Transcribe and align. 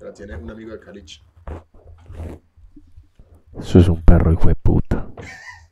La 0.00 0.12
tiene 0.12 0.36
un 0.36 0.50
amigo 0.50 0.72
de 0.72 0.80
Calich. 0.80 1.22
Eso 3.58 3.78
es 3.78 3.88
un 3.88 4.02
perro 4.02 4.32
hijo 4.32 4.48
de 4.48 4.54
puta. 4.54 5.08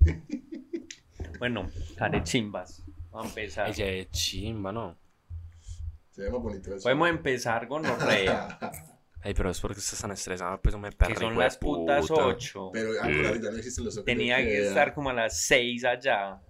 Bueno, 1.39 1.69
carechimbas. 1.97 2.85
Vamos 3.11 3.27
a 3.27 3.29
empezar. 3.31 3.69
Ella 3.69 3.87
es 3.87 4.13
chimba, 4.13 4.71
¿no? 4.71 4.97
Se 6.13 6.23
llama 6.23 6.39
bonito 6.39 6.73
eso. 6.73 6.85
Podemos 6.85 7.09
empezar 7.09 7.67
con 7.67 7.85
Orrea, 7.85 8.61
Ay, 9.25 9.35
pero 9.35 9.51
es 9.51 9.59
porque 9.59 9.81
estás 9.81 10.01
tan 10.01 10.13
estresado, 10.13 10.63
pues 10.63 10.77
me 10.77 10.93
perro 10.93 11.15
que 11.15 11.21
son 11.21 11.33
hijo 11.33 11.41
de 11.41 11.45
las 11.45 11.57
putas 11.57 12.07
puta. 12.07 12.27
8. 12.27 12.71
Pero 12.73 12.95
ya 12.95 13.51
no 13.51 13.57
existen 13.57 13.85
los 13.85 14.05
Tenía 14.05 14.37
que 14.37 14.69
estar 14.69 14.95
como 14.95 15.11
a 15.11 15.15
las 15.15 15.41
6 15.41 15.85
allá. 15.85 16.41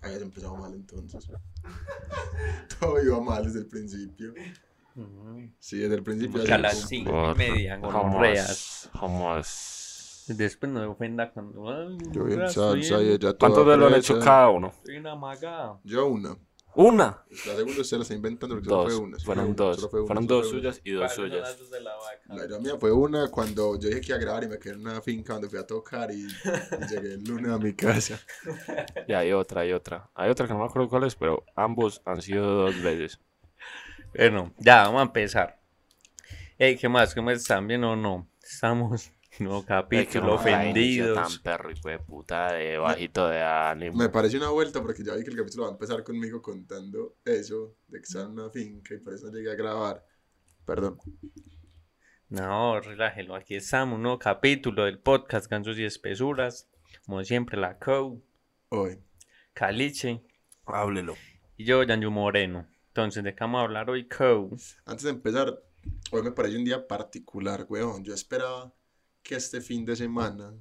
Habías 0.00 0.22
empezado 0.22 0.56
mal 0.56 0.72
entonces. 0.72 1.28
Todo 2.80 3.02
iba 3.02 3.20
mal 3.20 3.44
desde 3.44 3.58
el 3.58 3.66
principio. 3.66 4.32
Sí, 5.58 5.78
desde 5.78 5.94
el 5.96 6.02
principio. 6.02 6.42
Que 6.44 6.52
a 6.52 6.58
las 6.58 6.74
como- 6.76 6.88
5 6.88 7.32
y 7.32 7.38
media 7.38 7.80
con 7.80 7.94
Orreas. 7.94 8.90
Jamás. 8.98 10.24
Después 10.28 10.70
no 10.72 10.80
me 10.80 10.86
ofenda 10.86 11.30
cuando. 11.32 11.68
Ay, 11.70 11.98
Yo 12.12 12.24
bien 12.24 12.38
Orrea, 12.40 12.48
salsa 12.50 13.02
y 13.02 13.06
en- 13.06 13.12
ella 13.12 13.18
toda 13.18 13.38
¿Cuántos 13.38 13.66
de 13.66 13.76
lo 13.76 13.86
han 13.88 13.94
hecho 13.94 14.18
cada 14.20 14.48
uno? 14.50 14.68
Estoy 14.68 14.96
en 14.96 15.06
Amaga. 15.06 15.78
Yo 15.84 16.06
una. 16.06 16.36
Una. 16.74 17.22
La 17.46 17.54
segunda 17.56 17.80
usted 17.82 17.96
la 17.98 18.02
está 18.02 18.14
inventando 18.14 18.54
porque 18.54 18.68
solo 18.68 18.82
Dos. 18.84 18.92
fue 18.94 19.02
una. 19.04 19.18
Solo 19.18 19.26
Fueron 19.26 19.44
una, 19.46 19.54
dos. 19.56 19.76
solo 19.76 19.88
fue 19.90 20.00
una, 20.00 20.06
Fueron 20.06 20.24
solo 20.24 20.36
dos 20.40 20.48
fue 20.50 20.58
una. 20.60 20.62
suyas 20.72 20.80
y 20.84 20.90
dos 20.92 21.00
¿Cuáles 21.00 21.16
son 21.16 21.26
suyas. 21.28 21.40
las 21.42 21.58
dos 21.58 21.70
de 21.70 21.80
la 21.82 21.90
vaca? 21.96 22.48
La 22.48 22.58
mía 22.60 22.76
fue 22.80 22.92
una 22.92 23.28
cuando 23.30 23.78
yo 23.78 23.88
dije 23.88 24.00
que 24.00 24.06
iba 24.08 24.16
a 24.16 24.20
grabar 24.20 24.44
y 24.44 24.48
me 24.48 24.58
quedé 24.58 24.74
en 24.74 24.80
una 24.80 25.02
finca 25.02 25.32
donde 25.34 25.50
fui 25.50 25.58
a 25.58 25.66
tocar 25.66 26.10
y, 26.12 26.22
y 26.24 26.86
llegué 26.88 27.14
el 27.14 27.24
lunes 27.24 27.50
a 27.52 27.58
mi 27.58 27.74
casa. 27.74 28.18
Y 29.08 29.12
hay 29.12 29.32
otra, 29.32 29.62
hay 29.62 29.72
otra. 29.72 30.08
Hay 30.14 30.30
otra 30.30 30.46
que 30.46 30.52
no 30.54 30.60
me 30.60 30.64
acuerdo 30.64 30.88
cuál 30.88 31.04
es, 31.04 31.14
pero 31.14 31.44
ambos 31.56 32.00
han 32.06 32.22
sido 32.22 32.46
dos 32.46 32.80
veces. 32.82 33.18
Bueno, 34.14 34.52
ya, 34.58 34.82
vamos 34.84 35.00
a 35.00 35.04
empezar. 35.04 35.60
Ey, 36.58 36.76
¿qué 36.76 36.88
más? 36.88 37.14
¿Cómo 37.14 37.30
están? 37.30 37.66
¿Bien 37.66 37.82
o 37.84 37.96
no? 37.96 38.28
Estamos 38.42 39.10
en 39.38 39.44
nuevo 39.46 39.62
que 39.62 39.68
capítulo, 39.68 40.40
la 40.44 40.66
inicio 40.68 41.14
ofendidos. 41.14 41.32
tan 41.34 41.42
perro 41.42 41.70
hijo 41.70 41.88
de 41.88 41.98
puta, 41.98 42.52
de 42.52 42.78
bajito 42.78 43.28
de 43.28 43.42
ánimo. 43.42 43.96
Me 43.96 44.08
parece 44.10 44.36
una 44.36 44.50
vuelta 44.50 44.82
porque 44.82 45.02
ya 45.02 45.14
vi 45.14 45.24
que 45.24 45.30
el 45.30 45.36
capítulo 45.36 45.64
va 45.64 45.70
a 45.70 45.72
empezar 45.72 46.04
conmigo 46.04 46.42
contando 46.42 47.16
eso, 47.24 47.76
de 47.88 47.98
que 47.98 48.04
estaba 48.04 48.26
en 48.26 48.32
una 48.32 48.50
finca 48.50 48.94
y 48.94 48.98
por 48.98 49.14
eso 49.14 49.26
no 49.26 49.32
llegué 49.32 49.50
a 49.50 49.54
grabar. 49.54 50.04
Perdón. 50.66 50.98
No, 52.28 52.80
relájelo. 52.80 53.34
Aquí 53.34 53.56
estamos, 53.56 53.96
un 53.96 54.02
nuevo 54.02 54.18
capítulo 54.18 54.84
del 54.84 54.98
podcast 54.98 55.50
Gansos 55.50 55.78
y 55.78 55.84
Espesuras. 55.84 56.68
Como 57.06 57.22
siempre, 57.24 57.58
la 57.58 57.78
Co, 57.78 58.20
Hoy. 58.68 58.98
Caliche 59.54 60.22
Háblelo. 60.66 61.14
y 61.56 61.64
yo, 61.64 61.82
Yanyu 61.82 62.10
Moreno. 62.10 62.66
Entonces, 62.92 63.24
¿de 63.24 63.34
qué 63.34 63.38
vamos 63.40 63.60
a 63.60 63.64
hablar 63.64 63.88
hoy, 63.88 64.06
Co? 64.06 64.50
Antes 64.84 65.04
de 65.04 65.10
empezar, 65.10 65.62
hoy 66.10 66.22
me 66.22 66.30
parece 66.30 66.58
un 66.58 66.64
día 66.66 66.86
particular, 66.86 67.64
weón. 67.66 68.04
Yo 68.04 68.12
esperaba 68.12 68.70
que 69.22 69.36
este 69.36 69.62
fin 69.62 69.86
de 69.86 69.96
semana, 69.96 70.52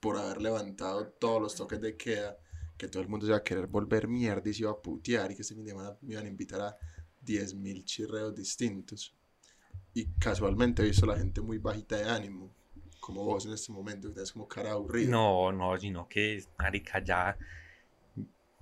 por 0.00 0.16
haber 0.16 0.40
levantado 0.40 1.06
todos 1.08 1.42
los 1.42 1.54
toques 1.54 1.82
de 1.82 1.94
queda, 1.94 2.38
que 2.78 2.88
todo 2.88 3.02
el 3.02 3.10
mundo 3.10 3.26
se 3.26 3.32
iba 3.32 3.36
a 3.36 3.42
querer 3.42 3.66
volver 3.66 4.08
mierda 4.08 4.48
y 4.48 4.54
se 4.54 4.62
iba 4.62 4.70
a 4.70 4.80
putear 4.80 5.30
y 5.30 5.34
que 5.36 5.42
este 5.42 5.54
fin 5.54 5.62
de 5.62 5.72
semana 5.72 5.94
me 6.00 6.14
iban 6.14 6.24
a 6.24 6.28
invitar 6.30 6.62
a 6.62 6.78
10.000 7.22 7.84
chirreos 7.84 8.34
distintos. 8.34 9.14
Y 9.92 10.06
casualmente 10.18 10.80
he 10.80 10.86
visto 10.86 11.04
a 11.04 11.08
la 11.08 11.18
gente 11.18 11.42
muy 11.42 11.58
bajita 11.58 11.98
de 11.98 12.08
ánimo, 12.08 12.50
como 12.98 13.24
vos 13.24 13.44
en 13.44 13.52
este 13.52 13.72
momento, 13.72 14.08
que 14.08 14.14
tenés 14.14 14.32
como 14.32 14.48
cara 14.48 14.72
aburrida. 14.72 15.10
No, 15.10 15.52
no, 15.52 15.76
sino 15.76 16.08
que, 16.08 16.42
marica, 16.58 17.04
ya, 17.04 17.36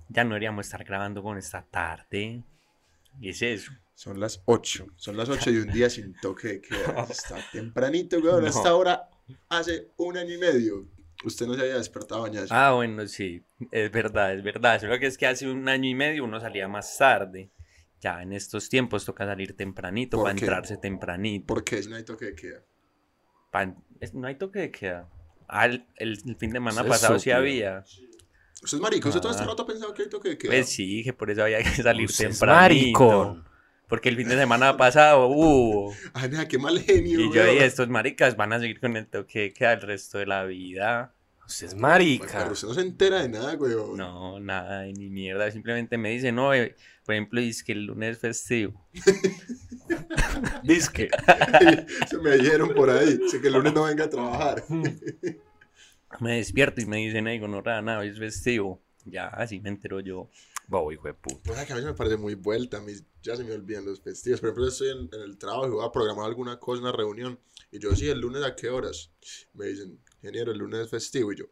ya 0.09 0.23
no 0.25 0.31
deberíamos 0.31 0.65
estar 0.65 0.83
grabando 0.83 1.23
con 1.23 1.37
esta 1.37 1.61
tarde. 1.63 2.43
Y 3.19 3.29
es 3.29 3.41
eso. 3.41 3.71
Son 3.95 4.19
las 4.19 4.41
8, 4.45 4.87
son 4.95 5.15
las 5.17 5.29
8 5.29 5.51
y 5.51 5.57
un 5.57 5.71
día 5.71 5.89
sin 5.89 6.13
toque 6.19 6.47
de 6.47 6.61
queda. 6.61 7.03
Está 7.09 7.37
tempranito, 7.51 8.17
weón. 8.19 8.41
No. 8.43 8.49
Hasta 8.49 8.69
ahora, 8.69 9.09
hace 9.49 9.91
un 9.97 10.17
año 10.17 10.33
y 10.33 10.37
medio, 10.39 10.87
usted 11.23 11.45
no 11.45 11.53
se 11.53 11.61
había 11.61 11.75
despertado 11.77 12.21
a 12.25 12.27
bañarse. 12.27 12.49
Ah, 12.53 12.71
bueno, 12.73 13.07
sí, 13.07 13.43
es 13.71 13.91
verdad, 13.91 14.33
es 14.35 14.43
verdad. 14.43 14.81
Solo 14.81 14.99
que 14.99 15.05
es 15.05 15.17
que 15.17 15.27
hace 15.27 15.47
un 15.47 15.69
año 15.69 15.87
y 15.89 15.95
medio 15.95 16.23
uno 16.25 16.39
salía 16.39 16.67
más 16.67 16.97
tarde. 16.97 17.51
Ya 18.01 18.21
en 18.21 18.33
estos 18.33 18.67
tiempos 18.67 19.05
toca 19.05 19.25
salir 19.25 19.55
tempranito 19.55 20.17
¿Por 20.17 20.25
para 20.25 20.35
qué? 20.35 20.45
entrarse 20.45 20.77
tempranito. 20.77 21.45
¿Por 21.45 21.63
qué? 21.63 21.81
Si 21.81 21.87
no 21.89 21.95
hay 21.95 22.03
toque 22.03 22.25
de 22.25 22.35
queda. 22.35 22.63
Pa- 23.51 23.73
no 24.13 24.27
hay 24.27 24.35
toque 24.35 24.59
de 24.59 24.71
queda. 24.71 25.07
Ah, 25.47 25.67
el, 25.67 25.85
el- 25.97 26.17
fin 26.17 26.49
de 26.49 26.53
semana 26.57 26.83
pasado 26.83 27.17
sí 27.19 27.31
había. 27.31 27.85
Usted 28.63 28.77
es 28.77 28.81
marico, 28.81 29.09
usted 29.09 29.21
todo 29.21 29.31
este 29.31 29.43
Ah. 29.43 29.47
rato 29.47 29.63
ha 29.63 29.67
pensado 29.67 29.93
que 29.93 30.03
hay 30.03 30.09
toque 30.09 30.29
de 30.29 30.37
queda. 30.37 30.51
Pues 30.51 30.69
sí, 30.69 31.03
que 31.03 31.13
por 31.13 31.29
eso 31.29 31.43
había 31.43 31.59
que 31.61 31.83
salir 31.83 32.05
Usted 32.07 32.29
es 32.29 32.39
tempranito. 32.39 32.99
maricón. 32.99 33.43
Porque 33.89 34.09
el 34.09 34.15
fin 34.15 34.29
de 34.29 34.37
semana 34.37 34.75
pasado 34.77 35.27
hubo. 35.27 35.93
Ay, 36.13 36.29
nada, 36.29 36.47
qué 36.47 36.57
mal 36.57 36.79
genio, 36.79 37.19
Y 37.19 37.31
yo 37.33 37.45
dije, 37.45 37.65
estos 37.65 37.89
maricas 37.89 38.35
van 38.37 38.53
a 38.53 38.59
seguir 38.59 38.79
con 38.79 38.95
el 38.97 39.05
toque 39.07 39.39
de 39.41 39.53
queda 39.53 39.73
el 39.73 39.81
resto 39.81 40.17
de 40.17 40.25
la 40.25 40.45
vida. 40.45 41.13
Usted 41.45 41.67
es 41.67 41.75
marica. 41.75 42.39
Pero 42.39 42.53
usted 42.53 42.69
no 42.69 42.73
se 42.73 42.81
entera 42.81 43.21
de 43.21 43.27
nada, 43.29 43.53
weón. 43.55 43.97
No, 43.97 44.39
nada, 44.39 44.85
ni 44.85 45.09
mierda. 45.09 45.51
Simplemente 45.51 45.97
me 45.97 46.09
dicen, 46.11 46.35
no, 46.35 46.53
eh, 46.53 46.75
por 47.05 47.13
ejemplo, 47.15 47.41
dice 47.41 47.63
que 47.65 47.73
el 47.73 47.85
lunes 47.85 48.11
es 48.15 48.19
festivo. 48.19 48.87
Disque. 50.63 51.09
se 52.09 52.17
me 52.19 52.37
dijeron 52.37 52.73
por 52.73 52.89
ahí. 52.89 53.19
Sé 53.29 53.41
que 53.41 53.47
el 53.47 53.53
lunes 53.53 53.73
no 53.73 53.83
venga 53.83 54.05
a 54.05 54.09
trabajar. 54.09 54.63
Me 56.19 56.37
despierto 56.37 56.81
y 56.81 56.85
me 56.85 56.97
dicen, 56.97 57.27
hey, 57.27 57.39
no 57.39 57.61
nada, 57.61 57.99
hoy 57.99 58.09
es 58.09 58.19
festivo. 58.19 58.81
Ya, 59.05 59.27
así 59.27 59.59
me 59.59 59.69
entero 59.69 59.99
yo. 59.99 60.29
Bobo, 60.67 60.91
hijo 60.91 61.07
de 61.07 61.13
puta. 61.13 61.51
O 61.51 61.55
sea, 61.55 61.65
que 61.65 61.73
a 61.73 61.75
mí 61.75 61.83
me 61.83 61.93
parece 61.93 62.15
muy 62.15 62.35
vuelta. 62.35 62.77
A 62.77 62.81
mí 62.81 62.93
ya 63.21 63.35
se 63.35 63.43
me 63.43 63.53
olvidan 63.53 63.85
los 63.85 64.01
festivos. 64.01 64.39
Por 64.39 64.49
ejemplo, 64.49 64.67
estoy 64.67 64.89
en, 64.89 65.09
en 65.11 65.21
el 65.21 65.37
trabajo 65.37 65.67
y 65.67 65.71
voy 65.71 65.85
a 65.85 65.91
programar 65.91 66.25
alguna 66.25 66.57
cosa, 66.57 66.81
una 66.81 66.91
reunión. 66.91 67.39
Y 67.71 67.79
yo, 67.79 67.93
sí, 67.95 68.09
el 68.09 68.19
lunes 68.19 68.43
a 68.43 68.55
qué 68.55 68.69
horas? 68.69 69.11
Me 69.53 69.65
dicen, 69.67 69.99
ingeniero, 70.21 70.51
el 70.51 70.59
lunes 70.59 70.81
es 70.81 70.89
festivo. 70.89 71.33
Y 71.33 71.37
yo, 71.37 71.45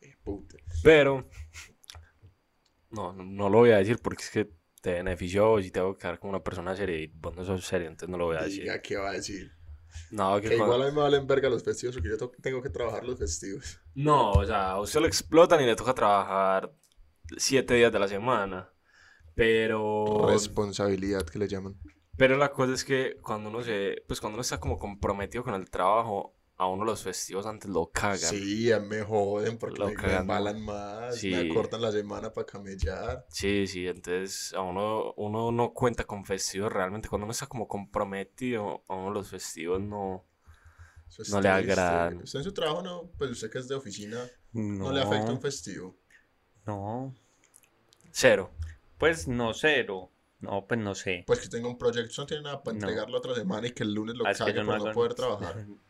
eh, 0.00 0.14
puta. 0.22 0.56
Pero. 0.82 1.28
No, 2.90 3.12
no, 3.12 3.24
no 3.24 3.48
lo 3.48 3.58
voy 3.58 3.70
a 3.70 3.76
decir 3.76 3.98
porque 3.98 4.22
es 4.24 4.30
que 4.30 4.50
te 4.80 4.94
benefició 4.94 5.58
y 5.60 5.70
tengo 5.70 5.94
que 5.94 6.02
quedar 6.02 6.18
como 6.18 6.30
una 6.30 6.42
persona 6.42 6.74
seria 6.74 6.96
y 6.96 7.06
vos 7.06 7.36
no 7.36 7.44
sos 7.44 7.64
serio, 7.64 7.88
entonces 7.88 8.08
no 8.08 8.18
lo 8.18 8.26
voy 8.26 8.36
a 8.36 8.42
decir. 8.42 8.62
Diga, 8.62 8.80
¿qué 8.80 8.96
va 8.96 9.10
a 9.10 9.12
decir? 9.12 9.52
No, 10.10 10.40
que 10.40 10.48
Que 10.48 10.56
cuando- 10.56 10.74
igual 10.74 10.88
a 10.88 10.90
mí 10.90 10.96
me 10.96 11.02
valen 11.02 11.26
verga 11.26 11.48
los 11.48 11.62
festivos 11.62 11.94
porque 11.94 12.08
yo 12.10 12.30
tengo 12.42 12.60
que 12.62 12.70
trabajar 12.70 13.04
los 13.04 13.18
festivos. 13.18 13.78
No, 13.94 14.32
o 14.32 14.44
sea, 14.44 14.72
a 14.72 14.80
usted 14.80 15.00
lo 15.00 15.06
explotan 15.06 15.60
y 15.62 15.66
le 15.66 15.76
toca 15.76 15.94
trabajar 15.94 16.72
siete 17.36 17.74
días 17.74 17.92
de 17.92 17.98
la 17.98 18.08
semana. 18.08 18.72
Pero. 19.34 20.26
Responsabilidad 20.28 21.24
que 21.24 21.38
le 21.38 21.48
llaman. 21.48 21.76
Pero 22.16 22.36
la 22.36 22.50
cosa 22.52 22.74
es 22.74 22.84
que 22.84 23.16
cuando 23.22 23.48
uno 23.48 23.62
se. 23.62 24.02
Pues 24.06 24.20
cuando 24.20 24.34
uno 24.36 24.42
está 24.42 24.58
como 24.60 24.78
comprometido 24.78 25.44
con 25.44 25.54
el 25.54 25.70
trabajo, 25.70 26.34
a 26.60 26.66
uno 26.66 26.84
los 26.84 27.02
festivos 27.02 27.46
antes 27.46 27.70
lo 27.70 27.90
cagan. 27.90 28.30
Sí, 28.30 28.70
a 28.70 28.78
mí 28.80 28.86
me 28.88 29.02
joden 29.02 29.56
porque 29.58 29.80
Lo 29.80 29.86
me, 29.86 29.96
me 29.96 30.12
embalan 30.16 30.62
más, 30.62 31.16
Sí. 31.16 31.32
me 31.32 31.48
cortan 31.48 31.80
la 31.80 31.90
semana 31.90 32.32
para 32.32 32.46
camellar. 32.46 33.26
Sí, 33.28 33.66
sí, 33.66 33.86
entonces 33.86 34.52
a 34.54 34.60
uno, 34.60 35.14
uno 35.16 35.52
no 35.52 35.72
cuenta 35.72 36.04
con 36.04 36.24
festivos 36.24 36.72
realmente. 36.72 37.08
Cuando 37.08 37.24
uno 37.24 37.32
está 37.32 37.46
como 37.46 37.66
comprometido, 37.68 38.82
a 38.88 38.94
uno 38.94 39.10
los 39.10 39.30
festivos 39.30 39.80
no. 39.80 40.24
Es 41.18 41.30
No 41.30 41.40
le 41.40 41.48
agradan. 41.48 42.18
Usted 42.22 42.38
en 42.40 42.44
su 42.44 42.52
trabajo 42.52 42.82
no, 42.82 43.10
pues 43.18 43.30
usted 43.30 43.50
que 43.50 43.58
es 43.58 43.68
de 43.68 43.74
oficina, 43.74 44.18
no, 44.52 44.92
le 44.92 45.00
afecta 45.00 45.32
un 45.32 45.40
festivo. 45.40 45.96
No, 46.66 47.14
Cero. 48.12 48.50
pues 48.98 49.26
no 49.28 49.52
cero. 49.54 50.10
No, 50.40 50.66
pues 50.66 50.80
no 50.80 50.94
sé. 50.94 51.24
Pues 51.26 51.40
que 51.40 51.48
tenga 51.48 51.68
un 51.68 51.78
proyecto, 51.78 52.14
no 52.22 52.26
tiene 52.26 52.42
nada 52.44 52.62
para 52.62 52.76
No. 52.76 52.86
entregarlo 52.86 53.18
otra 53.18 53.34
semana 53.34 53.66
y 53.66 53.72
que 53.72 53.82
el 53.84 53.94
lunes 53.94 54.16
lo 54.16 54.24
Ah, 54.24 54.32
cague 54.34 54.54
por 54.54 54.64
no 54.64 54.78
no 54.78 54.92
poder 54.92 55.14
trabajar. 55.14 55.66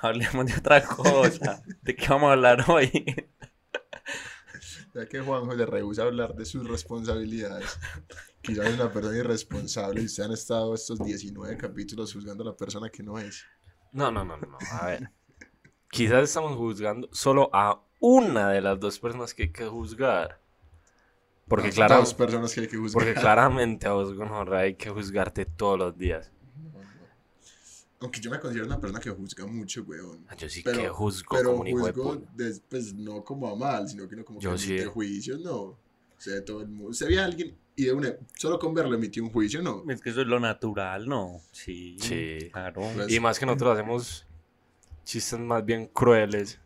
Hablemos 0.02 0.46
de 0.46 0.54
otra 0.54 0.82
cosa. 0.84 1.62
¿De 1.82 1.94
qué 1.94 2.08
vamos 2.08 2.30
a 2.30 2.32
hablar 2.32 2.64
hoy? 2.68 2.90
Ya 4.94 5.06
que 5.06 5.20
Juanjo 5.20 5.54
le 5.54 5.66
rehúsa 5.66 6.02
hablar 6.02 6.34
de 6.34 6.44
sus 6.44 6.68
responsabilidades. 6.68 7.78
Quizás 8.40 8.66
es 8.66 8.74
una 8.74 8.92
persona 8.92 9.18
irresponsable 9.18 10.02
y 10.02 10.06
ustedes 10.06 10.26
han 10.26 10.32
estado 10.32 10.74
estos 10.74 10.98
19 10.98 11.56
capítulos 11.56 12.12
juzgando 12.12 12.42
a 12.42 12.46
la 12.46 12.56
persona 12.56 12.88
que 12.88 13.02
no 13.02 13.18
es. 13.18 13.44
No, 13.92 14.10
no, 14.10 14.24
no, 14.24 14.36
no, 14.36 14.46
no. 14.46 14.58
A 14.72 14.86
ver. 14.86 15.10
Quizás 15.90 16.24
estamos 16.24 16.56
juzgando 16.56 17.08
solo 17.12 17.50
a 17.52 17.80
una 18.00 18.50
de 18.50 18.60
las 18.60 18.80
dos 18.80 18.98
personas 18.98 19.34
que 19.34 19.44
hay 19.44 19.52
que 19.52 19.66
juzgar. 19.66 20.40
Porque, 21.46 21.70
dos 21.70 22.14
personas 22.14 22.54
que 22.54 22.60
hay 22.60 22.68
que 22.68 22.76
juzgar. 22.76 23.04
porque 23.04 23.20
claramente 23.20 23.88
a 23.88 23.92
vos, 23.92 24.14
gonorrea, 24.14 24.60
hay 24.60 24.74
que 24.76 24.88
juzgarte 24.88 25.44
todos 25.44 25.78
los 25.78 25.98
días. 25.98 26.32
Aunque 28.00 28.18
yo 28.20 28.30
me 28.30 28.40
considero 28.40 28.66
una 28.66 28.80
persona 28.80 28.98
que 28.98 29.10
juzga 29.10 29.46
mucho, 29.46 29.82
weón. 29.82 30.24
Yo 30.38 30.48
sí 30.48 30.62
Pero- 30.64 30.80
que 30.80 30.88
juzgo 30.88 31.36
Pero 31.36 31.50
como 31.50 31.60
un 31.62 31.66
hijo 31.68 31.86
de 31.86 31.92
juzgo, 31.92 32.14
puta. 32.14 32.32
des- 32.34 32.62
pues 32.68 32.94
no 32.94 33.22
como 33.22 33.46
a 33.48 33.54
mal, 33.56 33.86
sino 33.88 34.08
que 34.08 34.16
no 34.16 34.24
como 34.24 34.40
Yo 34.40 34.52
que 34.52 34.58
sí. 34.58 34.70
emite 34.72 34.86
juicios, 34.86 35.40
no. 35.40 35.54
O 35.56 35.78
sea, 36.16 36.42
todo 36.44 36.62
el 36.62 36.68
mundo. 36.68 36.90
Usted 36.90 37.08
ve 37.08 37.18
a 37.18 37.24
alguien 37.26 37.56
y 37.76 37.84
de 37.84 37.92
una, 37.92 38.14
solo 38.36 38.58
con 38.58 38.72
verlo 38.74 38.94
emitió 38.94 39.22
un 39.22 39.30
juicio, 39.30 39.60
no. 39.62 39.84
Es 39.88 40.00
que 40.00 40.10
eso 40.10 40.22
es 40.22 40.26
lo 40.26 40.40
natural, 40.40 41.06
¿no? 41.08 41.40
Sí. 41.52 41.96
Sí. 42.00 42.38
Claro. 42.52 42.82
Pues- 42.94 43.10
Y 43.12 43.20
más 43.20 43.38
que 43.38 43.44
nosotros 43.46 43.74
hacemos 43.78 44.26
chistes 45.04 45.38
más 45.38 45.64
bien 45.64 45.86
crueles. 45.86 46.58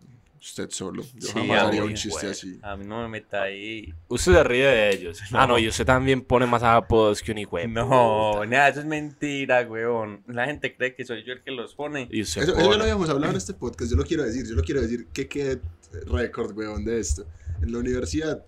Usted 0.47 0.69
solo. 0.71 1.03
Yo 1.15 1.29
Sí, 1.29 1.33
jamás 1.33 1.63
haría 1.63 1.83
un 1.83 1.89
mí, 1.89 1.95
chiste 1.95 2.21
güey. 2.21 2.33
así. 2.33 2.59
A 2.63 2.77
mí 2.77 2.85
no 2.85 3.01
me 3.01 3.09
meta 3.09 3.45
ahí. 3.45 3.95
Usted 4.09 4.33
se 4.35 4.45
ríe 4.45 4.67
de 4.67 4.91
ellos. 4.95 5.19
Ah, 5.33 5.47
no, 5.47 5.59
y 5.59 5.67
usted 5.69 5.87
también 5.87 6.21
pone 6.21 6.45
más 6.45 6.63
apodos 6.63 7.23
que 7.23 7.33
un 7.33 7.39
hijo 7.39 7.59
No, 7.67 8.45
nada, 8.45 8.69
eso 8.69 8.81
es 8.81 8.87
mentira, 8.87 9.63
weón. 9.67 10.23
La 10.27 10.45
gente 10.45 10.77
cree 10.77 10.95
que 10.95 11.07
soy 11.07 11.25
yo 11.25 11.33
el 11.33 11.43
que 11.43 11.51
los 11.51 11.75
pone. 11.75 12.09
Y 12.11 12.21
usted 12.21 12.43
Eso, 12.43 12.51
eso 12.53 12.61
ya 12.61 12.65
pone- 12.67 12.77
lo 12.77 12.83
habíamos 12.83 13.09
hablado 13.09 13.31
en 13.33 13.39
este 13.39 13.55
podcast. 13.55 13.91
Yo 13.91 13.97
lo 13.97 14.05
quiero 14.05 14.23
decir. 14.23 14.47
Yo 14.47 14.55
lo 14.55 14.63
quiero 14.63 14.83
decir. 14.83 15.07
Que 15.15 15.27
quede 15.27 15.61
récord, 16.07 16.55
weón, 16.57 16.85
de 16.85 17.01
esto. 17.01 17.27
En 17.63 17.73
la 17.73 17.79
universidad 17.79 18.45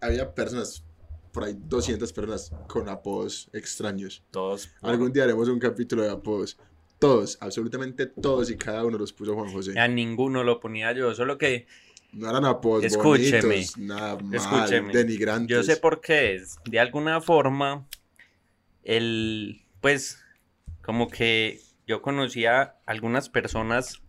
había 0.00 0.34
personas, 0.34 0.82
por 1.32 1.44
ahí 1.44 1.56
200 1.58 2.12
personas 2.12 2.50
con 2.66 2.88
apodos 2.88 3.50
extraños. 3.52 4.22
todos. 4.30 4.70
Algún 4.80 5.12
día 5.12 5.24
haremos 5.24 5.48
un 5.48 5.58
capítulo 5.58 6.02
de 6.02 6.10
apodos. 6.10 6.56
Todos, 6.98 7.36
absolutamente 7.40 8.06
todos 8.06 8.50
y 8.50 8.56
cada 8.56 8.84
uno 8.84 8.96
los 8.98 9.12
puso 9.12 9.34
Juan 9.34 9.52
José. 9.52 9.78
A 9.78 9.86
ninguno 9.88 10.42
lo 10.44 10.60
ponía 10.60 10.92
yo, 10.92 11.14
solo 11.14 11.36
que 11.36 11.66
No 12.12 12.30
eran 12.30 12.44
apodos 12.46 12.84
Escúcheme. 12.84 13.42
bonitos, 13.42 13.76
nada 13.78 14.16
mal, 14.16 14.34
Escúcheme. 14.34 14.92
denigrantes. 14.94 15.54
yo 15.56 15.62
sé 15.62 15.76
por 15.76 16.00
qué 16.00 16.34
es. 16.36 16.56
De 16.64 16.80
alguna 16.80 17.20
forma, 17.20 17.86
el, 18.82 19.62
pues, 19.80 20.18
como 20.82 21.08
que 21.10 21.60
yo 21.86 22.00
conocía 22.02 22.60
a 22.62 22.76
algunas 22.86 23.28
personas 23.28 24.00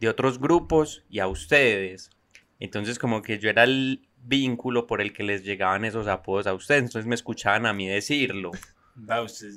de 0.00 0.08
otros 0.08 0.38
grupos 0.38 1.04
y 1.08 1.20
a 1.20 1.26
ustedes. 1.28 2.10
Entonces, 2.60 2.98
como 2.98 3.22
que 3.22 3.38
yo 3.38 3.48
era 3.50 3.64
el 3.64 4.08
vínculo 4.22 4.86
por 4.86 5.00
el 5.00 5.12
que 5.12 5.22
les 5.22 5.42
llegaban 5.44 5.84
esos 5.84 6.06
apodos 6.06 6.46
a 6.46 6.54
ustedes. 6.54 6.82
Entonces 6.82 7.06
me 7.06 7.14
escuchaban 7.14 7.66
a 7.66 7.72
mí 7.72 7.88
decirlo. 7.88 8.50
Da 9.00 9.22
usted. 9.22 9.54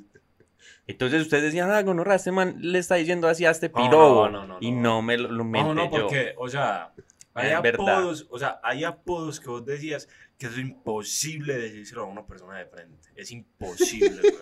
Entonces 0.86 1.22
ustedes 1.22 1.44
decían, 1.44 1.70
ah, 1.70 1.82
gonorra, 1.82 2.14
este 2.14 2.32
man 2.32 2.56
le 2.60 2.78
está 2.78 2.96
diciendo 2.96 3.28
así 3.28 3.44
a 3.44 3.50
este 3.50 3.68
No, 3.68 3.74
pirobo. 3.74 4.28
no, 4.28 4.40
no, 4.42 4.46
no, 4.46 4.58
y 4.60 4.70
no. 4.72 4.80
no 4.82 5.02
me 5.02 5.16
lo, 5.18 5.28
lo 5.30 5.44
No, 5.44 5.58
inventé 5.58 5.74
no, 5.74 5.84
yo. 5.84 5.90
porque, 6.02 6.34
o 6.36 6.48
sea, 6.48 6.92
hay 7.34 7.50
Es 7.52 7.62
verdad. 7.62 7.98
apodos, 7.98 8.26
o 8.30 8.38
sea, 8.38 8.60
hay 8.62 8.84
apodos 8.84 9.40
que 9.40 9.48
vos 9.48 9.64
decías 9.64 10.08
que 10.38 10.46
es 10.46 10.58
imposible 10.58 11.54
decírselo 11.56 12.02
a 12.02 12.06
una 12.06 12.26
persona 12.26 12.58
de 12.58 12.66
frente. 12.66 13.08
Es 13.16 13.30
imposible. 13.30 14.20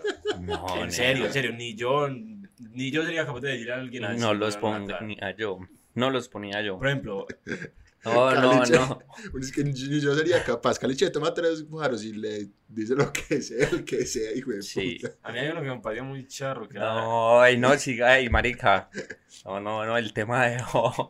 No, 0.41 0.83
En 0.83 0.91
serio, 0.93 1.27
en 1.27 1.33
serio, 1.35 1.53
ni 1.53 1.75
yo, 1.75 2.09
ni 2.09 2.91
yo 2.91 3.03
sería 3.05 3.27
capaz 3.27 3.41
de 3.41 3.51
decirle 3.51 3.73
a 3.75 3.77
alguien 3.77 4.05
así. 4.05 4.21
No 4.21 4.33
los 4.33 4.55
la 4.55 4.61
cara. 4.87 4.99
ponía 5.01 5.37
yo. 5.37 5.59
No 5.95 6.09
los 6.09 6.29
ponía 6.31 6.63
yo. 6.63 6.79
Por 6.79 6.87
ejemplo, 6.87 7.27
No, 8.05 8.35
no, 8.35 8.51
Caliche. 8.53 8.73
no. 8.77 8.99
Es 9.41 9.53
que 9.53 9.63
ni 9.65 9.73
yo 10.01 10.15
sería 10.15 10.43
capaz. 10.43 10.79
Caliche, 10.79 11.11
toma 11.11 11.35
tres 11.35 11.69
guaros 11.69 12.03
y 12.05 12.13
le 12.15 12.49
dice 12.69 12.95
lo 12.95 13.13
que 13.13 13.43
sea, 13.43 13.69
el 13.71 13.85
que 13.85 14.07
sea, 14.07 14.33
hijo 14.35 14.51
de 14.53 14.63
Sí. 14.63 14.99
puta. 15.03 15.15
a 15.23 15.33
mí 15.33 15.39
hay 15.39 15.49
uno 15.51 15.61
que 15.63 15.69
me 15.69 15.81
parecía 15.81 16.03
muy 16.05 16.27
charro, 16.27 16.69
que 16.69 16.79
era... 16.79 16.95
No, 16.95 17.41
ay, 17.41 17.59
no, 17.59 17.77
siga, 17.79 18.13
ay, 18.13 18.29
marica. 18.31 18.89
No, 19.45 19.61
no, 19.61 19.85
no, 19.85 19.97
el 19.99 20.13
tema 20.13 20.47
de 20.47 20.63
hoy. 20.73 21.09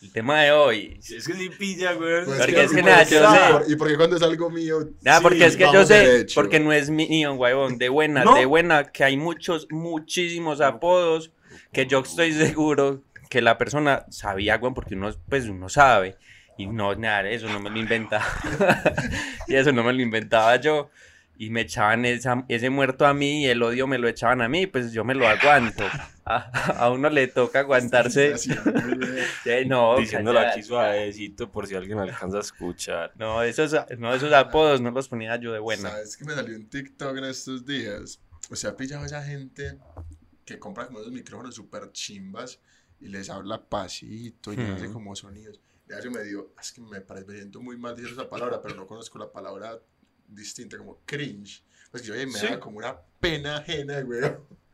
El 0.00 0.12
tema 0.12 0.42
de 0.42 0.52
hoy. 0.52 1.00
Es 1.02 1.26
que 1.26 1.34
sí 1.34 1.50
pilla, 1.50 1.92
güey. 1.94 2.24
Pues 2.24 2.38
Porque 2.38 2.54
que- 2.54 2.62
es 2.62 2.72
que 2.72 2.82
nada, 2.82 3.02
yo 3.02 3.30
sé. 3.66 3.72
Y 3.72 3.76
porque 3.76 3.96
cuando 3.96 4.14
es 4.16 4.22
algo 4.22 4.48
mío. 4.50 4.88
Nada, 5.02 5.18
sí, 5.18 5.22
porque 5.24 5.44
es 5.46 5.56
que 5.56 5.64
yo 5.72 5.84
sé, 5.84 5.94
derecho. 5.94 6.40
porque 6.40 6.60
no 6.60 6.72
es 6.72 6.88
mío, 6.90 7.34
huevón, 7.34 7.76
de 7.76 7.88
buena, 7.88 8.22
¿No? 8.24 8.36
de 8.36 8.46
buena, 8.46 8.84
que 8.92 9.02
hay 9.04 9.16
muchos, 9.16 9.66
muchísimos 9.70 10.60
apodos 10.60 11.32
que 11.72 11.86
yo 11.86 11.98
estoy 12.00 12.32
seguro 12.32 13.02
que 13.28 13.42
la 13.42 13.58
persona 13.58 14.04
sabía, 14.10 14.56
weón, 14.56 14.74
porque 14.74 14.94
uno, 14.94 15.10
pues 15.28 15.46
uno 15.46 15.68
sabe. 15.68 16.16
Y 16.56 16.66
no, 16.66 16.94
nada, 16.96 17.28
eso 17.28 17.48
no 17.48 17.60
me 17.60 17.70
lo 17.70 17.78
inventaba. 17.78 18.24
y 19.46 19.54
eso 19.54 19.72
no 19.72 19.84
me 19.84 19.92
lo 19.92 20.02
inventaba 20.02 20.56
yo. 20.56 20.90
Y 21.40 21.50
me 21.50 21.60
echaban 21.60 22.04
esa- 22.04 22.44
ese 22.48 22.68
muerto 22.68 23.06
a 23.06 23.14
mí 23.14 23.44
y 23.44 23.46
el 23.46 23.62
odio 23.62 23.86
me 23.86 23.96
lo 23.98 24.08
echaban 24.08 24.42
a 24.42 24.48
mí, 24.48 24.66
pues 24.66 24.92
yo 24.92 25.04
me 25.04 25.14
lo 25.14 25.28
aguanto. 25.28 25.84
A, 26.24 26.50
a 26.84 26.90
uno 26.90 27.08
le 27.10 27.28
toca 27.28 27.60
aguantarse. 27.60 28.30
Güey. 28.34 29.18
Eh, 29.44 29.64
no, 29.66 29.96
Diciéndolo 29.98 30.40
aquí 30.40 30.62
suavecito 30.62 31.50
por 31.50 31.66
si 31.66 31.74
alguien 31.76 31.98
alcanza 31.98 32.38
a 32.38 32.40
escuchar. 32.40 33.12
No, 33.16 33.42
esos, 33.42 33.74
no, 33.98 34.12
esos 34.14 34.32
apodos 34.32 34.80
no 34.80 34.90
los 34.90 35.08
ponía 35.08 35.36
yo 35.36 35.52
de 35.52 35.58
buena. 35.58 35.90
¿Sabes 35.90 36.16
que 36.16 36.24
me 36.24 36.34
salió 36.34 36.56
un 36.56 36.68
TikTok 36.68 37.16
en 37.18 37.24
estos 37.24 37.64
días? 37.64 38.20
O 38.50 38.56
sea, 38.56 38.70
ha 38.70 38.76
pillado 38.76 39.04
a 39.04 39.06
esa 39.06 39.22
gente 39.22 39.78
que 40.44 40.58
compra 40.58 40.86
como 40.86 41.00
esos 41.00 41.12
micrófonos 41.12 41.54
super 41.54 41.90
chimbas 41.92 42.60
y 43.00 43.08
les 43.08 43.30
habla 43.30 43.62
pasito 43.68 44.52
y 44.52 44.56
les 44.56 44.70
hace 44.70 44.90
como 44.92 45.14
sonidos. 45.16 45.60
Y 45.88 45.92
eso 45.92 46.10
me 46.10 46.22
dio, 46.22 46.52
es 46.60 46.72
que 46.72 46.80
me 46.80 47.00
parece, 47.00 47.26
me 47.28 47.34
siento 47.36 47.60
muy 47.60 47.76
mal 47.78 47.96
decir 47.96 48.12
esa 48.12 48.28
palabra, 48.28 48.60
pero 48.60 48.74
no 48.74 48.86
conozco 48.86 49.18
la 49.18 49.30
palabra 49.32 49.78
distinta, 50.26 50.76
como 50.76 50.98
cringe. 51.06 51.62
Pues 51.90 52.02
que 52.02 52.08
yo 52.08 52.14
me 52.14 52.26
Sí. 52.38 52.46
daba 52.46 52.60
como 52.60 52.78
una 52.78 52.98
pena 53.20 53.58
ajena, 53.58 54.00
güey. 54.02 54.20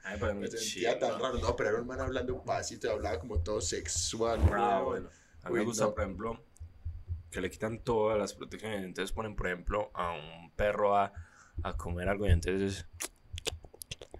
Ay, 0.03 0.17
pero 0.21 0.35
Me 0.35 0.49
sentía 0.49 0.99
tan 0.99 1.19
raro. 1.21 1.39
No, 1.39 1.55
pero 1.55 1.71
era 1.71 1.81
un 1.81 1.87
man 1.87 2.01
hablando 2.01 2.43
pasito 2.43 2.89
y 2.89 2.91
hablaba 2.91 3.19
como 3.21 3.39
todo 3.39 3.61
sexual, 3.61 4.41
Ah, 4.53 4.81
güey. 4.83 5.01
bueno. 5.03 5.09
A 5.45 5.51
mí 5.51 5.59
me 5.59 5.65
gusta, 5.65 5.85
no. 5.85 5.95
por 5.95 6.03
ejemplo, 6.05 6.45
que 7.31 7.41
le 7.41 7.51
quitan 7.51 7.79
todas 7.85 8.19
las 8.19 8.35
protecciones. 8.35 8.85
Entonces 8.85 9.13
ponen, 9.13 9.37
por 9.37 9.47
ejemplo, 9.47 9.91
a 9.95 10.13
un 10.13 10.51
perro 10.53 10.97
a, 10.97 11.13
a 11.63 11.77
comer 11.77 12.09
algo 12.09 12.27
y 12.27 12.31
entonces 12.31 12.87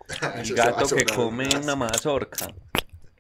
El 0.35 0.41
Eso 0.43 0.55
se 0.55 0.61
va 0.61 0.65
a 0.69 0.71
gato 0.73 0.95
que 0.97 1.05
come 1.07 1.49
una 1.61 1.75
mazorca. 1.77 2.55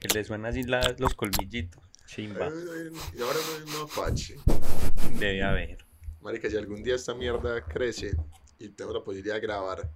Que 0.07 0.19
le 0.19 0.25
suena 0.25 0.49
así 0.49 0.63
la- 0.65 0.95
los 0.99 1.15
colmillitos. 1.15 1.83
Chimba. 2.07 2.47
Y 2.49 3.23
ahora 3.23 3.39
no 3.49 3.55
hay 3.57 3.63
un 3.63 3.81
mapache. 3.81 4.37
Debe 5.19 5.43
haber. 5.43 5.79
Marica, 6.21 6.51
si 6.51 6.57
algún 6.59 6.83
día 6.83 6.95
esta 6.95 7.15
mierda 7.15 7.63
crece 7.65 8.15
y 8.59 8.69
tengo 8.69 8.93
la 8.93 9.03
posibilidad 9.03 9.37
de 9.37 9.41
grabar 9.41 9.91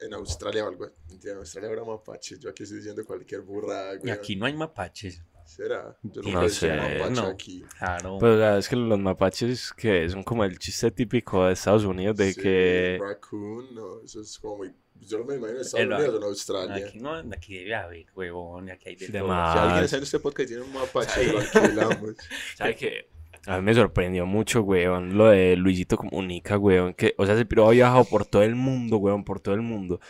en 0.00 0.14
Australia 0.14 0.64
o 0.64 0.68
algo. 0.68 0.90
En 1.22 1.36
Australia 1.36 1.68
habrá 1.68 1.84
mapaches. 1.84 2.38
Yo 2.40 2.48
aquí 2.48 2.62
estoy 2.62 2.78
diciendo 2.78 3.04
cualquier 3.04 3.42
burrada, 3.42 3.98
Y 4.02 4.08
aquí 4.08 4.36
no 4.36 4.46
hay 4.46 4.54
mapaches. 4.54 5.22
¿Será? 5.44 5.96
Yo 6.02 6.22
No 6.22 6.42
no, 6.42 6.48
sé. 6.48 6.74
mapache 6.74 7.10
no. 7.10 7.26
aquí. 7.28 7.64
Claro. 7.78 8.16
Pues 8.18 8.38
la- 8.38 8.56
es 8.58 8.68
que 8.70 8.76
los 8.76 8.98
mapaches 8.98 9.70
que 9.74 10.08
son 10.08 10.22
como 10.22 10.44
el 10.44 10.58
chiste 10.58 10.90
típico 10.90 11.44
de 11.46 11.52
Estados 11.52 11.84
Unidos 11.84 12.16
de 12.16 12.32
Sí, 12.32 12.40
que 12.40 12.98
Raccoon, 13.00 13.74
no, 13.74 14.00
eso 14.02 14.22
es 14.22 14.38
como 14.38 14.56
muy... 14.58 14.72
Yo 15.00 15.18
no 15.18 15.24
me 15.24 15.34
imagino 15.36 15.58
en 15.58 15.64
Estados 15.64 15.86
Unidos 15.86 16.14
o 16.14 16.16
en 16.18 16.22
Australia. 16.24 16.86
aquí 16.86 16.98
no, 16.98 17.14
aquí 17.32 17.54
debe 17.58 17.74
haber, 17.74 18.06
huevón. 18.14 18.70
Aquí 18.70 18.88
hay 18.90 18.96
de, 18.96 19.06
De 19.08 19.18
todo. 19.18 19.28
más. 19.28 19.52
Si 19.52 19.58
alguien 19.58 19.94
en 19.94 20.02
este 20.02 20.18
podcast 20.20 20.48
tiene 20.48 20.62
un 20.62 20.72
Sí. 20.72 21.32
lo 21.32 21.38
alquilamos. 21.38 22.16
¿Sabe 22.56 22.74
qué? 22.76 23.08
A 23.46 23.58
mí 23.58 23.62
me 23.62 23.74
sorprendió 23.74 24.26
mucho, 24.26 24.62
weón, 24.62 25.16
lo 25.16 25.26
de 25.28 25.54
Luisito 25.56 25.96
Comunica, 25.96 26.58
weón, 26.58 26.94
que, 26.94 27.14
o 27.16 27.24
sea, 27.26 27.36
ese 27.36 27.44
piro 27.46 27.68
ha 27.68 27.70
viajado 27.70 28.04
por 28.04 28.26
todo 28.26 28.42
el 28.42 28.56
mundo, 28.56 28.96
weón, 28.96 29.22
por 29.24 29.38
todo 29.38 29.54
el 29.54 29.62
mundo. 29.62 30.00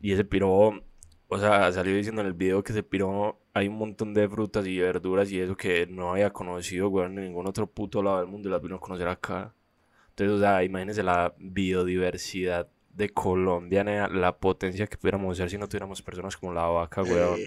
Y 0.00 0.12
ese 0.12 0.24
piro, 0.24 0.80
o 1.26 1.38
sea, 1.40 1.72
salió 1.72 1.96
diciendo 1.96 2.20
en 2.20 2.28
el 2.28 2.34
video 2.34 2.62
que 2.62 2.70
ese 2.70 2.84
piro 2.84 3.40
hay 3.52 3.66
un 3.66 3.76
montón 3.78 4.14
de 4.14 4.28
frutas 4.28 4.64
y 4.64 4.78
verduras 4.78 5.28
y 5.32 5.40
eso 5.40 5.56
que 5.56 5.88
no 5.88 6.12
había 6.12 6.30
conocido, 6.30 6.88
weón, 6.88 7.18
en 7.18 7.24
ningún 7.24 7.48
otro 7.48 7.66
puto 7.66 8.00
lado 8.00 8.18
del 8.18 8.28
mundo 8.28 8.48
y 8.48 8.52
las 8.52 8.62
vino 8.62 8.76
a 8.76 8.80
conocer 8.80 9.08
acá. 9.08 9.52
Entonces, 10.10 10.36
o 10.36 10.40
sea, 10.40 10.62
imagínense 10.62 11.02
la 11.02 11.34
biodiversidad 11.38 12.68
de 12.98 13.10
Colombia, 13.10 13.84
nea, 13.84 14.08
la 14.08 14.36
potencia 14.36 14.88
que 14.88 14.98
pudiéramos 14.98 15.36
ser 15.36 15.48
si 15.48 15.56
no 15.56 15.68
tuviéramos 15.68 16.02
personas 16.02 16.36
como 16.36 16.52
la 16.52 16.66
vaca, 16.66 17.02
weón. 17.02 17.38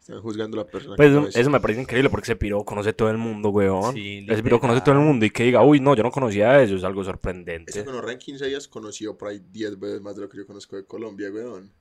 Están 0.00 0.22
juzgando 0.22 0.58
a 0.58 0.64
la 0.64 0.70
persona 0.70 0.96
Pues 0.96 1.10
que 1.10 1.28
eso, 1.28 1.38
eso 1.40 1.50
me 1.50 1.60
parece 1.60 1.82
increíble 1.82 2.08
porque 2.08 2.24
ese 2.24 2.36
piro 2.36 2.64
conoce 2.64 2.92
todo 2.92 3.10
el 3.10 3.18
mundo, 3.18 3.50
weón. 3.50 3.92
Sí, 3.94 4.24
ese 4.28 4.42
piro 4.44 4.60
conoce 4.60 4.80
todo 4.80 4.94
el 4.94 5.00
mundo 5.00 5.26
y 5.26 5.30
que 5.30 5.42
diga, 5.42 5.62
uy, 5.62 5.80
no, 5.80 5.96
yo 5.96 6.04
no 6.04 6.12
conocía 6.12 6.62
eso, 6.62 6.76
es 6.76 6.84
algo 6.84 7.02
sorprendente. 7.02 7.72
Ese 7.72 7.84
con 7.84 8.08
en 8.08 8.18
15 8.18 8.46
días 8.46 8.68
conoció 8.68 9.18
por 9.18 9.28
ahí 9.28 9.42
10 9.50 9.78
veces 9.78 10.00
más 10.00 10.14
de 10.14 10.22
lo 10.22 10.28
que 10.28 10.38
yo 10.38 10.46
conozco 10.46 10.76
de 10.76 10.86
Colombia, 10.86 11.30
weón. 11.30 11.72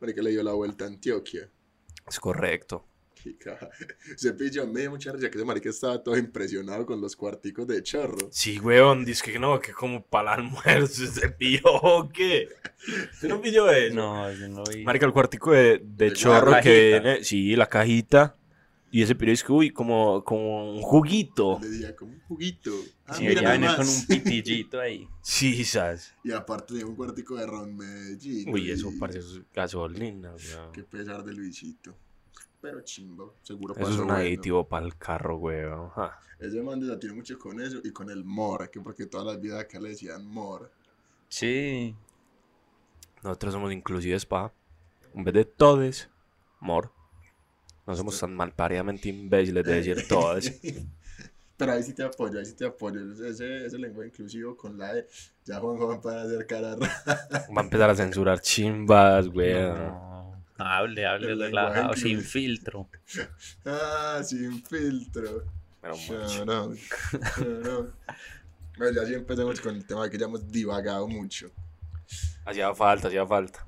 Marica 0.00 0.20
le 0.20 0.30
dio 0.30 0.42
la 0.42 0.52
vuelta 0.52 0.84
a 0.84 0.88
Antioquia. 0.88 1.48
Es 2.06 2.20
correcto. 2.20 2.84
Se 4.16 4.32
pilló, 4.34 4.66
me 4.66 4.80
dio 4.80 4.90
mucha 4.90 5.12
risa 5.12 5.30
que 5.30 5.38
ese 5.38 5.44
marica 5.44 5.70
estaba 5.70 6.02
todo 6.02 6.16
impresionado 6.16 6.86
con 6.86 7.00
los 7.00 7.16
cuarticos 7.16 7.66
de 7.66 7.82
chorro. 7.82 8.28
Sí, 8.30 8.58
weón, 8.60 9.04
dice 9.04 9.32
que 9.32 9.38
no, 9.38 9.60
que 9.60 9.72
como 9.72 10.04
para 10.04 10.34
el 10.34 10.40
almuerzo 10.40 11.04
ese 11.04 11.28
piro, 11.30 11.70
¿o 11.74 12.08
qué? 12.08 12.48
¿Usted 13.12 13.28
no 13.28 13.40
pilló 13.40 13.70
eso? 13.70 13.94
No, 13.94 14.32
yo 14.32 14.48
no 14.48 14.64
vi. 14.64 14.84
Marica, 14.84 15.06
el 15.06 15.12
cuartico 15.12 15.52
de, 15.52 15.80
de 15.84 16.12
chorro 16.12 16.52
que 16.62 16.88
viene, 17.00 17.24
sí, 17.24 17.54
la 17.56 17.68
cajita. 17.68 18.36
Y 18.94 19.00
ese 19.00 19.16
que, 19.16 19.52
uy, 19.52 19.70
como, 19.70 20.22
como 20.22 20.70
un 20.70 20.82
juguito. 20.82 21.58
Le 21.62 21.68
decía 21.70 21.96
como 21.96 22.12
un 22.12 22.20
juguito. 22.20 22.70
Ah, 23.06 23.14
Sí, 23.14 23.22
mira 23.22 23.40
debería 23.40 23.52
venir 23.52 23.70
nomás. 23.70 24.04
con 24.06 24.16
un 24.16 24.22
pitillito 24.22 24.78
ahí. 24.80 25.08
Sí, 25.22 25.64
¿sabes? 25.64 26.12
Y 26.22 26.30
aparte 26.32 26.74
de 26.74 26.84
un 26.84 26.94
cuartico 26.94 27.36
de 27.36 27.46
ron 27.46 27.74
Medellín. 27.74 28.52
Uy, 28.52 28.70
eso 28.70 28.92
parece 29.00 29.44
gasolina, 29.54 30.34
weón. 30.34 30.72
Qué 30.72 30.82
pesar 30.82 31.24
de 31.24 31.32
Luisito. 31.32 31.96
Pero 32.62 32.80
chimbo, 32.82 33.34
seguro 33.42 33.74
Eso 33.76 33.90
es 33.90 33.96
un 33.96 34.06
bueno. 34.06 34.14
aditivo 34.14 34.68
para 34.68 34.86
el 34.86 34.96
carro, 34.96 35.36
weón. 35.36 35.90
Ja. 35.90 36.16
Ese 36.38 36.62
man 36.62 36.78
desatió 36.78 37.12
mucho 37.12 37.36
con 37.36 37.60
eso 37.60 37.80
y 37.82 37.90
con 37.90 38.08
el 38.08 38.24
mor, 38.24 38.70
que 38.70 38.80
porque 38.80 39.06
todas 39.06 39.26
las 39.26 39.40
vidas 39.40 39.60
acá 39.60 39.80
le 39.80 39.88
decían 39.90 40.24
mor. 40.24 40.70
Sí. 41.28 41.96
Nosotros 43.24 43.52
somos 43.52 43.72
inclusives, 43.72 44.24
pa. 44.24 44.52
En 45.12 45.24
vez 45.24 45.34
de 45.34 45.44
todes, 45.44 46.08
mor. 46.60 46.92
No 47.84 47.96
somos 47.96 48.18
tan 48.20 48.32
malparidamente 48.32 49.08
imbéciles 49.08 49.64
de 49.64 49.74
decir 49.74 50.06
todes. 50.06 50.60
Pero 51.56 51.72
ahí 51.72 51.82
sí 51.82 51.94
te 51.94 52.04
apoyo, 52.04 52.38
ahí 52.38 52.46
sí 52.46 52.54
te 52.54 52.64
apoyo. 52.64 53.00
Ese, 53.26 53.66
ese 53.66 53.78
lenguaje 53.78 54.08
inclusivo 54.10 54.56
con 54.56 54.78
la 54.78 54.94
de 54.94 55.08
ya 55.44 55.58
Juan 55.58 55.76
Juan 55.78 56.00
para 56.00 56.22
hacer 56.22 56.46
cara 56.46 56.76
rara. 56.76 57.26
Va 57.56 57.60
a 57.60 57.64
empezar 57.64 57.90
a 57.90 57.94
censurar 57.96 58.40
chimbas, 58.40 59.26
weón. 59.26 59.78
No. 59.78 60.31
Hable, 60.62 61.06
hable 61.06 61.34
relajado, 61.34 61.94
sin 61.94 62.20
filtro. 62.20 62.88
Ah, 63.64 64.20
sin 64.24 64.62
filtro. 64.64 65.44
Pero 65.80 65.94
out, 65.94 66.30
shout 66.30 66.48
out. 66.48 66.78
Bueno, 68.78 69.00
ya 69.00 69.06
sí 69.06 69.14
empecemos 69.14 69.60
con 69.60 69.76
el 69.76 69.86
tema 69.86 70.08
que 70.08 70.18
ya 70.18 70.26
hemos 70.26 70.50
divagado 70.50 71.06
mucho. 71.08 71.50
Hacía 72.44 72.74
falta, 72.74 73.08
hacía 73.08 73.26
falta. 73.26 73.64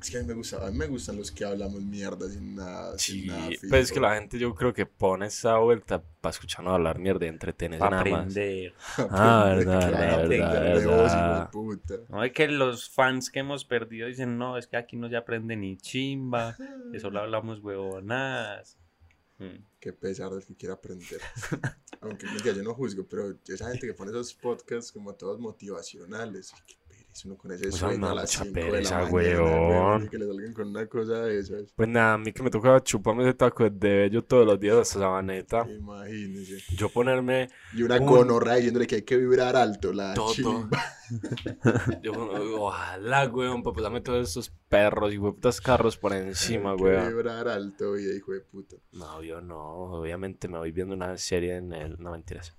Es 0.00 0.10
que 0.10 0.18
a 0.18 0.20
mí 0.20 0.26
me, 0.26 0.34
gusta, 0.34 0.66
a 0.66 0.70
mí 0.70 0.76
me 0.76 0.86
gustan 0.86 1.16
los 1.16 1.30
que 1.30 1.44
hablamos 1.44 1.82
mierda 1.82 2.28
sin 2.28 2.56
nada. 2.56 2.98
Sí, 2.98 3.20
sin 3.20 3.26
nada 3.28 3.50
pues 3.68 3.84
es 3.84 3.92
que 3.92 4.00
la 4.00 4.14
gente 4.14 4.38
yo 4.38 4.54
creo 4.54 4.72
que 4.72 4.86
pone 4.86 5.26
esa 5.26 5.58
vuelta 5.58 6.02
para 6.20 6.30
escucharnos 6.30 6.74
hablar 6.74 6.98
mierda 6.98 7.26
y 7.26 7.28
entretenerse 7.28 7.84
nada 7.84 8.04
más. 8.04 8.20
aprender. 8.20 8.74
Ah, 9.10 9.52
verdad, 9.56 9.90
verdad, 9.90 10.14
aprender 10.14 10.28
de 10.28 10.86
verdad, 10.86 11.50
vos. 11.52 12.08
No 12.08 12.24
es 12.24 12.32
que 12.32 12.48
los 12.48 12.90
fans 12.90 13.30
que 13.30 13.40
hemos 13.40 13.64
perdido 13.64 14.08
dicen, 14.08 14.38
no, 14.38 14.56
es 14.58 14.66
que 14.66 14.76
aquí 14.76 14.96
no 14.96 15.08
se 15.08 15.16
aprende 15.16 15.56
ni 15.56 15.76
chimba, 15.76 16.56
que 16.90 16.98
solo 16.98 17.20
hablamos 17.20 17.60
huevonadas. 17.60 18.78
Mm. 19.38 19.64
Qué 19.80 19.92
pesar 19.92 20.30
del 20.30 20.44
que 20.44 20.54
quiera 20.54 20.74
aprender. 20.74 21.20
Aunque 22.00 22.26
yo 22.44 22.62
no 22.62 22.74
juzgo, 22.74 23.04
pero 23.08 23.36
esa 23.46 23.70
gente 23.70 23.86
que 23.86 23.94
pone 23.94 24.10
esos 24.10 24.34
podcasts 24.34 24.92
como 24.92 25.14
todos 25.14 25.40
motivacionales. 25.40 26.52
Pereza 27.12 27.28
uno 27.28 27.36
con 27.36 27.52
ese 27.52 27.62
Pues, 27.64 27.76
sueño 27.76 28.08
a 28.08 28.14
las 28.14 28.38
mucha 28.38 28.44
5 28.44 28.54
de 28.54 28.82
la 28.82 28.90
mañana. 29.10 30.08
que 30.10 30.18
le 30.18 30.26
salgan 30.26 30.52
con 30.54 30.68
una 30.68 30.86
cosa 30.86 31.22
de 31.22 31.38
esas. 31.38 31.72
Pues 31.76 31.88
nada, 31.88 32.14
a 32.14 32.18
mí 32.18 32.32
que 32.32 32.42
me 32.42 32.50
toca 32.50 32.80
chuparme 32.82 33.22
ese 33.24 33.34
taco 33.34 33.64
de 33.64 33.70
bello 33.70 34.24
todos 34.24 34.46
los 34.46 34.58
días 34.58 34.76
hasta 34.76 34.98
sabaneta. 35.00 35.66
Imagínese. 35.68 36.62
Yo 36.76 36.88
ponerme 36.88 37.48
Y 37.74 37.82
una 37.82 37.98
Un- 38.00 38.06
conorra 38.06 38.54
diciéndole 38.56 38.86
que 38.86 38.96
hay 38.96 39.02
que 39.02 39.16
vibrar 39.16 39.56
alto, 39.56 39.92
la 39.92 40.14
chimba. 40.32 40.68
Yo, 42.02 42.12
ojalá, 42.58 43.28
weón, 43.28 43.62
para 43.62 43.74
pasarme 43.74 44.00
todos 44.00 44.28
estos 44.28 44.50
perros 44.68 45.12
y 45.12 45.18
putas 45.18 45.60
carros 45.60 45.96
por 45.98 46.14
encima, 46.14 46.70
Hay 46.72 46.76
que 46.78 46.82
weón. 46.84 47.08
vibrar 47.08 47.48
alto, 47.48 47.98
y 47.98 48.04
hijo 48.16 48.32
de 48.32 48.40
puta. 48.40 48.76
No, 48.92 49.22
yo 49.22 49.40
no. 49.42 49.60
Obviamente 50.00 50.48
me 50.48 50.58
voy 50.58 50.72
viendo 50.72 50.94
una 50.94 51.16
serie 51.18 51.56
en 51.56 51.72
el. 51.72 51.96
No, 51.98 52.12
mentiras. 52.12 52.56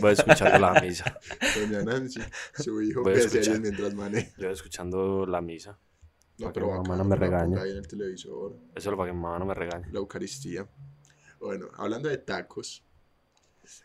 Voy 0.00 0.12
escuchando 0.12 0.58
la 0.58 0.80
misa. 0.80 1.18
Doña 1.54 1.82
Nancy, 1.82 2.20
su 2.54 2.82
hijo 2.82 3.02
Voy 3.02 3.20
series 3.20 3.60
mientras 3.60 3.94
maneja. 3.94 4.30
Yo 4.36 4.44
voy 4.46 4.52
escuchando 4.54 5.26
la 5.26 5.40
misa. 5.40 5.78
No, 6.38 6.46
Para 6.46 6.52
que 6.52 6.60
pero 6.60 6.66
mi 6.66 6.88
mamá 6.88 6.96
no 6.96 7.04
me 7.04 7.60
ahí 7.60 7.70
en 7.70 7.76
el 7.78 7.86
televisor. 7.86 8.56
Eso 8.74 8.90
es 8.90 8.96
para 8.96 9.08
que 9.10 9.16
mamá 9.16 9.38
no 9.38 9.46
me 9.46 9.54
regañe. 9.54 9.86
la 9.92 9.98
Eucaristía. 10.00 10.68
Bueno, 11.38 11.68
hablando 11.76 12.08
de 12.08 12.18
tacos, 12.18 12.82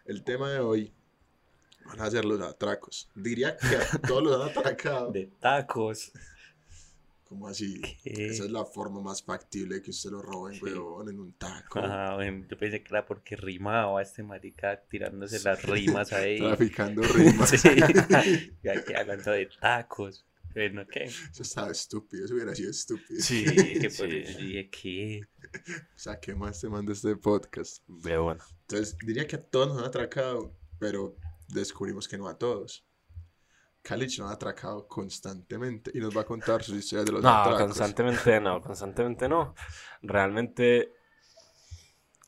el 0.06 0.24
tema 0.24 0.50
de 0.52 0.60
hoy 0.60 0.94
van 1.86 2.02
a 2.02 2.10
ser 2.10 2.26
los 2.26 2.42
atracos. 2.42 3.10
Diría 3.14 3.56
que 3.58 3.76
a 3.76 4.02
todos 4.08 4.24
los 4.24 4.42
han 4.42 4.50
atracado. 4.58 5.12
De 5.12 5.28
tacos. 5.40 6.12
Como 7.30 7.48
así? 7.48 7.80
¿Qué? 8.04 8.26
Esa 8.26 8.46
es 8.46 8.50
la 8.50 8.66
forma 8.66 9.02
más 9.02 9.22
factible 9.22 9.76
de 9.76 9.82
que 9.84 9.92
usted 9.92 10.10
lo 10.10 10.20
roben, 10.24 10.56
Sí. 10.56 10.62
weón, 10.64 11.10
en 11.10 11.20
un 11.20 11.34
taco. 11.34 11.80
Ah, 11.80 12.16
bueno, 12.16 12.44
yo 12.50 12.58
pensé 12.58 12.82
que 12.82 12.90
era 12.90 13.06
porque 13.06 13.36
rimaba 13.36 14.02
este 14.02 14.24
marica 14.24 14.82
tirándose 14.90 15.40
las 15.44 15.62
rimas 15.64 16.12
ahí. 16.14 16.40
Traficando 16.40 17.02
rimas. 17.16 17.52
Sí. 17.52 17.70
Y 18.64 18.68
aquí 18.68 18.94
hablando 18.96 19.30
de 19.32 19.48
tacos. 19.62 20.26
Bueno, 20.56 20.88
¿qué? 20.92 21.04
Eso 21.04 21.44
estaba 21.44 21.70
estúpido, 21.72 22.26
eso 22.26 22.34
hubiera 22.34 22.56
sido 22.56 22.72
estúpido. 22.72 23.22
Sí, 23.22 23.46
Que 23.46 23.90
por 23.96 24.10
sí. 24.10 24.18
eso 24.24 24.40
dije, 24.40 24.70
¿qué? 24.72 25.22
O 25.96 26.00
sea, 26.00 26.20
¿qué 26.20 26.34
más 26.34 26.60
te 26.60 26.68
manda 26.68 26.92
este 26.94 27.16
podcast? 27.16 27.84
Pero 28.02 28.24
bueno. 28.24 28.44
Entonces, 28.62 28.98
diría 29.06 29.28
que 29.28 29.36
a 29.36 29.44
todos 29.44 29.68
nos 29.70 29.78
han 29.78 29.86
atracado, 29.86 30.58
pero 30.80 31.16
descubrimos 31.50 32.08
que 32.08 32.18
no 32.18 32.28
a 32.28 32.40
todos. 32.40 32.84
Kalich 33.90 34.20
nos 34.20 34.30
ha 34.30 34.34
atracado 34.34 34.88
constantemente 34.88 35.92
y 35.94 36.00
nos 36.00 36.16
va 36.16 36.22
a 36.22 36.26
contar 36.26 36.62
sus 36.64 36.78
historias 36.78 37.06
de 37.08 37.12
los 37.14 37.24
No, 37.24 37.30
atracos. 37.30 37.62
constantemente 37.64 38.40
no, 38.40 38.62
constantemente 38.62 39.28
no. 39.28 39.56
Realmente, 40.02 40.94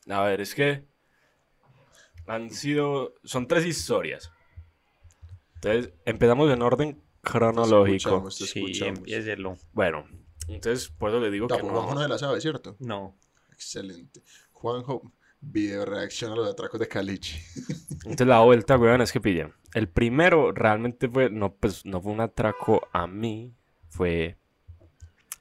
a 0.08 0.22
ver, 0.22 0.40
es 0.40 0.54
que 0.54 0.86
han 2.26 2.50
sido, 2.50 3.14
son 3.24 3.46
tres 3.46 3.64
historias. 3.66 4.30
Entonces, 5.56 5.92
empezamos 6.04 6.50
en 6.50 6.62
orden 6.62 7.02
cronológico. 7.20 8.26
escuchamos, 8.28 8.38
te 8.38 8.46
Sí, 8.46 8.84
empiécelo. 8.84 9.56
Bueno, 9.72 10.04
entonces, 10.48 10.88
por 10.88 11.10
eso 11.10 11.20
le 11.20 11.30
digo 11.30 11.46
que 11.46 11.54
Tampoco 11.54 11.74
Juanjo 11.74 11.94
no 11.94 12.00
no. 12.00 12.02
se 12.02 12.08
la 12.08 12.18
sabe, 12.18 12.40
¿cierto? 12.40 12.76
No. 12.80 13.16
Excelente. 13.52 14.22
Juanjo, 14.50 15.12
video 15.42 15.84
reacción 15.84 16.32
a 16.32 16.36
los 16.36 16.48
atracos 16.48 16.80
de 16.80 16.88
Caliche. 16.88 17.44
Entonces, 17.90 18.26
la 18.26 18.40
vuelta, 18.40 18.78
weón, 18.78 19.02
es 19.02 19.12
que 19.12 19.20
pillen. 19.20 19.52
El 19.74 19.88
primero 19.88 20.52
realmente 20.52 21.08
fue, 21.08 21.28
no, 21.28 21.52
pues, 21.54 21.84
no 21.84 22.00
fue 22.00 22.12
un 22.12 22.20
atraco 22.20 22.88
a 22.92 23.06
mí, 23.06 23.54
fue 23.88 24.38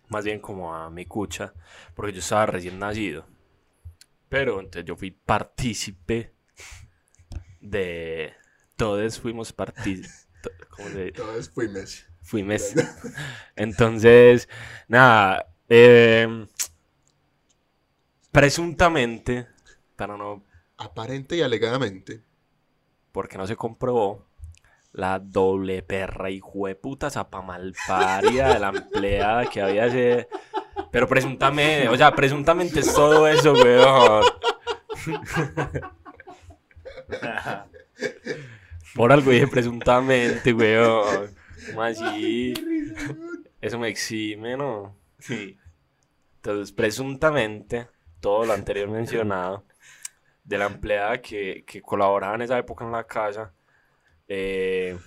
más 0.10 0.26
bien 0.26 0.40
como 0.40 0.76
a 0.76 0.90
mi 0.90 1.06
cucha, 1.06 1.54
porque 1.96 2.12
yo 2.12 2.20
estaba 2.20 2.46
recién 2.46 2.78
nacido. 2.78 3.26
Pero 4.28 4.60
entonces 4.60 4.86
yo 4.86 4.96
fui 4.96 5.12
partícipe 5.12 6.34
de... 7.62 8.34
Todos 8.76 9.20
fuimos 9.20 9.54
partícipes. 9.54 10.28
¿Cómo 10.70 10.90
se 10.90 11.06
dice? 11.06 11.12
Todos 11.12 11.50
fuimos. 11.50 12.06
Fuimos. 12.22 12.74
Entonces, 13.56 14.50
nada, 14.88 15.54
eh, 15.70 16.48
presuntamente, 18.32 19.48
no, 20.08 20.44
Aparente 20.78 21.36
y 21.36 21.42
alegadamente. 21.42 22.24
porque 23.12 23.38
no 23.38 23.46
se 23.46 23.56
comprobó, 23.56 24.26
la 24.94 25.20
doble 25.20 25.84
perra 25.84 26.30
y 26.30 26.42
puta 26.82 27.10
zapa 27.10 27.42
malparia 27.42 28.50
de 28.50 28.60
la 28.60 28.70
empleada 28.70 29.46
que 29.46 29.62
había 29.62 29.86
ese... 29.86 30.28
Pero 30.92 31.08
presuntamente, 31.08 31.88
o 31.88 31.96
sea, 31.96 32.14
presuntamente 32.14 32.80
es 32.82 32.94
todo 32.94 33.28
eso, 33.28 33.54
weón. 33.54 34.26
Por 38.96 39.12
algo 39.12 39.32
dije 39.32 39.48
presuntamente, 39.48 40.54
weón. 40.54 41.34
¿Cómo 41.68 41.84
así? 41.84 42.54
Eso 43.62 43.80
me 43.80 43.90
exime, 43.90 44.58
¿no? 44.58 44.96
Sí. 45.20 45.58
Entonces, 46.38 46.72
presuntamente, 46.74 47.88
todo 48.20 48.46
lo 48.46 48.54
anterior 48.54 48.90
mencionado, 48.90 49.64
de 50.44 50.58
la 50.58 50.66
empleada 50.68 51.22
que, 51.22 51.64
que 51.66 51.82
colaboraba 51.82 52.36
en 52.36 52.42
esa 52.44 52.58
época 52.58 52.86
en 52.86 52.92
la 52.92 53.06
casa, 53.06 53.54
eh, 54.28 54.98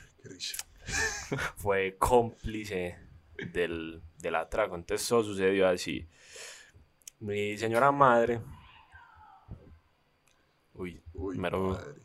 fue 1.57 1.97
cómplice 1.99 2.99
del, 3.53 4.03
del 4.19 4.35
atraco. 4.35 4.75
Entonces, 4.77 5.07
todo 5.09 5.23
sucedió 5.25 5.69
así. 5.69 6.07
Mi 7.21 7.57
señora 7.57 7.91
madre. 7.93 8.41
Uy, 10.75 11.03
Uy, 11.15 11.39
Mero 11.39 11.61
madre. 11.61 12.03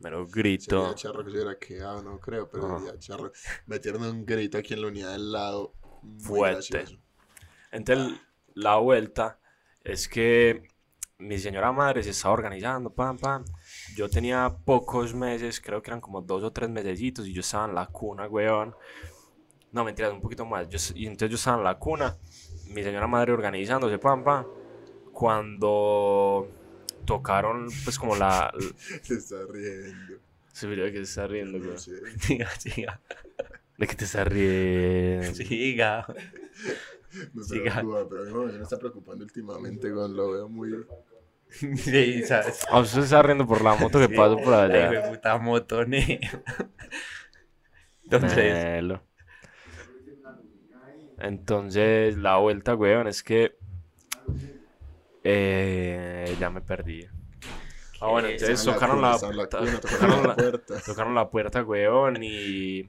mero 0.00 0.26
grito. 0.26 0.80
Sería 0.82 0.94
charro 0.94 1.24
que 1.24 1.30
se 1.30 1.36
hubiera 1.36 1.58
quedado, 1.58 2.02
no 2.02 2.18
creo, 2.20 2.48
pero 2.48 2.78
sería 2.78 2.98
charro. 2.98 3.32
Metieron 3.66 4.02
un 4.02 4.24
grito 4.24 4.58
aquí 4.58 4.74
en 4.74 4.82
la 4.82 4.88
unidad 4.88 5.12
del 5.12 5.32
lado. 5.32 5.74
Fuerte. 6.20 6.78
gracioso. 6.78 7.02
Entonces, 7.72 8.18
la 8.54 8.76
vuelta 8.76 9.38
es 9.82 10.08
que 10.08 10.68
mi 11.18 11.36
señora 11.36 11.72
madre 11.72 12.02
se 12.02 12.10
estaba 12.10 12.34
organizando, 12.34 12.90
pam, 12.90 13.18
pam. 13.18 13.44
Yo 13.96 14.08
tenía 14.08 14.54
pocos 14.64 15.14
meses, 15.14 15.60
creo 15.60 15.82
que 15.82 15.90
eran 15.90 16.00
como 16.00 16.22
dos 16.22 16.44
o 16.44 16.52
tres 16.52 16.70
mesecitos, 16.70 17.26
y 17.26 17.32
yo 17.32 17.40
estaba 17.40 17.66
en 17.66 17.74
la 17.74 17.86
cuna, 17.86 18.28
weón. 18.28 18.74
No, 19.72 19.84
mentiras, 19.84 20.12
un 20.12 20.20
poquito 20.20 20.46
más. 20.46 20.68
Yo, 20.68 20.78
y 20.94 21.06
entonces 21.06 21.30
yo 21.30 21.36
estaba 21.36 21.58
en 21.58 21.64
la 21.64 21.78
cuna, 21.78 22.16
mi 22.68 22.82
señora 22.82 23.06
madre 23.06 23.32
organizándose, 23.32 23.98
pam, 23.98 24.22
pam. 24.22 24.46
Cuando 25.12 26.48
tocaron, 27.04 27.66
pues, 27.84 27.98
como 27.98 28.14
la. 28.14 28.52
Se 29.02 29.14
está 29.14 29.36
riendo. 29.50 30.20
Se 30.52 30.66
ve 30.66 30.90
que 30.92 30.98
se 30.98 31.02
está 31.02 31.26
riendo, 31.26 31.58
weón. 31.58 31.78
sé. 31.78 31.92
Siga, 32.20 32.50
siga. 32.58 33.00
¿De 33.76 33.86
qué 33.86 33.94
te 33.94 34.04
estás 34.04 34.26
riendo? 34.26 35.34
Siga. 35.34 36.06
Me 37.32 37.42
Siga. 37.42 37.74
preocupa, 37.80 38.06
pero 38.08 38.42
a 38.42 38.46
mí 38.46 38.52
me 38.56 38.62
está 38.62 38.78
preocupando 38.78 39.24
últimamente 39.24 39.90
cuando 39.92 40.16
lo 40.16 40.32
veo 40.32 40.48
muy. 40.48 40.70
Sí, 41.76 42.22
¿sabes? 42.24 42.66
Ah, 42.70 42.80
usted 42.80 42.98
se 43.00 43.04
está 43.06 43.22
riendo 43.22 43.46
por 43.46 43.62
la 43.62 43.74
moto 43.74 43.98
que 43.98 44.08
pasó 44.10 44.36
por 44.36 44.48
La 44.48 44.64
allá. 44.64 44.90
de 44.90 45.00
puta 45.08 45.38
motone. 45.38 46.20
Entonces, 48.04 48.64
Melo. 48.64 49.02
Entonces, 51.18 52.16
la 52.16 52.36
vuelta, 52.36 52.74
weón, 52.74 53.08
es 53.08 53.22
que. 53.22 53.56
Eh, 55.24 56.36
ya 56.38 56.50
me 56.50 56.60
perdí. 56.60 57.06
Ah, 58.00 58.08
bueno, 58.08 58.28
entonces 58.28 58.62
tocaron 58.64 59.02
la 59.02 59.18
la, 59.20 59.32
la 59.32 59.48
la 60.08 60.22
la- 60.28 60.36
puerta. 60.36 60.80
tocaron 60.86 61.14
la 61.14 61.28
puerta, 61.30 61.64
weón, 61.64 62.22
y. 62.22 62.88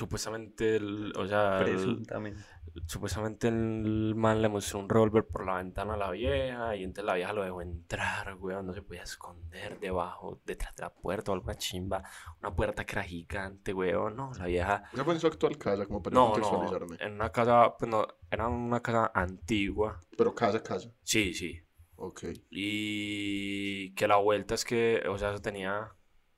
supuestamente, 0.00 0.76
el, 0.76 1.12
o 1.16 1.26
sea, 1.26 1.58
el- 1.60 1.64
Presuntamente. 1.64 2.42
supuestamente 2.86 3.48
el 3.48 4.14
man 4.16 4.40
le 4.42 4.48
mostró 4.48 4.78
un 4.80 4.88
revólver 4.88 5.26
por 5.26 5.44
la 5.46 5.56
ventana 5.56 5.94
a 5.94 5.96
la 5.96 6.10
vieja 6.10 6.74
y 6.76 6.82
entonces 6.84 7.04
la 7.04 7.14
vieja 7.14 7.32
lo 7.32 7.44
dejó 7.44 7.60
entrar, 7.62 8.34
weón, 8.36 8.66
no 8.66 8.72
se 8.74 8.82
podía 8.82 9.02
esconder 9.02 9.78
debajo, 9.78 10.40
detrás 10.46 10.74
de 10.76 10.82
la 10.82 10.90
puerta 10.92 11.30
o 11.30 11.34
alguna 11.34 11.54
chimba, 11.56 12.02
una 12.40 12.54
puerta 12.54 12.84
que 12.84 12.92
era 12.94 13.02
gigante, 13.02 13.72
weón, 13.74 14.16
no, 14.16 14.32
la 14.38 14.46
vieja... 14.46 14.82
¿Esa 14.92 15.04
fue 15.04 15.14
en 15.14 15.20
su 15.20 15.26
actual 15.26 15.58
casa, 15.58 15.86
como 15.86 16.02
para 16.02 16.14
No, 16.14 16.28
no, 16.28 16.32
contextualizarme? 16.32 16.96
en 17.00 17.12
una 17.12 17.30
casa, 17.30 17.76
pues 17.78 17.90
no, 17.90 18.06
era 18.30 18.48
una 18.48 18.80
casa 18.80 19.10
antigua, 19.14 20.00
Pero 20.16 20.34
casa, 20.34 20.62
casa. 20.62 20.90
sí, 21.02 21.34
sí, 21.34 21.60
Ok. 21.96 22.24
y 22.50 23.92
que 23.94 24.08
la 24.08 24.16
vuelta 24.16 24.54
es 24.54 24.64
que, 24.64 25.02
o 25.08 25.18
sea, 25.18 25.30
eso 25.30 25.40
tenía, 25.42 25.92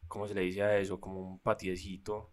¿cómo 0.08 0.26
se 0.26 0.34
le 0.34 0.40
dice 0.42 0.62
a 0.62 0.76
eso? 0.78 1.00
Como 1.00 1.20
un 1.20 1.38
patiecito, 1.38 2.31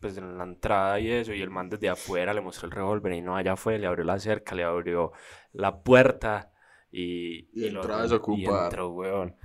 pues 0.00 0.16
en 0.16 0.38
la 0.38 0.44
entrada 0.44 0.98
y 1.00 1.10
eso, 1.10 1.32
y 1.34 1.42
el 1.42 1.50
man 1.50 1.68
desde 1.68 1.88
afuera 1.88 2.32
le 2.34 2.40
mostró 2.40 2.66
el 2.66 2.72
revólver 2.72 3.12
y 3.12 3.20
no, 3.22 3.36
allá 3.36 3.56
fue, 3.56 3.78
le 3.78 3.86
abrió 3.86 4.04
la 4.04 4.18
cerca, 4.18 4.54
le 4.54 4.64
abrió 4.64 5.12
la 5.52 5.82
puerta 5.82 6.52
y... 6.90 7.48
Y 7.52 7.70
lo- 7.70 7.80
entró 7.82 7.94
a 7.96 8.02
desocupar. 8.02 8.38
Y 8.62 8.64
entró, 8.64 8.90
weón. 8.90 9.36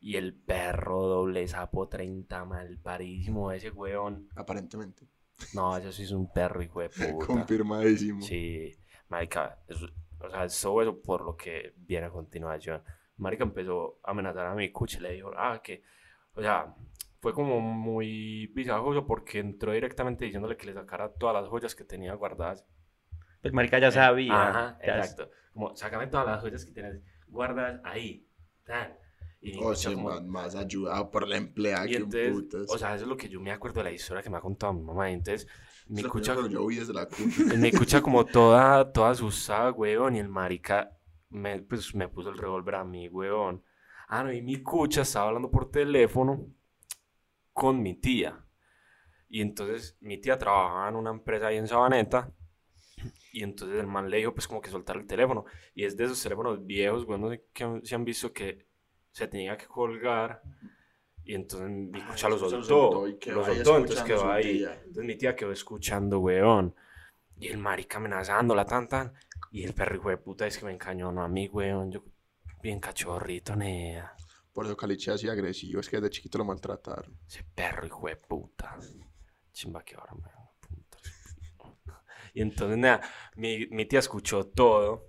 Y 0.00 0.16
el 0.16 0.34
perro 0.34 1.02
doble 1.06 1.46
sapo 1.48 1.88
30 1.88 2.44
mal 2.44 2.78
parísimo 2.78 3.50
ese 3.50 3.70
weón. 3.70 4.28
Aparentemente. 4.36 5.08
No, 5.52 5.76
ese 5.76 5.92
sí 5.92 6.04
es 6.04 6.12
un 6.12 6.32
perro, 6.32 6.62
hijo 6.62 6.80
de 6.80 6.88
puta. 6.88 7.26
Confirmadísimo. 7.26 8.22
Sí, 8.22 8.76
marica, 9.08 9.58
eso- 9.68 9.88
o 10.20 10.30
sea, 10.30 10.46
todo 10.48 10.82
eso 10.82 11.00
por 11.02 11.22
lo 11.24 11.36
que 11.36 11.74
viene 11.76 12.06
a 12.06 12.10
continuación. 12.10 12.82
Marica 13.18 13.44
empezó 13.44 13.98
a 14.04 14.10
amenazar 14.12 14.46
a 14.46 14.54
mi 14.54 14.70
cucha 14.70 14.98
y 14.98 15.02
le 15.02 15.12
dijo, 15.12 15.30
ah, 15.36 15.60
que, 15.62 15.82
o 16.34 16.40
sea, 16.40 16.74
fue 17.26 17.34
como 17.34 17.60
muy 17.60 18.46
visajoso 18.54 19.04
porque 19.04 19.40
entró 19.40 19.72
directamente 19.72 20.24
diciéndole 20.24 20.56
que 20.56 20.66
le 20.66 20.74
sacara 20.74 21.12
todas 21.12 21.34
las 21.34 21.48
joyas 21.48 21.74
que 21.74 21.82
tenía 21.82 22.14
guardadas. 22.14 22.64
El 23.42 23.52
marica 23.52 23.80
ya 23.80 23.90
sabía. 23.90 24.32
Eh, 24.32 24.36
Ajá, 24.36 24.78
ya- 24.86 24.98
exacto. 24.98 25.28
Como, 25.52 25.74
sácame 25.74 26.06
todas 26.06 26.24
las 26.24 26.40
joyas 26.40 26.64
que 26.64 26.70
tienes 26.70 27.02
guardadas 27.26 27.80
ahí. 27.82 28.28
Tan. 28.64 28.96
Y 29.40 29.56
mi 29.56 29.64
O 29.64 29.74
sea, 29.74 29.92
como- 29.92 30.08
más, 30.10 30.22
más 30.22 30.54
ayudado 30.54 31.10
por 31.10 31.26
la 31.26 31.36
empleada 31.36 31.84
y 31.88 31.90
que 31.90 31.96
un 31.96 32.02
entonces, 32.04 32.32
putas. 32.32 32.66
o 32.72 32.78
sea, 32.78 32.94
eso 32.94 33.02
es 33.06 33.08
lo 33.08 33.16
que 33.16 33.28
yo 33.28 33.40
me 33.40 33.50
acuerdo 33.50 33.80
de 33.80 33.84
la 33.84 33.90
historia 33.90 34.22
que 34.22 34.30
me 34.30 34.36
ha 34.36 34.40
contado 34.40 34.72
mi 34.72 34.82
mamá. 34.84 35.10
y 35.10 35.14
Entonces, 35.14 35.48
mi 35.88 36.02
Eso 36.02 36.10
cucha... 36.10 36.34
fue 36.34 36.44
lo 36.44 36.48
que 36.48 36.54
yo 36.54 36.66
vi 36.66 36.76
desde 36.76 36.92
la 36.94 37.08
me 37.58 37.68
escucha 37.70 38.00
como 38.02 38.24
toda, 38.24 38.92
toda 38.92 39.10
asustada, 39.10 39.72
weón, 39.72 40.14
y 40.14 40.20
el 40.20 40.28
marica 40.28 40.92
me, 41.30 41.60
pues, 41.62 41.92
me 41.92 42.06
puso 42.06 42.30
el 42.30 42.38
revólver 42.38 42.76
a 42.76 42.84
mí, 42.84 43.08
weón. 43.08 43.64
Ah, 44.06 44.22
no, 44.22 44.32
y 44.32 44.40
mi 44.42 44.62
cucha 44.62 45.02
estaba 45.02 45.26
hablando 45.26 45.50
por 45.50 45.68
teléfono 45.72 46.46
con 47.56 47.82
mi 47.82 47.94
tía. 47.94 48.38
Y 49.30 49.40
entonces 49.40 49.96
mi 50.00 50.18
tía 50.18 50.36
trabajaba 50.36 50.90
en 50.90 50.96
una 50.96 51.10
empresa 51.10 51.46
ahí 51.46 51.56
en 51.56 51.66
Sabaneta. 51.66 52.30
Y 53.32 53.42
entonces 53.42 53.80
el 53.80 53.86
man 53.86 54.10
le 54.10 54.18
dijo, 54.18 54.34
pues, 54.34 54.46
como 54.46 54.60
que 54.60 54.68
soltar 54.68 54.98
el 54.98 55.06
teléfono. 55.06 55.46
Y 55.74 55.84
es 55.84 55.96
de 55.96 56.04
esos 56.04 56.22
teléfonos 56.22 56.64
viejos, 56.66 57.08
no 57.08 57.30
sé 57.30 57.46
que, 57.54 57.80
si 57.82 57.94
han 57.94 58.04
visto 58.04 58.30
que 58.30 58.66
se 59.10 59.26
tenía 59.26 59.56
que 59.56 59.66
colgar. 59.66 60.42
Y 61.24 61.34
entonces 61.34 61.70
mi 61.70 61.98
Ah, 61.98 62.08
cucha 62.10 62.28
lo 62.28 62.38
se 62.38 62.50
soltó. 62.50 63.06
Lo 63.32 63.44
soltó, 63.44 63.78
entonces 63.78 64.04
quedó 64.04 64.30
ahí. 64.30 64.62
Entonces 64.62 65.04
mi 65.04 65.16
tía 65.16 65.34
quedó 65.34 65.50
escuchando, 65.50 66.20
weón. 66.20 66.74
Y 67.38 67.48
el 67.48 67.56
marica 67.56 67.96
amenazándola, 67.96 68.66
tan, 68.66 68.86
tan. 68.86 69.14
Y 69.50 69.64
el 69.64 69.72
perro, 69.72 69.96
hijo 69.96 70.10
de 70.10 70.18
puta, 70.18 70.46
es 70.46 70.58
que 70.58 70.66
me 70.66 70.72
encañonó 70.72 71.22
a 71.22 71.28
mí, 71.28 71.48
weón. 71.48 71.90
Yo, 71.90 72.04
bien 72.62 72.80
cachorrito, 72.80 73.56
nea. 73.56 74.14
Por 74.56 74.64
eso 74.64 74.74
Caliche 74.74 75.10
así 75.10 75.28
agresivo, 75.28 75.80
es 75.80 75.88
que 75.90 75.96
desde 75.96 76.08
chiquito 76.08 76.38
lo 76.38 76.46
maltrataron. 76.46 77.20
Ese 77.28 77.44
perro, 77.44 77.84
hijo 77.84 78.08
de 78.08 78.16
puta. 78.16 78.78
Chimba 79.52 79.84
que 79.84 79.96
ahora. 79.96 80.14
Y 82.32 82.40
entonces, 82.40 82.78
nada, 82.78 83.02
mi, 83.34 83.66
mi 83.66 83.84
tía 83.84 83.98
escuchó 83.98 84.46
todo 84.46 85.08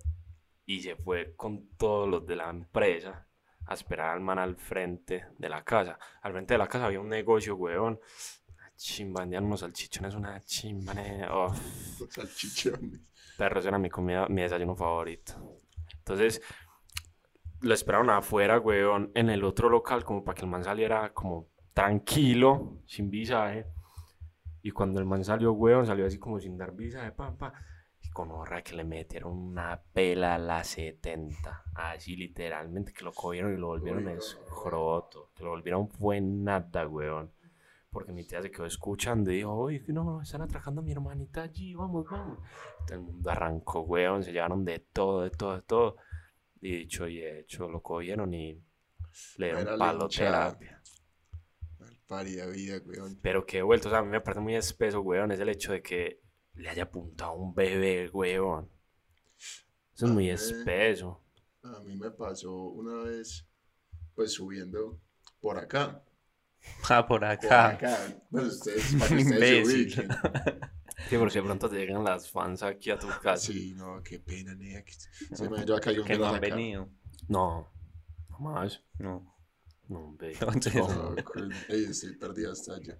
y 0.66 0.82
se 0.82 0.98
fue 0.98 1.34
con 1.38 1.70
todos 1.77 2.10
los 2.10 2.27
de 2.27 2.36
la 2.36 2.50
empresa 2.50 3.25
a 3.66 3.74
esperar 3.74 4.10
al 4.10 4.20
man 4.20 4.38
al 4.38 4.58
frente 4.58 5.27
de 5.38 5.48
la 5.48 5.63
casa. 5.63 5.98
Al 6.24 6.34
frente 6.34 6.54
de 6.54 6.58
la 6.58 6.68
casa 6.68 6.88
había 6.88 7.00
un 7.00 7.08
negocio, 7.08 7.56
weón. 7.56 8.01
Una 8.50 8.74
Chimba, 8.75 9.22
vendían 9.22 9.46
unos 9.46 9.62
salchichones, 9.62 10.13
una 10.13 10.44
chimba. 10.44 10.94
Oh. 11.32 11.56
Los 12.01 12.13
salchichones. 12.13 13.00
Perro, 13.38 13.62
ese 13.62 13.70
era 13.70 13.80
mi 13.80 13.89
comida, 13.89 14.27
mi 14.27 14.42
desayuno 14.42 14.75
favorito. 14.75 15.58
Entonces, 16.00 16.42
lo 17.62 17.74
esperaron 17.74 18.10
afuera, 18.10 18.60
weón, 18.60 19.12
en 19.16 19.30
el 19.30 19.44
otro 19.44 19.70
local, 19.70 20.04
como 20.04 20.24
para 20.24 20.36
que 20.36 20.42
el 20.46 20.52
man 20.52 20.64
saliera 20.64 21.14
como 21.14 21.48
tranquilo, 21.74 22.80
sin 22.86 23.10
visaje. 23.10 23.68
Y 24.62 24.72
cuando 24.72 25.00
el 25.00 25.06
man 25.06 25.24
salió, 25.24 25.54
weón, 25.54 25.86
salió 25.86 26.06
así 26.06 26.20
como 26.20 26.40
sin 26.40 26.58
dar 26.58 26.76
visaje, 26.76 27.12
pa, 27.12 27.36
pa. 27.38 27.54
Y 28.02 28.10
con 28.10 28.32
horra 28.32 28.62
que 28.62 28.76
le 28.76 28.84
metieron 28.84 29.34
una 29.34 29.82
pela 29.94 30.36
a 30.36 30.38
la 30.38 30.63
70. 30.63 31.63
Así 31.76 32.15
literalmente, 32.15 32.93
que 32.93 33.04
lo 33.04 33.12
cogieron 33.12 33.54
y 33.54 33.58
lo 33.58 33.67
volvieron 33.67 34.08
escroto. 34.10 35.32
Que 35.36 35.43
lo 35.43 35.52
volvieron 35.52 35.89
fue 35.89 36.22
nada, 36.22 36.88
weón. 36.88 37.32
Porque 37.89 38.12
mi 38.12 38.26
tía 38.26 38.41
se 38.41 38.52
quedó 38.52 38.65
escuchando 38.65 39.32
y 39.32 39.38
dijo, 39.38 39.54
oye, 39.54 39.84
no, 39.88 40.22
están 40.22 40.41
atracando 40.41 40.82
a 40.82 40.84
mi 40.84 40.91
hermanita 40.91 41.43
allí, 41.43 41.74
vamos, 41.74 42.06
vamos. 42.10 42.39
Todo 42.86 42.98
el 42.98 43.04
mundo 43.04 43.32
arrancó, 43.32 43.82
weón, 43.82 44.24
se 44.24 44.34
llevaron 44.34 44.65
de 44.65 44.80
todo, 44.80 45.22
de 45.22 45.30
todo, 45.32 45.56
de 45.56 45.62
todo. 45.62 45.96
Y 46.62 46.72
dicho 46.78 47.08
y 47.08 47.24
hecho, 47.24 47.70
lo 47.70 47.82
cogieron 47.82 48.34
y 48.34 48.62
le 49.38 49.50
Era 49.50 49.60
dieron 49.60 49.80
palo 49.80 50.08
terapia. 50.08 50.82
Malparida 51.80 52.48
vida, 52.48 52.82
weón. 52.86 53.20
Pero 53.22 53.46
que 53.46 53.62
vuelto, 53.62 53.89
o 53.89 53.91
sea, 53.91 54.00
a 54.00 54.04
mí 54.04 54.10
me 54.10 54.22
parece 54.22 54.41
muy 54.41 54.56
espeso, 54.56 55.02
weón, 55.02 55.32
es 55.32 55.39
el 55.39 55.50
hecho 55.50 55.72
de 55.72 55.82
que 55.82 56.22
le 56.56 56.70
haya 56.70 56.84
apuntado 56.84 57.34
un 57.34 57.54
bebé, 57.54 58.10
weón. 58.10 58.70
Eso 59.93 60.06
es 60.06 60.12
muy 60.12 60.30
espeso. 60.30 61.24
A 61.63 61.80
mí 61.82 61.96
me 61.96 62.12
pasó 62.12 62.54
una 62.54 63.04
vez, 63.04 63.46
pues 64.15 64.34
subiendo 64.34 65.00
por 65.39 65.58
acá. 65.58 66.04
Ah, 66.89 67.06
por 67.08 67.22
Por 67.22 67.26
acá. 67.26 67.70
acá. 67.70 67.98
Pues 68.32 68.46
ustedes, 68.46 68.96
para 69.00 69.08
que 69.10 69.24
ustedes 69.24 69.67
se 69.67 69.76
ubiquen. 69.76 70.10
Sí, 71.10 71.17
porque 71.17 71.39
de 71.39 71.43
pronto 71.43 71.70
te 71.70 71.76
llegan 71.78 72.04
las 72.04 72.30
fans 72.30 72.63
aquí 72.63 72.91
a 72.91 73.00
tu 73.00 73.08
casa. 73.22 73.38
Sí, 73.38 73.74
no, 73.76 74.02
qué 74.04 74.20
pena, 74.20 74.56
que- 74.58 75.36
Se 75.36 75.50
me 75.50 75.65
yo 75.65 75.76
acá 75.76 75.91
y 75.91 76.00
un 76.00 76.06
Que 76.06 76.17
no 76.17 76.28
han 76.28 76.36
acá. 76.36 76.48
venido. 76.48 76.89
No, 77.28 77.72
no 78.30 78.39
más. 78.39 78.82
No. 79.00 79.36
No. 79.88 80.17
Entonces, 80.20 80.74
No, 80.76 81.15
estoy 81.70 82.15
perdido 82.17 82.52
hasta 82.52 82.80
yo. 82.82 82.93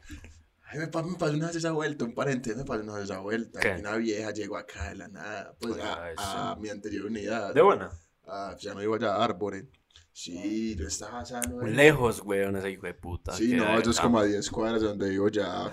Ay, 0.70 0.80
me, 0.80 0.88
pa- 0.88 1.04
me 1.04 1.16
pasó 1.18 1.34
una 1.34 1.48
vez 1.48 1.56
esa 1.58 1.72
vuelta, 1.72 2.06
un 2.06 2.14
paréntesis, 2.14 2.58
me 2.58 2.66
pasó 2.66 2.84
una 2.84 2.94
vez 2.96 3.04
esa 3.06 3.20
vuelta. 3.20 3.60
¿Qué? 3.60 3.74
que 3.76 3.80
Una 3.80 3.96
vieja 3.98 4.32
llegó 4.32 4.58
acá 4.58 4.90
de 4.90 4.96
la 4.96 5.08
nada, 5.08 5.56
pues 5.60 5.78
Ah, 5.82 6.04
a, 6.04 6.12
eso. 6.12 6.22
a 6.22 6.56
mi 6.58 6.70
anterior 6.70 7.06
unidad. 7.06 7.54
De 7.54 7.62
buena. 7.62 7.90
Ah, 8.26 8.56
ya 8.60 8.74
no 8.74 8.82
iba 8.82 8.98
ya 9.00 9.16
a 9.16 9.24
Árbore. 9.24 9.70
Sí, 10.12 10.76
yo 10.76 10.88
estaba 10.88 11.24
sano. 11.26 11.58
Muy 11.58 11.70
eh. 11.72 11.74
lejos, 11.76 12.22
weón, 12.26 12.56
ese 12.58 12.72
hijo 12.72 12.86
de 12.88 12.94
puta. 12.96 13.34
Sí, 13.34 13.52
que 13.52 13.58
no, 13.58 13.78
eso 13.80 13.92
es 13.92 14.00
como 14.00 14.20
a 14.20 14.26
10 14.26 14.50
cuadras 14.50 14.82
de 14.82 14.88
donde 14.88 15.10
vivo 15.10 15.30
ya. 15.30 15.72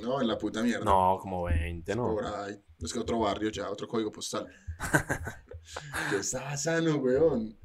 No, 0.00 0.20
en 0.20 0.28
la 0.28 0.38
puta 0.38 0.62
mierda. 0.62 0.84
No, 0.84 1.18
como 1.20 1.44
20, 1.44 1.94
¿no? 1.96 2.14
Por 2.14 2.24
ahí. 2.24 2.58
Es 2.80 2.92
que 2.92 2.98
otro 2.98 3.18
barrio 3.18 3.50
ya, 3.50 3.70
otro 3.70 3.86
código 3.86 4.10
postal. 4.10 4.46
yo 6.10 6.18
estaba 6.18 6.56
sano, 6.56 6.96
weón. 6.96 7.58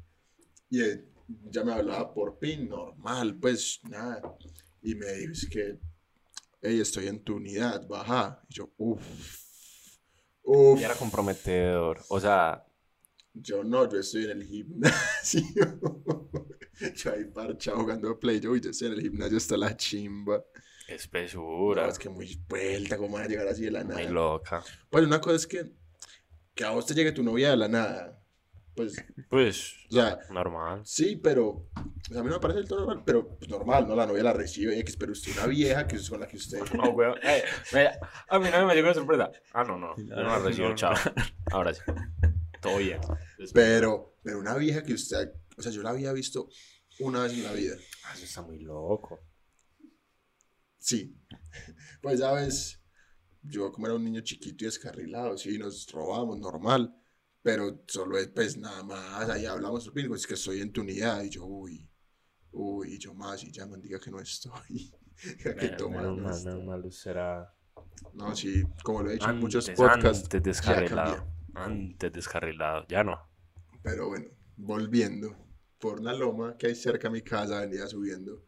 Y 0.70 0.82
eh, 0.82 1.08
ya 1.50 1.64
me 1.64 1.72
hablaba 1.72 2.12
por 2.12 2.38
pin, 2.38 2.68
normal, 2.68 3.38
pues 3.38 3.80
nada. 3.88 4.22
Y 4.82 4.94
me 4.94 5.12
dijo, 5.12 5.32
es 5.32 5.48
que, 5.50 5.78
hey, 6.62 6.80
estoy 6.80 7.08
en 7.08 7.24
tu 7.24 7.36
unidad, 7.36 7.86
baja. 7.88 8.42
Y 8.48 8.54
yo, 8.54 8.70
uff. 8.76 9.02
Uff. 10.42 10.80
Y 10.80 10.84
era 10.84 10.94
comprometedor. 10.94 12.00
O 12.08 12.20
sea, 12.20 12.64
Yo 13.32 13.64
no, 13.64 13.88
yo 13.88 13.98
estoy 13.98 14.24
en 14.24 14.30
el 14.30 14.44
gimnasio. 14.44 15.42
yo 16.96 17.12
ahí 17.12 17.24
parchado 17.24 17.78
jugando 17.78 18.18
play. 18.18 18.40
Yo, 18.40 18.54
yo 18.56 18.70
estoy 18.70 18.88
en 18.88 18.94
el 18.94 19.00
gimnasio 19.00 19.36
hasta 19.36 19.56
la 19.56 19.76
chimba. 19.76 20.44
Espesura. 20.88 21.84
No, 21.84 21.88
es 21.92 21.98
que 21.98 22.08
muy 22.08 22.42
vuelta, 22.48 22.96
¿cómo 22.96 23.16
vas 23.16 23.26
a 23.26 23.28
llegar 23.28 23.46
así 23.48 23.62
de 23.64 23.70
la 23.70 23.84
nada? 23.84 24.00
Muy 24.02 24.08
loca. 24.12 24.62
Pues 24.90 25.04
una 25.04 25.20
cosa 25.20 25.36
es 25.36 25.46
que, 25.46 25.72
que 26.54 26.64
a 26.64 26.70
vos 26.70 26.86
te 26.86 26.94
llegue 26.94 27.12
tu 27.12 27.22
novia 27.22 27.50
de 27.50 27.56
la 27.56 27.68
nada. 27.68 28.14
Pues, 28.74 28.94
Pues, 29.28 29.74
o 29.90 29.94
sea, 29.94 30.20
normal. 30.30 30.82
sí, 30.84 31.16
pero 31.16 31.46
o 31.48 31.72
sea, 32.12 32.20
a 32.20 32.22
mí 32.22 32.28
no 32.28 32.36
me 32.36 32.40
parece 32.40 32.60
del 32.60 32.68
todo 32.68 32.78
normal, 32.80 33.02
pero 33.04 33.36
pues, 33.36 33.50
normal, 33.50 33.88
¿no? 33.88 33.96
La 33.96 34.06
novia 34.06 34.22
la 34.22 34.32
recibe 34.32 34.78
X, 34.78 34.96
pero 34.96 35.10
usted 35.12 35.32
una 35.32 35.46
vieja 35.46 35.86
que 35.88 35.96
es 35.96 36.08
con 36.08 36.20
la 36.20 36.28
que 36.28 36.36
usted... 36.36 36.60
No, 36.74 36.90
weón. 36.90 37.18
Eh, 37.24 37.42
mira, 37.72 37.98
a 38.28 38.38
mí 38.38 38.48
no 38.52 38.66
me 38.66 38.74
llegó 38.76 38.86
de 38.88 38.94
sorpresa. 38.94 39.32
Ah, 39.52 39.64
no, 39.64 39.76
no. 39.76 39.94
No 39.96 40.14
Ah, 40.16 40.22
la 40.22 40.38
recibo, 40.38 40.68
no, 40.68 40.74
chao. 40.76 40.94
Ahora 41.50 41.74
sí. 41.74 41.80
Todo 42.60 42.78
bien. 42.78 43.00
Pero, 43.52 44.14
pero 44.22 44.38
una 44.40 44.56
vieja 44.56 44.82
que 44.82 44.92
usted, 44.92 45.30
o 45.56 45.62
sea, 45.62 45.70
yo 45.72 45.82
la 45.82 45.90
había 45.90 46.12
visto 46.12 46.48
una 47.00 47.22
vez 47.24 47.32
en 47.32 47.44
la 47.44 47.52
vida. 47.52 47.74
Ah, 48.04 48.12
Eso 48.14 48.24
está 48.24 48.42
muy 48.42 48.58
loco. 48.60 49.20
Sí. 50.78 51.16
Pues, 52.02 52.20
¿sabes? 52.20 52.80
Yo 53.42 53.72
como 53.72 53.86
era 53.86 53.96
un 53.96 54.04
niño 54.04 54.20
chiquito 54.22 54.64
y 54.64 54.66
descarrilado, 54.66 55.36
sí, 55.38 55.58
nos 55.58 55.90
robábamos, 55.90 56.38
normal. 56.38 56.94
Pero 57.42 57.82
solo 57.86 58.18
es, 58.18 58.28
pues, 58.28 58.56
nada 58.56 58.82
más, 58.84 59.28
ahí 59.30 59.46
hablamos, 59.46 59.90
es 60.14 60.26
que 60.26 60.34
estoy 60.34 60.60
en 60.60 60.72
tu 60.72 60.80
unidad. 60.82 61.22
Y 61.22 61.30
yo, 61.30 61.44
uy, 61.46 61.88
uy, 62.52 62.94
y 62.94 62.98
yo 62.98 63.14
más, 63.14 63.42
y 63.44 63.52
ya 63.52 63.66
me 63.66 63.78
diga 63.78 63.98
que 64.00 64.10
no 64.10 64.20
estoy. 64.20 64.92
que 65.42 65.54
Menos 65.54 65.76
toma, 65.76 66.02
no 66.02 66.16
mal, 66.16 66.34
estoy. 66.34 66.52
menos 66.52 66.64
mal, 66.64 66.84
usted 66.84 67.10
era 67.12 67.54
No, 68.12 68.34
sí, 68.36 68.62
como 68.82 69.02
lo 69.02 69.10
he 69.10 69.14
dicho 69.14 69.30
en 69.30 69.38
muchos 69.38 69.68
Antes, 69.68 69.76
podcasts. 69.76 70.24
antes 70.24 70.42
descarrilado. 70.42 71.26
Antes 71.54 72.12
descarrilado. 72.12 72.86
Ya 72.88 73.04
no. 73.04 73.18
Pero 73.82 74.08
bueno, 74.08 74.26
volviendo 74.56 75.36
por 75.78 76.00
una 76.00 76.12
loma 76.12 76.56
que 76.56 76.68
hay 76.68 76.74
cerca 76.74 77.08
de 77.08 77.12
mi 77.14 77.22
casa, 77.22 77.60
venía 77.60 77.86
subiendo 77.86 78.47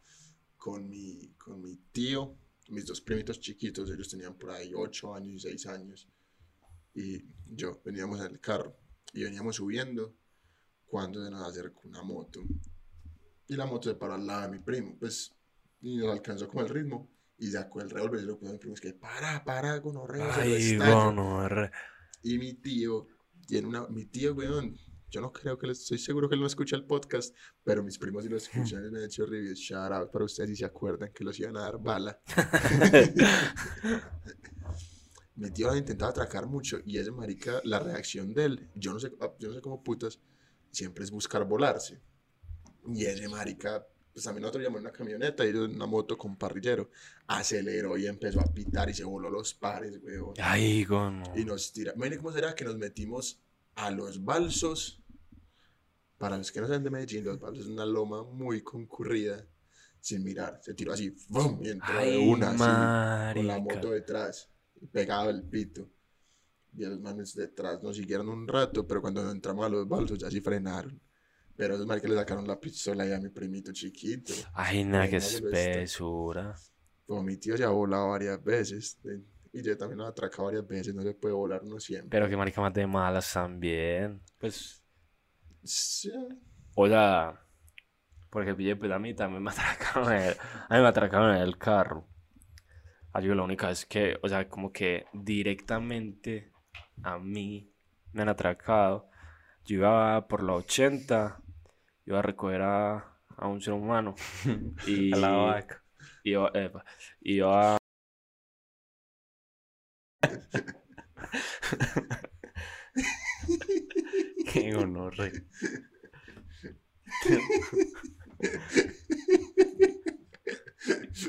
con 0.60 0.86
mi, 0.90 1.32
con 1.38 1.62
mi 1.62 1.74
tío, 1.90 2.36
mis 2.68 2.84
dos 2.84 3.00
primitos 3.00 3.40
chiquitos, 3.40 3.90
ellos 3.90 4.10
tenían 4.10 4.34
por 4.34 4.50
ahí 4.50 4.72
8 4.74 5.14
años 5.14 5.32
y 5.32 5.48
6 5.48 5.66
años, 5.68 6.06
y 6.94 7.24
yo 7.46 7.80
veníamos 7.82 8.20
en 8.20 8.26
el 8.32 8.40
carro 8.40 8.76
y 9.14 9.24
veníamos 9.24 9.56
subiendo 9.56 10.14
cuando 10.86 11.24
se 11.24 11.30
nos 11.30 11.48
acercó 11.48 11.88
una 11.88 12.02
moto. 12.02 12.42
Y 13.48 13.56
la 13.56 13.64
moto 13.64 13.88
se 13.88 13.96
paró 13.96 14.14
al 14.14 14.26
lado 14.26 14.42
de 14.42 14.58
mi 14.58 14.58
primo, 14.62 14.96
pues, 14.98 15.32
y 15.80 15.96
nos 15.96 16.12
alcanzó 16.12 16.46
como 16.46 16.60
el 16.60 16.68
ritmo. 16.68 17.08
Y 17.38 17.50
sacó 17.50 17.80
el 17.80 17.88
revólver 17.88 18.20
y 18.20 18.26
lo 18.26 18.38
puso 18.38 18.50
a 18.50 18.52
mi 18.52 18.58
primo. 18.58 18.74
Es 18.74 18.82
que, 18.82 18.92
para, 18.92 19.42
para, 19.44 19.76
se 19.76 19.82
lo 19.82 20.04
Ay, 20.12 20.72
estallo". 20.72 21.06
gonorrea. 21.06 21.72
Y 22.22 22.36
mi 22.36 22.52
tío 22.52 23.06
tiene 23.46 23.66
una. 23.66 23.88
Mi 23.88 24.04
tío, 24.04 24.34
weón. 24.34 24.76
Yo 25.10 25.20
no 25.20 25.32
creo 25.32 25.58
que 25.58 25.66
le 25.66 25.72
estoy 25.72 25.98
seguro 25.98 26.28
que 26.28 26.36
él 26.36 26.40
no 26.40 26.46
escucha 26.46 26.76
el 26.76 26.84
podcast, 26.84 27.34
pero 27.64 27.82
mis 27.82 27.98
primos 27.98 28.22
sí 28.22 28.30
lo 28.30 28.36
escuchan 28.36 28.86
y 28.86 28.90
me 28.90 28.98
han 28.98 29.04
hecho 29.04 29.26
reviews. 29.26 29.58
Shout 29.58 29.92
out 29.92 30.10
para 30.10 30.24
ustedes 30.24 30.50
si 30.50 30.56
se 30.56 30.64
acuerdan 30.64 31.12
que 31.12 31.24
los 31.24 31.38
iban 31.40 31.56
a 31.56 31.62
dar 31.62 31.78
bala. 31.78 32.20
mi 35.40 35.50
tío 35.50 35.68
lo 35.68 35.72
ha 35.72 35.78
intentado 35.78 36.10
atracar 36.10 36.46
mucho 36.46 36.80
y 36.84 36.98
ese 36.98 37.10
marica, 37.10 37.62
la 37.64 37.78
reacción 37.78 38.34
de 38.34 38.44
él, 38.44 38.68
yo 38.74 38.92
no 38.92 39.00
sé, 39.00 39.10
ah, 39.20 39.32
yo 39.38 39.48
no 39.48 39.54
sé 39.54 39.62
cómo 39.62 39.82
putas, 39.82 40.20
siempre 40.70 41.02
es 41.02 41.10
buscar 41.10 41.46
volarse. 41.46 41.98
Y 42.86 43.06
ese 43.06 43.26
marica, 43.26 43.86
pues 44.12 44.24
también 44.24 44.42
nosotros 44.42 44.64
llamamos 44.64 44.82
una 44.82 44.92
camioneta 44.92 45.46
y 45.46 45.50
una 45.50 45.86
moto 45.86 46.18
con 46.18 46.36
parrillero, 46.36 46.90
aceleró 47.26 47.96
y 47.96 48.06
empezó 48.06 48.40
a 48.40 48.52
pitar 48.52 48.90
y 48.90 48.94
se 48.94 49.04
voló 49.04 49.30
los 49.30 49.54
pares, 49.54 49.98
weón. 50.02 50.34
Ay, 50.38 50.84
gono. 50.84 51.24
Y 51.34 51.44
nos 51.44 51.72
tira. 51.72 51.94
Imagínate 51.94 52.22
cómo 52.22 52.32
será 52.32 52.54
que 52.54 52.64
nos 52.64 52.76
metimos 52.76 53.40
a 53.74 53.90
los 53.90 54.24
balsos. 54.24 55.02
Para 56.18 56.36
los 56.36 56.52
que 56.52 56.60
no 56.60 56.66
saben 56.66 56.84
de 56.84 56.90
Medellín, 56.90 57.24
los 57.24 57.38
balsos 57.38 57.64
es 57.64 57.70
una 57.70 57.86
loma 57.86 58.22
muy 58.22 58.62
concurrida. 58.62 59.46
Sin 60.02 60.24
mirar, 60.24 60.58
se 60.62 60.72
tiró 60.72 60.94
así, 60.94 61.14
¡bum! 61.28 61.60
Y 61.62 61.68
entró 61.68 61.92
de 61.92 62.00
Ay, 62.00 62.28
una, 62.28 62.50
así, 62.50 63.38
con 63.38 63.46
la 63.46 63.58
moto 63.58 63.90
detrás, 63.90 64.48
pegado 64.90 65.28
el 65.28 65.42
pito. 65.42 65.90
Y 66.74 66.86
los 66.86 67.00
manes 67.00 67.34
detrás 67.34 67.82
nos 67.82 67.96
siguieron 67.96 68.28
un 68.30 68.48
rato, 68.48 68.86
pero 68.86 69.02
cuando 69.02 69.30
entramos 69.30 69.66
a 69.66 69.68
los 69.68 69.86
balsos 69.86 70.18
ya 70.18 70.30
sí 70.30 70.40
frenaron. 70.40 70.98
Pero 71.54 71.74
esos 71.74 71.86
manes 71.86 72.00
que 72.00 72.08
le 72.08 72.14
sacaron 72.14 72.46
la 72.46 72.58
pistola 72.58 73.04
ya 73.04 73.16
a 73.16 73.20
mi 73.20 73.28
primito 73.28 73.72
chiquito. 73.72 74.32
Ay, 74.54 74.84
nada, 74.84 75.06
qué 75.06 75.16
espesura. 75.16 76.56
Como 77.06 77.22
mi 77.22 77.36
tío 77.36 77.56
ya 77.56 77.66
ha 77.66 77.70
volado 77.70 78.08
varias 78.08 78.42
veces. 78.42 78.98
Y 79.52 79.62
yo 79.62 79.76
también 79.78 79.98
lo 79.98 80.06
he 80.06 80.08
atracado 80.08 80.44
varias 80.46 80.66
veces, 80.66 80.94
no 80.94 81.02
se 81.02 81.14
puede 81.14 81.34
volar 81.34 81.62
uno 81.62 81.78
siempre. 81.80 82.10
Pero 82.10 82.28
que 82.28 82.36
marica 82.36 82.60
más 82.60 82.74
de 82.74 82.86
malas 82.86 83.32
también. 83.32 84.20
Pues, 84.38 84.82
Sí, 85.64 86.10
o 86.74 86.88
sea, 86.88 87.40
porque 88.30 88.54
pille, 88.54 88.76
pues 88.76 88.92
a 88.92 88.98
mí 88.98 89.14
también 89.14 89.42
me 89.42 89.50
atracaron 89.52 90.12
el, 90.12 90.36
a 90.68 90.76
mí 90.76 90.82
me 90.82 90.88
atracaron 90.88 91.36
en 91.36 91.42
el 91.42 91.58
carro. 91.58 92.06
Así 93.12 93.26
que 93.28 93.34
la 93.34 93.42
única 93.42 93.70
es 93.70 93.86
que, 93.86 94.18
o 94.22 94.28
sea, 94.28 94.48
como 94.48 94.72
que 94.72 95.06
directamente 95.12 96.52
a 97.02 97.18
mí 97.18 97.72
me 98.12 98.22
han 98.22 98.28
atracado. 98.28 99.08
Yo 99.64 99.76
iba 99.78 100.26
por 100.28 100.42
la 100.42 100.54
80, 100.54 101.40
iba 102.06 102.18
a 102.20 102.22
recoger 102.22 102.62
a, 102.62 103.18
a 103.36 103.48
un 103.48 103.60
ser 103.60 103.74
humano 103.74 104.14
y 104.86 105.10
A 105.14 105.16
la 105.16 105.30
vaca. 105.32 105.82
iba, 106.24 106.50
epa, 106.54 106.84
iba 107.22 107.79
Qué 114.52 114.72
gonorrea. 114.72 115.32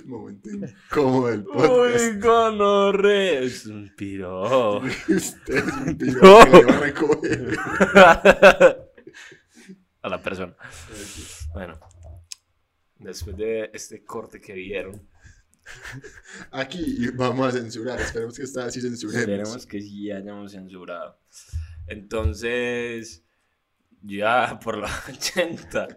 momento 0.05 0.49
incómodo 0.49 1.27
del 1.27 1.43
podcast. 1.43 2.13
Uy, 2.13 2.19
gonorre, 2.19 3.45
es 3.45 3.65
un 3.65 3.93
piro. 3.95 4.77
Usted 4.79 5.55
es 5.55 5.73
un 5.85 5.97
piro 5.97 6.21
No. 6.21 6.45
que 6.45 6.51
le 6.51 6.63
va 6.63 6.75
a 6.75 6.79
recoger. 6.79 7.57
a 10.01 10.09
la 10.09 10.21
persona. 10.21 10.55
Bueno, 11.53 11.79
después 12.97 13.35
de 13.37 13.69
este 13.73 14.03
corte 14.03 14.39
que 14.39 14.53
vieron, 14.53 15.07
Aquí 16.51 17.07
vamos 17.13 17.47
a 17.47 17.51
censurar. 17.59 17.99
Esperemos 17.99 18.37
que 18.37 18.43
esta 18.43 18.65
vez 18.65 18.73
sí 18.73 18.81
censuremos. 18.81 19.21
esperemos 19.21 19.65
que 19.65 19.81
sí 19.81 20.11
hayamos 20.11 20.51
censurado. 20.51 21.19
Entonces, 21.87 23.23
ya 24.01 24.59
por 24.59 24.77
la 24.77 24.89
80, 25.09 25.87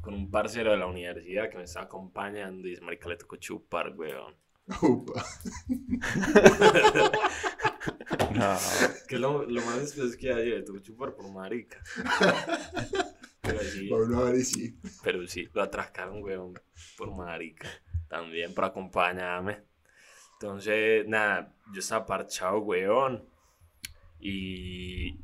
con 0.00 0.14
un 0.14 0.30
parcero 0.30 0.72
de 0.72 0.78
la 0.78 0.86
universidad 0.86 1.50
que 1.50 1.58
me 1.58 1.64
estaba 1.64 1.86
acompañando 1.86 2.66
y 2.66 2.70
dice, 2.70 2.82
marica, 2.82 3.08
le 3.08 3.16
tocó 3.16 3.36
chupar, 3.36 3.94
weón. 3.96 4.34
Upa. 4.82 5.24
No. 8.34 8.56
Que 9.08 9.18
lo, 9.18 9.44
lo 9.44 9.60
más 9.62 9.96
es 9.96 10.16
que 10.16 10.32
ayer 10.32 10.58
le 10.58 10.62
tocó 10.62 10.78
chupar 10.78 11.14
por 11.14 11.30
marica. 11.30 11.82
Pero 13.42 13.60
sí, 13.60 13.90
y 13.90 14.44
sí. 14.44 14.78
pero 15.02 15.26
sí, 15.26 15.48
lo 15.52 15.62
atracaron, 15.62 16.22
weón, 16.22 16.54
por 16.96 17.12
marica. 17.14 17.68
También 18.12 18.52
por 18.52 18.66
acompañarme. 18.66 19.62
Entonces, 20.34 21.08
nada, 21.08 21.50
yo 21.72 21.80
estaba 21.80 22.04
parchado, 22.04 22.58
weón. 22.58 23.24
Y 24.20 25.18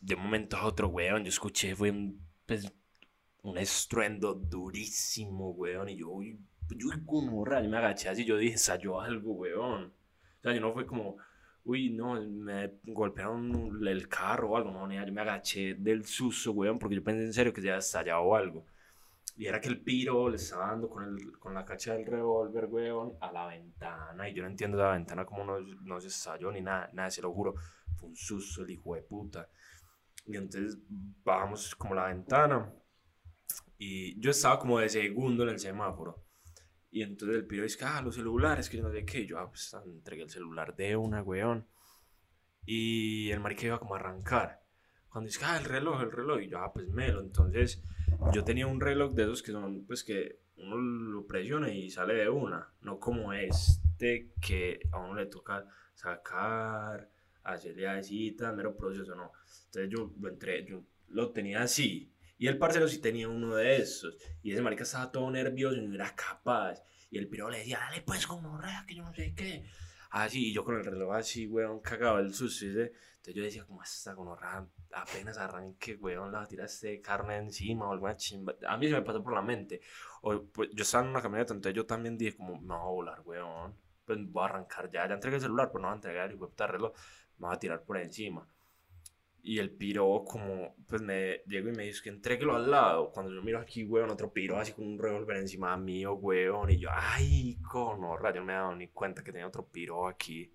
de 0.00 0.14
un 0.14 0.22
momento 0.22 0.56
a 0.56 0.64
otro, 0.64 0.88
weón, 0.88 1.22
yo 1.22 1.28
escuché, 1.28 1.76
fue 1.76 1.90
un, 1.90 2.18
pues, 2.46 2.72
un 3.42 3.58
estruendo 3.58 4.32
durísimo, 4.32 5.50
weón. 5.50 5.90
Y 5.90 5.96
yo, 5.96 6.18
yo, 6.70 6.88
gonorrea, 7.04 7.62
yo 7.62 7.68
me 7.68 7.76
agaché 7.76 8.08
así, 8.08 8.24
yo 8.24 8.38
dije, 8.38 8.52
ensayó 8.52 9.02
algo, 9.02 9.32
weón. 9.32 9.92
O 10.38 10.40
sea, 10.42 10.54
yo 10.54 10.62
no 10.62 10.72
fue 10.72 10.86
como, 10.86 11.18
uy, 11.64 11.90
no, 11.90 12.18
me 12.22 12.72
golpearon 12.84 13.86
el 13.86 14.08
carro 14.08 14.52
o 14.52 14.56
algo, 14.56 14.70
no, 14.70 14.90
yo 14.90 15.12
me 15.12 15.20
agaché 15.20 15.74
del 15.74 16.06
susto, 16.06 16.52
weón, 16.52 16.78
porque 16.78 16.96
yo 16.96 17.04
pensé 17.04 17.22
en 17.22 17.34
serio 17.34 17.52
que 17.52 17.60
se 17.60 17.68
había 17.68 17.80
estallado 17.80 18.34
algo. 18.34 18.64
Y 19.40 19.46
era 19.46 19.58
que 19.58 19.68
el 19.68 19.80
piro 19.80 20.28
le 20.28 20.36
estaba 20.36 20.66
dando 20.66 20.90
con, 20.90 21.02
el, 21.02 21.38
con 21.38 21.54
la 21.54 21.64
cacha 21.64 21.94
del 21.94 22.04
revólver, 22.04 22.66
weón, 22.66 23.14
a 23.22 23.32
la 23.32 23.46
ventana. 23.46 24.28
Y 24.28 24.34
yo 24.34 24.42
no 24.42 24.50
entiendo 24.50 24.76
la 24.76 24.90
ventana 24.90 25.24
como 25.24 25.44
no, 25.44 25.58
no 25.60 25.98
se 25.98 26.08
estalló 26.08 26.52
ni 26.52 26.60
nada, 26.60 26.90
nada, 26.92 27.10
se 27.10 27.22
lo 27.22 27.32
juro. 27.32 27.54
Fue 27.96 28.10
un 28.10 28.14
susto 28.14 28.64
el 28.64 28.70
hijo 28.70 28.94
de 28.96 29.00
puta. 29.00 29.48
Y 30.26 30.36
entonces 30.36 30.76
bajamos 31.24 31.74
como 31.74 31.94
la 31.94 32.08
ventana. 32.08 32.70
Y 33.78 34.20
yo 34.20 34.30
estaba 34.30 34.58
como 34.58 34.78
de 34.78 34.90
segundo 34.90 35.44
en 35.44 35.48
el 35.48 35.58
semáforo. 35.58 36.22
Y 36.90 37.02
entonces 37.02 37.38
el 37.38 37.46
piro 37.46 37.62
dice, 37.62 37.82
ah, 37.86 38.02
los 38.02 38.16
celulares, 38.16 38.68
que 38.68 38.76
yo 38.76 38.82
no 38.82 38.92
sé 38.92 39.06
qué. 39.06 39.24
Yo, 39.24 39.38
ah, 39.38 39.48
pues 39.48 39.74
entregué 39.86 40.24
el 40.24 40.28
celular 40.28 40.76
de 40.76 40.96
una, 40.96 41.22
weón. 41.22 41.66
Y 42.66 43.30
el 43.30 43.40
marica 43.40 43.64
iba 43.64 43.80
como 43.80 43.94
a 43.94 44.00
arrancar. 44.00 44.60
Cuando 45.08 45.28
dice, 45.28 45.40
ah, 45.46 45.56
el 45.56 45.64
reloj, 45.64 46.02
el 46.02 46.12
reloj. 46.12 46.42
Y 46.42 46.50
yo, 46.50 46.58
ah, 46.58 46.70
pues 46.74 46.90
melo. 46.90 47.22
Entonces 47.22 47.82
yo 48.32 48.44
tenía 48.44 48.66
un 48.66 48.80
reloj 48.80 49.12
de 49.12 49.24
esos 49.24 49.42
que 49.42 49.52
son, 49.52 49.84
pues 49.86 50.04
que 50.04 50.40
uno 50.56 50.76
lo 50.76 51.26
presiona 51.26 51.72
y 51.72 51.90
sale 51.90 52.14
de 52.14 52.28
una. 52.28 52.72
No 52.82 52.98
como 52.98 53.32
este 53.32 54.30
que 54.40 54.80
a 54.92 54.98
uno 54.98 55.14
le 55.14 55.26
toca 55.26 55.66
sacar, 55.94 57.10
hacerle 57.42 57.88
así, 57.88 58.32
tan 58.32 58.56
mero 58.56 58.76
proceso, 58.76 59.14
no. 59.14 59.32
Entonces 59.66 59.90
yo 59.90 60.12
lo 60.20 60.28
entré, 60.28 60.64
yo 60.64 60.82
lo 61.08 61.30
tenía 61.30 61.62
así. 61.62 62.12
Y 62.38 62.46
el 62.46 62.58
parcero 62.58 62.88
sí 62.88 62.98
tenía 62.98 63.28
uno 63.28 63.54
de 63.54 63.76
esos. 63.76 64.16
Y 64.42 64.52
ese 64.52 64.62
marica 64.62 64.84
estaba 64.84 65.12
todo 65.12 65.30
nervioso 65.30 65.76
y 65.76 65.86
no 65.86 65.94
era 65.94 66.14
capaz. 66.14 66.82
Y 67.10 67.18
el 67.18 67.28
piro 67.28 67.50
le 67.50 67.58
decía, 67.58 67.78
dale 67.78 68.02
pues 68.02 68.26
con 68.26 68.42
morrea, 68.42 68.84
que 68.86 68.94
yo 68.94 69.02
no 69.02 69.12
sé 69.12 69.34
qué. 69.34 69.64
Así, 70.10 70.48
y 70.48 70.52
yo 70.52 70.64
con 70.64 70.76
el 70.76 70.84
reloj 70.84 71.14
así, 71.14 71.46
weón, 71.46 71.80
cagado 71.80 72.18
el 72.18 72.32
susto. 72.32 72.64
Entonces 72.64 73.34
yo 73.34 73.42
decía, 73.42 73.64
como 73.64 73.82
esta 73.82 74.14
gonorrea 74.14 74.66
apenas 74.92 75.38
arranque, 75.38 75.94
weón, 75.96 76.32
la 76.32 76.46
tiraste 76.46 77.00
carne 77.00 77.36
encima 77.36 77.88
o 77.88 77.92
alguna 77.92 78.16
chimba. 78.16 78.54
A 78.66 78.76
mí 78.76 78.88
se 78.88 78.94
me 78.94 79.02
pasó 79.02 79.22
por 79.22 79.34
la 79.34 79.42
mente. 79.42 79.80
O, 80.22 80.42
pues, 80.44 80.70
yo 80.72 80.82
estaba 80.82 81.04
en 81.04 81.10
una 81.10 81.22
camioneta, 81.22 81.54
entonces 81.54 81.76
yo 81.76 81.86
también 81.86 82.16
dije, 82.18 82.36
como, 82.36 82.60
me 82.60 82.74
voy 82.74 82.76
a 82.76 82.90
volar, 82.90 83.20
weón. 83.24 83.74
Pues 84.04 84.18
voy 84.30 84.42
a 84.42 84.46
arrancar 84.46 84.90
ya. 84.90 85.06
Ya 85.08 85.14
entregué 85.14 85.36
el 85.36 85.42
celular, 85.42 85.68
pero 85.68 85.82
no 85.82 85.88
voy 85.88 85.94
a 85.94 85.96
entregar 85.96 86.26
el 86.26 86.32
de 86.32 86.38
puta 86.38 86.66
reloj. 86.66 86.92
Me 87.38 87.46
voy 87.46 87.56
a 87.56 87.58
tirar 87.58 87.82
por 87.84 87.98
encima. 87.98 88.46
Y 89.42 89.58
el 89.58 89.70
piro, 89.70 90.24
como, 90.26 90.74
pues 90.86 91.00
me 91.00 91.42
llegó 91.46 91.70
y 91.70 91.72
me 91.72 91.84
dice 91.84 92.02
que 92.02 92.10
entreguelo 92.10 92.54
al 92.56 92.70
lado. 92.70 93.10
Cuando 93.10 93.32
yo 93.32 93.42
miro 93.42 93.58
aquí, 93.58 93.84
weón, 93.84 94.10
otro 94.10 94.32
piro 94.32 94.58
así 94.58 94.72
con 94.72 94.86
un 94.86 94.98
revólver 94.98 95.38
encima 95.38 95.76
mío, 95.76 96.14
weón. 96.14 96.70
Y 96.70 96.78
yo, 96.78 96.90
ay, 96.92 97.58
conorra, 97.62 98.32
yo 98.34 98.40
no 98.40 98.46
me 98.46 98.52
he 98.52 98.56
dado 98.56 98.74
ni 98.74 98.88
cuenta 98.88 99.22
que 99.22 99.32
tenía 99.32 99.46
otro 99.46 99.66
piro 99.66 100.06
aquí. 100.08 100.52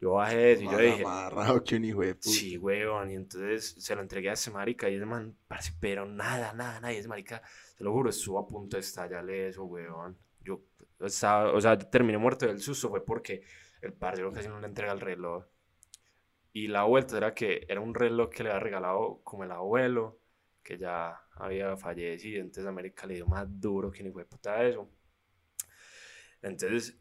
Yo 0.00 0.12
bajé 0.12 0.52
eso 0.52 0.62
y 0.64 0.68
yo 0.68 0.78
dije, 0.78 1.02
amarrado 1.02 1.62
que 1.64 1.76
un 1.76 1.84
hijo 1.84 2.00
de 2.02 2.14
puta. 2.14 2.30
Sí, 2.30 2.58
weón, 2.58 3.10
y 3.10 3.14
entonces 3.14 3.76
se 3.78 3.94
lo 3.94 4.02
entregué 4.02 4.30
a 4.30 4.32
ese 4.32 4.50
marica 4.50 4.88
y 4.90 4.96
ese 4.96 5.06
man, 5.06 5.36
parce, 5.46 5.72
pero 5.80 6.04
nada, 6.06 6.52
nada, 6.54 6.80
nada, 6.80 6.92
y 6.92 6.96
ese 6.96 7.08
marica, 7.08 7.42
te 7.76 7.84
lo 7.84 7.92
juro, 7.92 8.10
estuvo 8.10 8.38
a 8.38 8.46
punto 8.46 8.76
de 8.76 8.80
estallarle 8.80 9.48
eso, 9.48 9.64
weón. 9.64 10.18
Yo, 10.40 10.60
estaba- 11.00 11.52
o 11.52 11.60
sea, 11.60 11.78
terminé 11.78 12.18
muerto 12.18 12.46
del 12.46 12.60
susto 12.60 12.88
fue 12.90 13.04
porque 13.04 13.42
el 13.80 13.92
parcero 13.92 14.32
casi 14.32 14.48
no 14.48 14.60
le 14.60 14.66
entrega 14.66 14.92
el 14.92 15.00
reloj. 15.00 15.44
Y 16.52 16.66
la 16.68 16.82
vuelta 16.84 17.16
era 17.18 17.34
que 17.34 17.64
era 17.68 17.80
un 17.80 17.94
reloj 17.94 18.30
que 18.30 18.42
le 18.42 18.48
había 18.50 18.60
regalado 18.60 19.20
como 19.22 19.44
el 19.44 19.52
abuelo, 19.52 20.18
que 20.62 20.76
ya 20.78 21.20
había 21.36 21.76
fallecido. 21.76 22.40
Entonces 22.40 22.66
América 22.66 23.06
le 23.06 23.14
dio 23.14 23.26
más 23.26 23.46
duro 23.60 23.90
que 23.92 24.02
ni 24.02 24.10
fue 24.10 24.24
puta 24.24 24.64
eso. 24.64 24.88
Entonces 26.42 26.96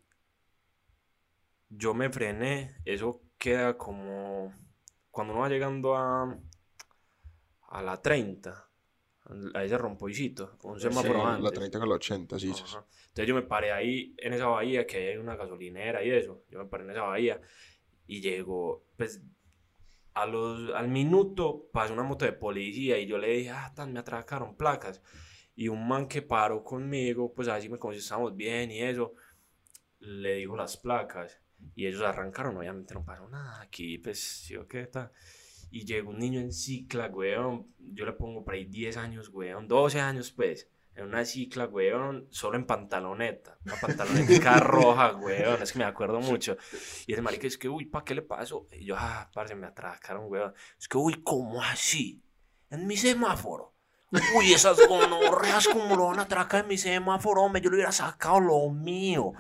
yo 1.77 1.93
me 1.93 2.09
frené. 2.09 2.75
Eso 2.85 3.21
queda 3.37 3.77
como 3.77 4.53
cuando 5.11 5.33
uno 5.33 5.41
va 5.43 5.49
llegando 5.49 5.95
a, 5.95 6.37
a 7.69 7.81
la 7.81 8.01
30, 8.01 8.69
a 9.53 9.63
ese 9.63 9.77
rompoicito, 9.77 10.57
un 10.63 10.79
semáforo 10.79 11.19
Sí, 11.21 11.25
antes. 11.25 11.43
la 11.43 11.51
30 11.51 11.79
con 11.79 11.89
la 11.89 11.95
80, 11.95 12.39
sí. 12.39 12.51
Ajá. 12.51 12.85
Entonces 13.07 13.27
yo 13.27 13.35
me 13.35 13.41
paré 13.43 13.71
ahí 13.71 14.13
en 14.17 14.33
esa 14.33 14.47
bahía 14.47 14.85
que 14.85 15.09
hay 15.11 15.17
una 15.17 15.35
gasolinera 15.35 16.03
y 16.03 16.11
eso. 16.11 16.43
Yo 16.49 16.59
me 16.59 16.65
paré 16.65 16.83
en 16.83 16.91
esa 16.91 17.03
bahía 17.03 17.39
y 18.07 18.21
llego, 18.21 18.85
pues 18.97 19.21
a 20.13 20.25
los, 20.25 20.73
al 20.75 20.87
minuto 20.87 21.69
pasó 21.73 21.93
una 21.93 22.03
moto 22.03 22.25
de 22.25 22.33
policía 22.33 22.97
y 22.99 23.05
yo 23.05 23.17
le 23.17 23.29
dije, 23.29 23.49
ah, 23.51 23.71
tan, 23.75 23.93
me 23.93 23.99
atracaron 23.99 24.55
placas. 24.55 25.01
Y 25.55 25.69
un 25.69 25.87
man 25.87 26.07
que 26.07 26.21
paró 26.21 26.63
conmigo, 26.63 27.33
pues 27.33 27.47
así 27.47 27.69
me 27.69 27.77
como 27.77 27.93
si 27.93 27.99
estábamos 27.99 28.35
bien 28.35 28.69
y 28.71 28.81
eso, 28.81 29.13
le 29.99 30.35
dijo 30.35 30.55
las 30.55 30.77
placas. 30.77 31.41
Y 31.75 31.87
ellos 31.87 32.01
arrancaron, 32.01 32.57
obviamente 32.57 32.93
no 32.93 33.03
pasó 33.03 33.27
nada 33.27 33.61
aquí, 33.61 33.97
pues, 33.97 34.19
sí 34.19 34.55
o 34.55 34.67
qué 34.67 34.87
tal. 34.87 35.11
Y 35.71 35.85
llegó 35.85 36.11
un 36.11 36.19
niño 36.19 36.39
en 36.39 36.53
cicla, 36.53 37.07
weón. 37.07 37.67
Yo 37.79 38.05
le 38.05 38.13
pongo 38.13 38.43
por 38.43 38.53
ahí 38.53 38.65
10 38.65 38.97
años, 38.97 39.29
weón, 39.29 39.67
12 39.67 39.99
años, 39.99 40.31
pues. 40.31 40.69
En 40.95 41.03
una 41.03 41.25
cicla, 41.25 41.65
weón, 41.65 42.27
solo 42.29 42.55
en 42.55 42.65
pantaloneta. 42.65 43.57
Una 43.65 43.75
pantaloneta 43.75 44.57
roja, 44.59 45.15
weón. 45.15 45.61
Es 45.61 45.73
que 45.73 45.79
me 45.79 45.85
acuerdo 45.85 46.21
mucho. 46.21 46.55
Y 47.05 47.13
ese 47.13 47.21
marica 47.21 47.47
es 47.47 47.57
que, 47.57 47.67
uy, 47.67 47.85
¿pa' 47.85 48.05
qué 48.05 48.15
le 48.15 48.21
pasó? 48.21 48.67
Y 48.71 48.85
yo, 48.85 48.95
ah, 48.97 49.29
parce, 49.33 49.55
me 49.55 49.67
atracaron, 49.67 50.31
weón. 50.31 50.53
Es 50.79 50.87
que, 50.87 50.97
uy, 50.97 51.21
¿cómo 51.23 51.61
así? 51.61 52.23
En 52.69 52.87
mi 52.87 52.95
semáforo. 52.95 53.73
Uy, 54.37 54.53
esas 54.53 54.77
gonorreas, 54.87 55.67
como 55.67 55.95
lo 55.95 56.07
van 56.07 56.19
a 56.19 56.23
atracar 56.23 56.61
en 56.61 56.69
mi 56.69 56.77
semáforo, 56.77 57.41
hombre, 57.41 57.61
yo 57.61 57.69
le 57.69 57.77
hubiera 57.77 57.91
sacado 57.91 58.39
lo 58.39 58.69
mío. 58.69 59.33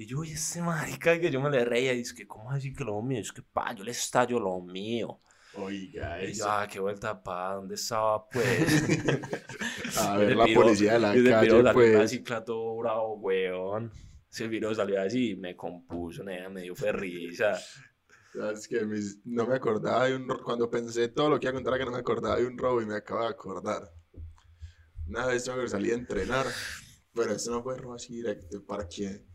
Y 0.00 0.06
yo, 0.06 0.20
uy, 0.20 0.30
ese 0.30 0.62
marica 0.62 1.20
que 1.20 1.30
yo 1.30 1.42
me 1.42 1.50
le 1.50 1.62
reía. 1.62 1.92
Y 1.92 2.00
es 2.00 2.14
que, 2.14 2.26
¿cómo 2.26 2.50
así 2.50 2.72
que 2.72 2.84
lo 2.84 3.02
mío? 3.02 3.20
Es 3.20 3.32
que, 3.32 3.42
pa, 3.42 3.74
yo 3.74 3.84
le 3.84 3.90
estallo 3.90 4.40
lo 4.40 4.58
mío. 4.62 5.20
Oiga, 5.52 6.22
Y 6.22 6.30
eso. 6.30 6.44
yo, 6.46 6.50
ah, 6.50 6.66
qué 6.66 6.80
vuelta, 6.80 7.22
pa, 7.22 7.56
¿dónde 7.56 7.74
estaba, 7.74 8.26
pues? 8.30 8.40
A 9.98 10.16
ver, 10.16 10.34
la 10.36 10.46
piro- 10.46 10.62
policía 10.62 10.94
de 10.94 11.00
la 11.00 11.12
ese 11.12 11.22
piro 11.24 11.34
calle, 11.36 11.50
salió 11.50 11.72
pues. 11.74 11.96
así, 11.96 12.22
clato 12.22 12.76
bravo, 12.78 13.16
weón. 13.16 13.92
Ese 14.32 14.48
video 14.48 14.74
salió 14.74 15.02
así 15.02 15.32
y 15.32 15.36
me 15.36 15.54
compuso, 15.54 16.24
nena, 16.24 16.48
me 16.48 16.62
dio 16.62 16.74
fue 16.74 16.92
risa. 16.92 17.60
Sabes 18.32 18.66
que 18.66 18.82
mis- 18.86 19.18
no 19.26 19.46
me 19.46 19.56
acordaba 19.56 20.06
de 20.06 20.16
un 20.16 20.26
Cuando 20.42 20.70
pensé 20.70 21.08
todo 21.08 21.28
lo 21.28 21.38
que 21.38 21.44
iba 21.44 21.50
a 21.50 21.54
contar, 21.54 21.78
que 21.78 21.84
no 21.84 21.90
me 21.90 21.98
acordaba 21.98 22.36
de 22.36 22.46
un 22.46 22.56
robo 22.56 22.80
y 22.80 22.86
me 22.86 22.94
acabo 22.94 23.20
de 23.20 23.28
acordar. 23.28 23.82
Una 25.08 25.26
vez 25.26 25.44
yo 25.44 25.68
salí 25.68 25.90
a 25.90 25.94
entrenar, 25.94 26.46
pero 27.12 27.32
eso 27.34 27.50
no 27.50 27.62
fue 27.62 27.76
robo 27.76 27.96
así 27.96 28.14
directo. 28.14 28.64
Parqué 28.64 29.26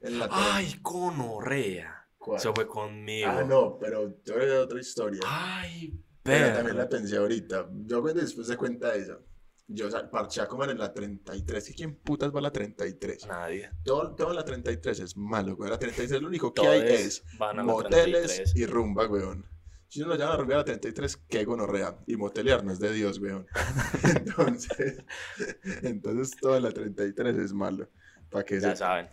en 0.00 0.18
la. 0.18 0.28
Ay, 0.30 0.78
conorrea. 0.82 1.94
Eso 2.36 2.52
fue 2.54 2.66
conmigo. 2.66 3.28
Ah, 3.30 3.42
no, 3.42 3.78
pero 3.78 4.22
yo 4.24 4.34
era 4.34 4.44
de 4.54 4.58
otra 4.58 4.80
historia. 4.80 5.20
Ay, 5.26 5.98
pero 6.22 6.44
perro. 6.44 6.56
también 6.56 6.76
la 6.76 6.88
pensé 6.88 7.16
ahorita. 7.16 7.68
Yo 7.86 8.02
después 8.02 8.48
de 8.48 8.56
cuenta 8.56 8.94
esa, 8.94 9.18
yo 9.66 9.90
sal- 9.90 10.10
parché 10.10 10.42
a 10.42 10.46
comer 10.46 10.70
en 10.70 10.78
la 10.78 10.92
33. 10.92 11.70
¿Y 11.70 11.74
quién 11.74 11.94
putas 11.96 12.34
va 12.34 12.40
a 12.40 12.42
la 12.42 12.50
33? 12.52 13.26
Nadie. 13.28 13.70
Todo, 13.82 14.14
todo 14.14 14.30
en 14.30 14.36
la 14.36 14.44
33 14.44 15.00
es 15.00 15.16
malo, 15.16 15.56
güey. 15.56 15.70
La 15.70 15.78
33 15.78 16.20
lo 16.20 16.28
único 16.28 16.52
que 16.52 16.60
Todos 16.60 16.74
hay 16.74 16.82
es 16.92 17.24
moteles 17.64 18.26
33. 18.34 18.56
y 18.56 18.66
rumba, 18.66 19.06
weón. 19.06 19.46
Si 19.88 20.00
uno 20.02 20.10
lo 20.10 20.16
llama 20.16 20.34
a 20.34 20.36
rumbear 20.36 20.56
a 20.58 20.60
la 20.60 20.64
33, 20.66 21.16
qué 21.28 21.44
gonorrea. 21.46 21.96
Y 22.06 22.16
motelear 22.16 22.62
no 22.62 22.72
es 22.72 22.78
de 22.78 22.92
Dios, 22.92 23.18
weón. 23.20 23.46
entonces, 24.16 25.02
entonces 25.82 26.36
todo 26.38 26.56
en 26.58 26.62
la 26.64 26.72
33 26.72 27.36
es 27.38 27.54
malo. 27.54 27.88
Para 28.30 28.44
que 28.44 28.60
Ya 28.60 28.70
se... 28.72 28.76
saben. 28.76 29.08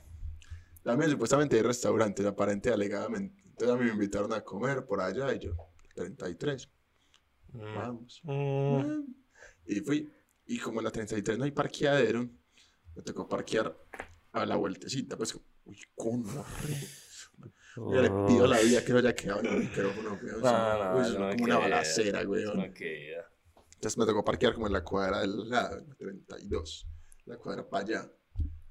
También 0.86 1.10
supuestamente 1.10 1.56
hay 1.56 1.64
restaurantes, 1.64 2.24
aparente 2.26 2.70
alegadamente. 2.72 3.42
Entonces 3.44 3.76
a 3.76 3.78
mí 3.80 3.86
me 3.86 3.92
invitaron 3.94 4.32
a 4.34 4.42
comer 4.42 4.86
por 4.86 5.02
allá 5.02 5.34
y 5.34 5.40
yo, 5.40 5.56
33, 5.96 6.70
Mm. 7.54 7.76
vamos. 7.76 8.22
Mm. 8.24 9.02
Y 9.66 9.80
fui. 9.80 10.10
Y 10.46 10.60
como 10.60 10.80
en 10.80 10.86
la 10.86 10.92
33 10.92 11.38
no 11.40 11.46
hay 11.46 11.52
parqueadero, 11.52 12.30
me 12.96 13.02
tocó 13.02 13.28
parquear 13.28 13.76
a 14.34 14.46
la 14.46 14.58
vueltecita. 14.58 15.18
Pues, 15.18 15.34
uy, 15.66 15.80
gonorrea. 15.96 16.44
Yo 17.78 18.02
le 18.02 18.10
pido 18.28 18.46
la 18.46 18.60
vida 18.60 18.86
que 18.86 18.94
no 18.94 19.00
haya 19.00 19.16
quedado 19.16 19.40
en 19.40 19.46
el 19.48 19.60
micrófono, 19.62 20.20
weón. 20.22 20.42
No, 20.42 20.78
no, 21.02 21.20
no 21.20 21.30
como 21.32 21.44
una 21.46 21.58
balacera, 21.58 22.22
queda. 22.74 23.32
Entonces 23.74 23.98
me 23.98 24.06
tocó 24.06 24.24
parquear 24.24 24.54
como 24.54 24.68
en 24.68 24.74
la 24.74 24.84
cuadra 24.84 25.22
del 25.22 25.50
lado, 25.50 25.80
en 25.80 25.88
la 25.90 25.96
32, 25.96 26.88
la 27.26 27.38
cuadra 27.38 27.68
para 27.68 27.84
allá. 27.86 28.12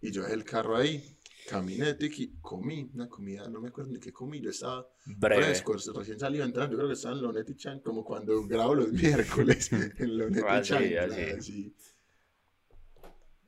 Y 0.01 0.11
yo 0.13 0.23
dejé 0.23 0.35
el 0.35 0.45
carro 0.45 0.77
ahí, 0.77 1.19
caminé, 1.49 1.95
tiki, 1.95 2.39
comí 2.41 2.91
una 2.95 3.09
comida, 3.09 3.49
no 3.49 3.61
me 3.61 3.69
acuerdo 3.69 3.93
ni 3.93 3.99
qué 4.01 4.13
comí, 4.13 4.41
yo 4.41 4.51
estaba 4.51 4.89
Breve. 5.05 5.43
fresco, 5.45 5.75
recién 5.95 6.23
a 6.23 6.45
entrar, 6.45 6.71
yo 6.71 6.77
creo 6.77 6.89
que 6.89 6.95
estaba 6.95 7.15
en 7.15 7.23
Lonet 7.23 7.49
y 7.51 7.57
Chan, 7.57 7.81
como 7.81 8.05
cuando 8.05 8.47
grabo 8.47 8.75
los 8.75 8.93
miércoles 8.93 9.71
en 9.99 10.19
Lonet 10.19 10.43
y 10.45 10.47
Así, 10.49 10.69
Chan. 10.69 11.11
así. 11.11 11.21
así. 11.39 11.77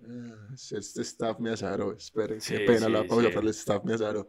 Ah, 0.08 0.54
este 0.54 1.02
staff 1.02 1.38
me 1.40 1.50
azaró, 1.50 1.92
esperen, 1.92 2.40
Sí, 2.40 2.54
qué 2.54 2.60
pena 2.60 2.86
sí, 2.86 2.92
la 2.92 3.06
pausa, 3.06 3.26
sí. 3.26 3.28
pero 3.34 3.40
el 3.40 3.48
staff 3.48 3.84
me 3.84 3.94
azaró. 3.94 4.28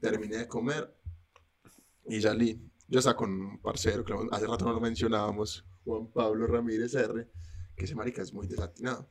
Terminé 0.00 0.36
de 0.38 0.46
comer 0.48 0.94
y 2.08 2.20
salí. 2.20 2.62
Yo 2.88 3.00
estaba 3.00 3.16
con 3.16 3.30
un 3.32 3.60
parcero, 3.60 4.04
que 4.04 4.14
hace 4.30 4.46
rato 4.46 4.64
no 4.64 4.74
lo 4.74 4.80
mencionábamos, 4.80 5.64
Juan 5.84 6.06
Pablo 6.12 6.46
Ramírez 6.46 6.94
R, 6.94 7.28
que 7.74 7.84
ese 7.84 7.94
marica 7.96 8.22
es 8.22 8.32
muy 8.32 8.46
desatinado. 8.46 9.08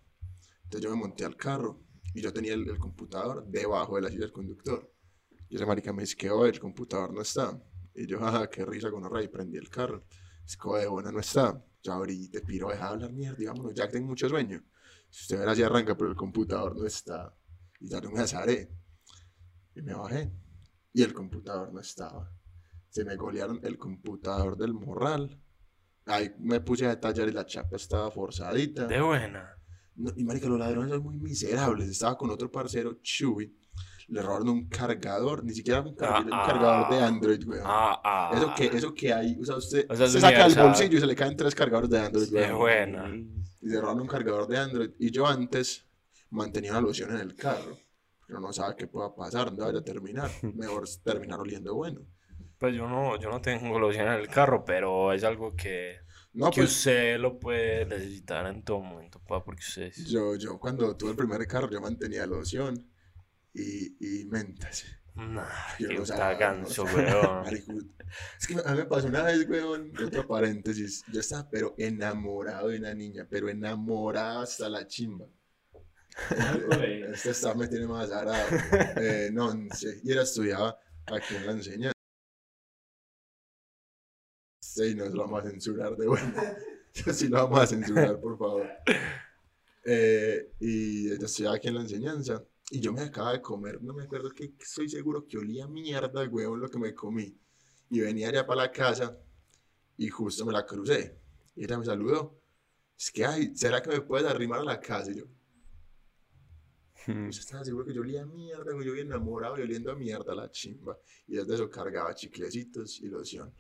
Entonces 0.63 0.81
yo 0.81 0.89
me 0.91 0.95
monté 0.95 1.25
al 1.25 1.35
carro 1.35 1.84
y 2.15 2.21
yo 2.21 2.31
tenía 2.31 2.53
el, 2.53 2.79
computador 2.79 3.45
debajo 3.45 3.97
de 3.97 4.03
la 4.03 4.09
silla 4.09 4.21
del 4.21 4.31
conductor. 4.31 4.89
Y 5.49 5.57
ese 5.57 5.65
marica 5.65 5.91
me 5.91 6.03
dice 6.03 6.15
que 6.15 6.31
hoy 6.31 6.49
el 6.49 6.59
computador 6.59 7.13
no 7.13 7.21
está. 7.21 7.61
Y 7.93 8.07
yo, 8.07 8.19
jaja, 8.19 8.49
qué 8.49 8.65
risa 8.65 8.89
con 8.89 9.07
rey, 9.11 9.27
prendí 9.27 9.57
el 9.57 9.69
carro. 9.69 10.05
Es 10.45 10.55
que 10.55 10.79
de 10.79 10.87
buena 10.87 11.11
no 11.11 11.19
está. 11.19 11.61
Ya 11.83 11.93
abrí, 11.93 12.29
te 12.29 12.39
piro, 12.39 12.69
deja 12.69 12.85
de 12.85 12.93
hablar 12.93 13.11
mierda, 13.11 13.43
y 13.43 13.45
vámonos, 13.45 13.73
ya 13.73 13.89
tengo 13.89 14.07
mucho 14.07 14.29
sueño. 14.29 14.63
Si 15.09 15.23
usted 15.23 15.39
verá, 15.39 15.53
ya 15.53 15.65
arranca, 15.65 15.95
pero 15.97 16.09
el 16.09 16.15
computador 16.15 16.77
no 16.77 16.85
está. 16.85 17.35
Y 17.81 17.89
ya 17.89 17.99
no 17.99 18.11
me 18.11 18.21
azaré. 18.21 18.71
Y 19.75 19.81
me 19.81 19.93
bajé. 19.93 20.31
Y 20.93 21.03
el 21.03 21.13
computador 21.13 21.73
no 21.73 21.81
estaba. 21.81 22.31
Se 22.87 23.03
me 23.03 23.17
golearon 23.17 23.59
el 23.63 23.77
computador 23.77 24.55
del 24.55 24.73
morral. 24.73 25.37
Ahí 26.05 26.33
me 26.39 26.61
puse 26.61 26.85
a 26.85 26.89
detallar 26.89 27.27
y 27.27 27.33
la 27.33 27.45
chapa 27.45 27.75
estaba 27.75 28.09
forzadita. 28.09 28.87
De 28.87 29.01
buena. 29.01 29.54
No, 29.95 30.11
y 30.15 30.23
marica, 30.23 30.47
los 30.47 30.59
ladrones 30.59 30.91
son 30.91 31.03
muy 31.03 31.17
miserables. 31.17 31.89
Estaba 31.89 32.17
con 32.17 32.29
otro 32.29 32.51
parcero, 32.51 32.99
Chuy. 33.01 33.55
Le 34.07 34.21
robaron 34.21 34.49
un 34.49 34.67
cargador, 34.67 35.43
ni 35.43 35.53
siquiera 35.53 35.81
un, 35.81 35.95
car- 35.95 36.11
Ah, 36.15 36.19
un 36.21 36.29
cargador 36.29 36.89
de 36.93 36.99
ah. 37.03 37.07
Android, 37.07 37.47
weón. 37.47 37.63
Ah. 37.65 38.31
Eso 38.35 38.53
que, 38.55 38.65
eso 38.77 38.93
que 38.93 39.11
hay, 39.13 39.35
o 39.41 39.45
sea, 39.45 39.55
usted, 39.55 39.85
O 39.89 39.95
sea, 39.95 40.05
es 40.05 40.13
usted 40.15 40.21
saca 40.29 40.45
el 40.45 40.55
bolsillo 40.55 40.97
y 40.97 41.01
se 41.01 41.07
le 41.07 41.15
caen 41.15 41.35
tres 41.35 41.55
cargadores 41.55 41.89
de 41.89 41.99
Android, 41.99 42.31
weón. 42.31 42.57
buena. 42.57 43.09
Y 43.61 43.67
le 43.69 43.79
robaron 43.81 44.01
un 44.01 44.07
cargador 44.07 44.47
de 44.47 44.57
Android. 44.59 44.91
Y 44.99 45.09
yo 45.09 45.25
antes 45.25 45.85
mantenía 46.29 46.71
una 46.71 46.81
loción 46.81 47.11
en 47.15 47.21
el 47.21 47.35
carro. 47.35 47.77
Pero 48.27 48.39
no 48.39 48.51
sabe 48.53 48.75
qué 48.75 48.87
pueda 48.87 49.13
pasar, 49.15 49.45
dónde 49.47 49.63
vaya 49.63 49.79
a 49.79 49.83
terminar. 49.83 50.29
Mejor 50.55 50.83
terminar 51.03 51.39
oliendo 51.39 51.73
bueno. 51.75 52.01
Pues 52.59 52.75
yo 52.75 52.87
no, 52.87 53.19
yo 53.19 53.29
no 53.29 53.41
tengo 53.41 53.77
loción 53.79 54.07
en 54.07 54.13
el 54.19 54.27
carro, 54.27 54.63
pero 54.65 55.13
es 55.13 55.23
algo 55.23 55.55
que, 55.55 55.97
No, 56.35 56.51
que 56.51 56.61
pues 56.61 56.71
usted 56.77 57.17
lo 57.17 57.39
puede 57.39 57.85
necesitar 57.85 58.45
en 58.47 58.61
todo 58.63 58.81
momento, 58.81 59.21
pa, 59.25 59.43
porque 59.43 59.61
usted 59.61 59.83
es... 59.83 60.05
yo, 60.05 60.35
yo 60.35 60.59
cuando 60.59 60.95
tuve 60.97 61.11
el 61.11 61.15
primer 61.15 61.47
carro, 61.47 61.69
yo 61.71 61.79
mantenía 61.79 62.25
loción 62.25 62.89
y, 63.53 63.95
y 64.21 64.25
mentas. 64.25 64.85
Nah, 65.15 65.47
Yo 65.79 65.87
no 65.93 65.99
no 65.99 66.05
sabía. 66.05 66.61
weón. 66.93 67.95
Es 68.39 68.47
que 68.47 68.55
a 68.63 68.71
mí 68.71 68.77
me 68.77 68.85
pasó 68.85 69.07
una 69.07 69.23
vez, 69.23 69.47
weón, 69.49 69.91
otro 70.05 70.27
paréntesis. 70.27 71.03
Yo 71.11 71.21
estaba, 71.21 71.49
pero 71.49 71.73
enamorado 71.77 72.67
de 72.67 72.79
una 72.79 72.93
niña, 72.93 73.25
pero 73.29 73.49
enamorado 73.49 74.41
hasta 74.41 74.69
la 74.69 74.85
chimba. 74.87 75.25
Este 77.13 77.31
staff 77.31 77.55
me 77.55 77.67
tiene 77.67 77.87
más 77.87 78.11
arado. 78.11 78.45
Eh, 78.97 79.29
no, 79.31 79.53
sé. 79.73 80.01
Y 80.03 80.11
era 80.11 80.23
estudiaba 80.23 80.77
aquí 81.07 81.35
en 81.35 81.45
la 81.45 81.51
enseñanza. 81.53 81.94
Sí, 84.75 84.93
nos 84.93 85.13
lo 85.13 85.21
vamos 85.21 85.45
a 85.45 85.49
censurar 85.49 85.95
de 85.95 86.05
bueno. 86.05 86.33
Sí, 87.13 87.29
lo 87.29 87.37
vamos 87.37 87.59
a 87.61 87.67
censurar, 87.67 88.19
por 88.19 88.37
favor. 88.37 88.67
Eh, 89.85 90.51
y 90.59 91.11
ella 91.11 91.25
estudiaba 91.25 91.55
aquí 91.55 91.69
en 91.69 91.75
la 91.75 91.81
enseñanza. 91.81 92.43
Y 92.69 92.81
yo 92.81 92.91
me 92.91 93.03
acababa 93.03 93.33
de 93.33 93.41
comer, 93.41 93.81
no 93.81 93.93
me 93.93 94.03
acuerdo 94.03 94.31
que 94.31 94.53
estoy 94.59 94.89
seguro 94.89 95.25
que 95.25 95.37
olía 95.37 95.65
mierda, 95.67 96.27
huevón, 96.27 96.59
lo 96.59 96.69
que 96.69 96.77
me 96.77 96.93
comí. 96.93 97.37
Y 97.89 98.01
venía 98.01 98.27
allá 98.27 98.45
para 98.45 98.63
la 98.63 98.71
casa 98.71 99.17
y 99.95 100.09
justo 100.09 100.45
me 100.45 100.51
la 100.51 100.65
crucé. 100.65 101.21
Y 101.55 101.63
ella 101.63 101.77
me 101.77 101.85
saludó. 101.85 102.41
Es 102.97 103.11
que, 103.11 103.23
ay, 103.23 103.55
¿será 103.55 103.81
que 103.81 103.91
me 103.91 104.01
puedes 104.01 104.27
arrimar 104.27 104.59
a 104.59 104.63
la 104.63 104.79
casa? 104.81 105.11
Y 105.11 105.19
yo. 105.19 105.25
Yo 107.07 107.29
estaba 107.29 107.63
seguro 107.63 107.85
que 107.85 107.93
yo 107.93 108.01
olía 108.01 108.23
a 108.23 108.25
mierda, 108.25 108.71
yo 108.83 108.91
bien 108.91 109.07
enamorado 109.07 109.57
y 109.57 109.61
oliendo 109.61 109.91
a 109.91 109.95
mierda 109.95 110.35
la 110.35 110.51
chimba. 110.51 110.97
Y 111.27 111.35
desde 111.35 111.53
eso 111.53 111.69
cargaba 111.69 112.13
chiclecitos 112.13 112.99
y 112.99 113.07
loción. 113.07 113.53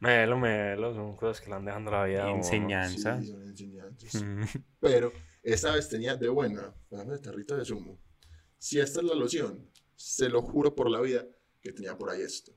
Melo, 0.00 0.38
melo, 0.38 0.94
son 0.94 1.16
cosas 1.16 1.40
que 1.42 1.48
le 1.50 1.56
han 1.56 1.64
dejando 1.64 1.90
la 1.90 2.04
vida. 2.04 2.22
a 2.24 2.26
uno. 2.28 2.36
Enseñanza. 2.36 3.20
Sí, 3.20 3.26
son 3.28 3.42
enseñanzas. 3.42 4.22
Mm. 4.22 4.42
Pero 4.80 5.12
esta 5.42 5.72
vez 5.74 5.88
tenía 5.88 6.16
de 6.16 6.28
buena, 6.28 6.72
dame 6.90 7.14
de 7.14 7.18
tarrito 7.18 7.56
de 7.56 7.64
zumo. 7.64 7.98
Si 8.58 8.78
esta 8.78 9.00
es 9.00 9.06
la 9.06 9.14
loción, 9.14 9.68
se 9.96 10.28
lo 10.28 10.42
juro 10.42 10.74
por 10.74 10.88
la 10.90 11.00
vida 11.00 11.26
que 11.60 11.72
tenía 11.72 11.96
por 11.96 12.10
ahí 12.10 12.22
esto. 12.22 12.52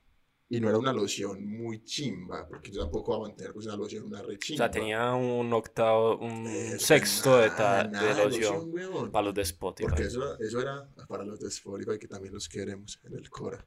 Y 0.50 0.60
no 0.60 0.68
era 0.68 0.78
una 0.78 0.92
loción 0.92 1.48
muy 1.48 1.82
chimba, 1.86 2.46
porque 2.48 2.72
yo 2.72 2.82
tampoco 2.82 3.18
voy 3.18 3.26
a 3.26 3.30
mantener 3.30 3.54
pues 3.54 3.66
una 3.68 3.78
loción, 3.78 4.06
una 4.06 4.22
re 4.22 4.34
O 4.36 4.38
chimba. 4.38 4.66
sea, 4.66 4.72
tenía 4.72 5.14
un 5.14 5.52
octavo, 5.54 6.18
un 6.18 6.46
Eh, 6.46 6.78
sexto 6.78 7.38
de, 7.38 7.48
nada, 7.48 7.84
ta- 7.84 7.88
nada 7.90 8.14
de 8.16 8.24
loción 8.26 8.70
weón. 8.74 9.12
para 9.12 9.26
los 9.28 9.34
de 9.34 9.44
Spotify. 9.44 9.88
Porque 9.88 10.04
eso, 10.04 10.22
era- 10.36 10.46
eso 10.46 10.60
era 10.62 10.90
para 11.08 11.24
los 11.24 11.40
de 11.40 11.48
Spotify, 11.48 11.98
que 11.98 12.08
también 12.10 12.34
los 12.34 12.50
queremos 12.50 13.00
en 13.06 13.14
el 13.16 13.30
Cora. 13.30 13.66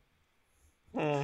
Mm. 0.92 1.22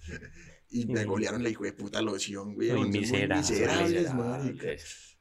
Y 0.70 0.86
me 0.86 1.04
golearon 1.04 1.42
la 1.42 1.48
hijo 1.48 1.64
de 1.64 1.72
puta 1.72 2.00
loción, 2.00 2.54
güey. 2.54 2.72
Muy 2.72 2.90
miserables. 2.90 3.50
miserables. 3.50 4.14
Miserables. 4.14 5.18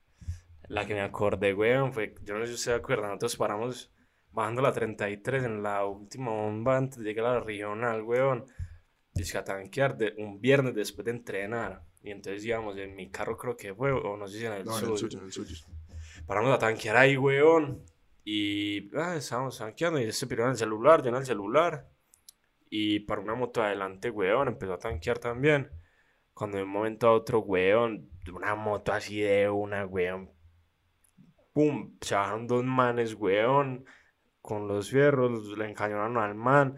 La 0.68 0.86
que 0.86 0.94
me 0.94 1.02
acordé, 1.02 1.54
weón, 1.54 1.92
fue, 1.92 2.14
yo 2.24 2.38
no 2.38 2.42
sé 2.42 2.50
si 2.50 2.54
usted 2.54 2.72
se 2.74 2.78
acuerda, 2.78 3.08
nosotros 3.08 3.36
paramos 3.36 3.92
bajando 4.32 4.62
la 4.62 4.72
33 4.72 5.44
en 5.44 5.64
la 5.64 5.84
última 5.86 6.30
bomba 6.30 6.78
antes 6.78 7.00
de 7.00 7.06
llegar 7.06 7.26
a 7.26 7.34
la 7.36 7.40
regional, 7.40 8.04
weón. 8.04 8.46
Dice 9.12 9.40
a 9.40 9.44
tanquear 9.44 9.98
de, 9.98 10.14
un 10.20 10.40
viernes 10.40 10.76
después 10.76 11.04
de 11.06 11.12
entrenar. 11.12 11.84
Y 12.04 12.12
entonces 12.12 12.46
íbamos 12.46 12.78
en 12.78 12.96
mi 12.96 13.10
carro, 13.10 13.36
creo 13.36 13.58
que 13.58 13.74
fue, 13.74 13.92
o 13.92 14.16
no 14.16 14.28
sé 14.28 14.40
si 14.40 14.46
en 14.46 14.54
el 14.54 14.66
No, 14.66 14.78
en 14.78 14.80
suyo. 14.80 14.94
el 14.94 15.00
suyo, 15.00 15.20
en 15.20 15.26
el 15.26 15.32
suyo. 15.32 15.56
Paramos 16.28 16.54
a 16.54 16.60
tanquear 16.60 16.96
ahí, 16.96 17.18
weón. 17.18 17.84
Y 18.24 18.96
ah, 18.96 19.16
estábamos 19.16 19.58
tanqueando 19.58 20.00
y 20.00 20.04
este 20.04 20.28
piró 20.28 20.44
en 20.44 20.52
el 20.52 20.58
celular, 20.58 21.02
yo 21.02 21.10
en 21.10 21.16
el 21.16 21.26
celular. 21.26 21.90
Y 22.70 23.02
para 23.02 23.22
una 23.22 23.36
moto 23.36 23.62
adelante, 23.64 24.10
weón, 24.12 24.48
empezó 24.50 24.74
a 24.74 24.80
tanquear 24.80 25.18
también. 25.20 25.70
Cuando 26.34 26.58
de 26.58 26.64
un 26.64 26.70
momento 26.70 27.08
a 27.08 27.14
otro, 27.14 27.40
weón, 27.40 28.10
una 28.34 28.56
moto 28.56 28.92
así 28.94 29.20
de 29.22 29.50
una, 29.50 29.86
weón. 29.86 30.32
Pum, 31.54 31.98
se 32.02 32.16
bajaron 32.16 32.48
dos 32.48 32.64
manes, 32.64 33.16
weón, 33.16 33.86
con 34.42 34.68
los 34.68 34.90
fierros, 34.90 35.58
le 35.58 35.70
encañonaron 35.70 36.18
al 36.18 36.36
man. 36.36 36.78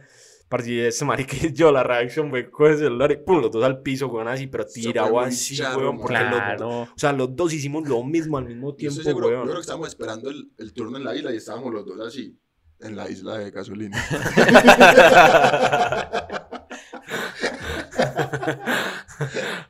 Parce, 0.50 0.88
ese 0.88 1.06
marica 1.06 1.36
y 1.42 1.54
yo, 1.54 1.72
la 1.72 1.84
reacción 1.84 2.30
fue 2.30 2.50
con 2.50 2.72
el 2.72 2.78
celular 2.78 3.12
y 3.12 3.18
pum, 3.18 3.42
los 3.42 3.52
dos 3.52 3.64
al 3.64 3.82
piso, 3.82 4.08
weón, 4.08 4.28
así, 4.28 4.48
pero 4.48 4.66
tirado 4.66 5.20
así, 5.20 5.62
weón, 5.78 6.00
porque 6.00 6.24
los, 6.24 6.42
Claro. 6.42 6.82
o 6.84 6.88
sea, 6.98 7.14
los 7.14 7.36
dos 7.36 7.54
hicimos 7.54 7.88
lo 7.88 8.04
mismo 8.04 8.38
al 8.38 8.46
mismo 8.46 8.72
Yo 8.72 8.76
tiempo, 8.76 9.02
estoy 9.02 9.06
seguro, 9.06 9.30
yo 9.30 9.36
weón. 9.36 9.44
creo 9.44 9.56
que 9.56 9.62
estábamos 9.62 9.88
esperando 9.90 10.30
el, 10.30 10.52
el 10.58 10.74
turno 10.74 10.98
en 10.98 11.04
la 11.04 11.16
isla 11.16 11.34
y 11.34 11.38
estábamos 11.38 11.74
los 11.74 11.86
dos 11.86 12.00
así, 12.08 12.38
en 12.84 12.96
la 12.96 13.10
isla 13.10 13.38
de 13.38 13.52
gasolina. 13.52 13.98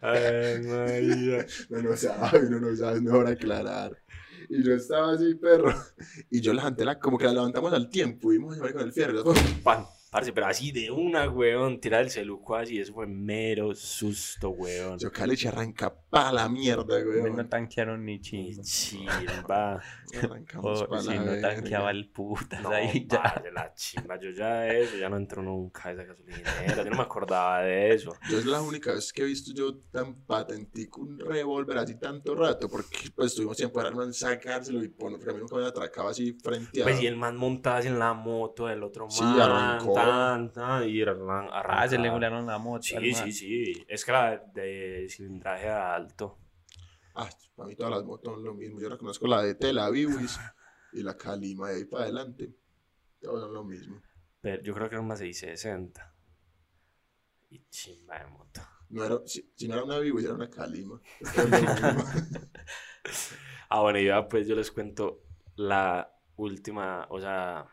Ay, 0.01 0.61
María. 0.65 1.45
No, 1.69 1.81
no 1.81 1.97
sabe, 1.97 2.49
no, 2.49 2.59
no 2.59 2.75
sabe, 2.75 2.97
es 2.97 3.01
mejor 3.01 3.27
aclarar. 3.27 3.97
Y 4.49 4.63
yo 4.63 4.73
estaba 4.73 5.13
así, 5.13 5.35
perro. 5.35 5.73
Y 6.29 6.41
yo 6.41 6.53
levanté 6.53 6.83
la, 6.83 6.99
como 6.99 7.17
que 7.17 7.25
la 7.25 7.33
levantamos 7.33 7.73
al 7.73 7.89
tiempo, 7.89 8.31
y 8.31 8.37
vimos 8.37 8.57
con 8.57 8.81
el 8.81 8.91
fierro. 8.91 9.23
Pan, 9.63 9.85
parce, 10.11 10.33
pero 10.33 10.47
así 10.47 10.71
de 10.73 10.91
una, 10.91 11.29
weón, 11.29 11.79
tirar 11.79 12.01
el 12.01 12.09
celuco 12.09 12.55
así, 12.57 12.77
eso 12.79 12.93
fue 12.93 13.07
mero 13.07 13.73
susto, 13.73 14.49
weón. 14.49 14.99
Yo 14.99 15.09
cale 15.09 15.35
y 15.41 15.47
arranca 15.47 15.95
pa' 16.09 16.33
la 16.33 16.49
mierda, 16.49 16.99
No 16.99 17.31
güey. 17.31 17.47
tanquearon 17.47 18.03
ni 18.03 18.15
Y 18.15 18.19
chimba. 18.19 18.61
chimba. 18.63 19.81
Arrancamos 20.21 20.81
Oh, 20.81 20.87
pa' 20.89 20.99
si 20.99 21.07
la 21.07 21.15
no 21.15 21.25
verga. 21.31 21.55
tanqueaba 21.55 21.91
el 21.91 22.09
putas 22.09 22.61
No, 22.61 22.71
ahí 22.71 23.07
ya. 23.09 23.23
parce, 23.23 23.51
la 23.51 23.73
chimba, 23.73 24.19
yo 24.19 24.31
ya 24.31 24.67
eso, 24.67 24.97
ya 24.97 25.07
no 25.07 25.15
entro 25.15 25.41
nunca 25.41 25.87
a 25.87 25.91
esa 25.93 26.03
gasolinera, 26.03 26.83
yo 26.83 26.89
no 26.89 26.97
me 26.97 27.03
acordaba 27.03 27.61
de 27.61 27.93
eso. 27.93 28.13
Yo 28.29 28.37
es 28.37 28.45
la 28.45 28.61
única 28.61 28.91
vez 28.91 29.13
que 29.13 29.21
he 29.21 29.25
visto 29.25 29.53
yo 29.53 29.77
tan 29.91 30.13
patentico 30.25 30.99
un 30.99 31.17
revólver 31.19 31.77
así 31.77 31.95
tanto 31.97 32.35
rato, 32.35 32.67
porque 32.69 32.97
pues 33.15 33.33
tuvimos 33.33 33.55
tiempo 33.55 33.75
para 33.75 33.91
no 33.91 34.11
sacárselo 34.11 34.83
y 34.83 34.87
a 34.87 35.07
mí 35.33 35.39
nunca 35.39 35.55
me 35.55 35.65
atracaba 35.65 36.09
así 36.11 36.33
frente 36.33 36.81
a... 36.81 36.83
Pues 36.83 37.01
y 37.01 37.07
el 37.07 37.15
man 37.15 37.37
montaba 37.37 37.77
así 37.77 37.87
en 37.87 37.97
la 37.97 38.13
moto, 38.13 38.67
el 38.69 38.83
otro 38.83 39.07
man, 39.07 39.11
Sí, 39.15 39.23
arrancó. 39.39 40.00
Tan, 40.01 40.51
tan, 40.53 40.89
y 40.89 41.01
arran- 41.01 41.49
Ah, 41.51 41.87
se 41.87 41.97
le 41.97 42.09
volaron 42.09 42.45
la 42.45 42.57
moto. 42.57 42.83
Sí, 42.83 43.13
sí, 43.13 43.31
sí, 43.31 43.85
es 43.87 44.03
que 44.05 44.11
era 44.11 44.37
de 44.53 45.07
cilindraje 45.09 45.69
alto. 45.69 46.37
Ah, 47.15 47.29
para 47.55 47.67
mí 47.67 47.75
todas 47.75 47.91
las 47.91 48.03
motos 48.03 48.33
son 48.33 48.43
lo 48.43 48.53
mismo. 48.53 48.79
Yo 48.79 48.89
reconozco 48.89 49.27
la 49.27 49.41
de 49.41 49.55
Tel 49.55 49.77
Aviv 49.79 50.09
y 50.93 51.03
la 51.03 51.17
Calima 51.17 51.69
de 51.69 51.77
ahí 51.77 51.85
para 51.85 52.03
adelante. 52.03 52.53
Todas 53.21 53.41
son 53.43 53.53
lo 53.53 53.63
mismo. 53.63 54.01
Pero 54.41 54.61
yo 54.63 54.73
creo 54.73 54.89
que 54.89 54.95
era 54.95 55.03
una 55.03 55.15
660. 55.15 56.13
Y 57.49 57.63
chimba 57.69 58.17
de 58.19 58.25
moto. 58.27 58.61
No 58.89 59.03
era, 59.05 59.19
si, 59.25 59.51
si 59.55 59.67
no 59.67 59.75
era 59.75 59.83
una 59.83 59.95
Aviv, 59.95 60.19
era 60.19 60.33
una 60.33 60.49
Calima. 60.49 61.01
Ah, 63.69 63.81
bueno, 63.81 63.99
y 63.99 64.05
ya 64.05 64.27
pues 64.27 64.47
yo 64.47 64.55
les 64.55 64.69
cuento 64.71 65.23
la 65.55 66.13
última, 66.35 67.07
o 67.09 67.19
sea, 67.21 67.65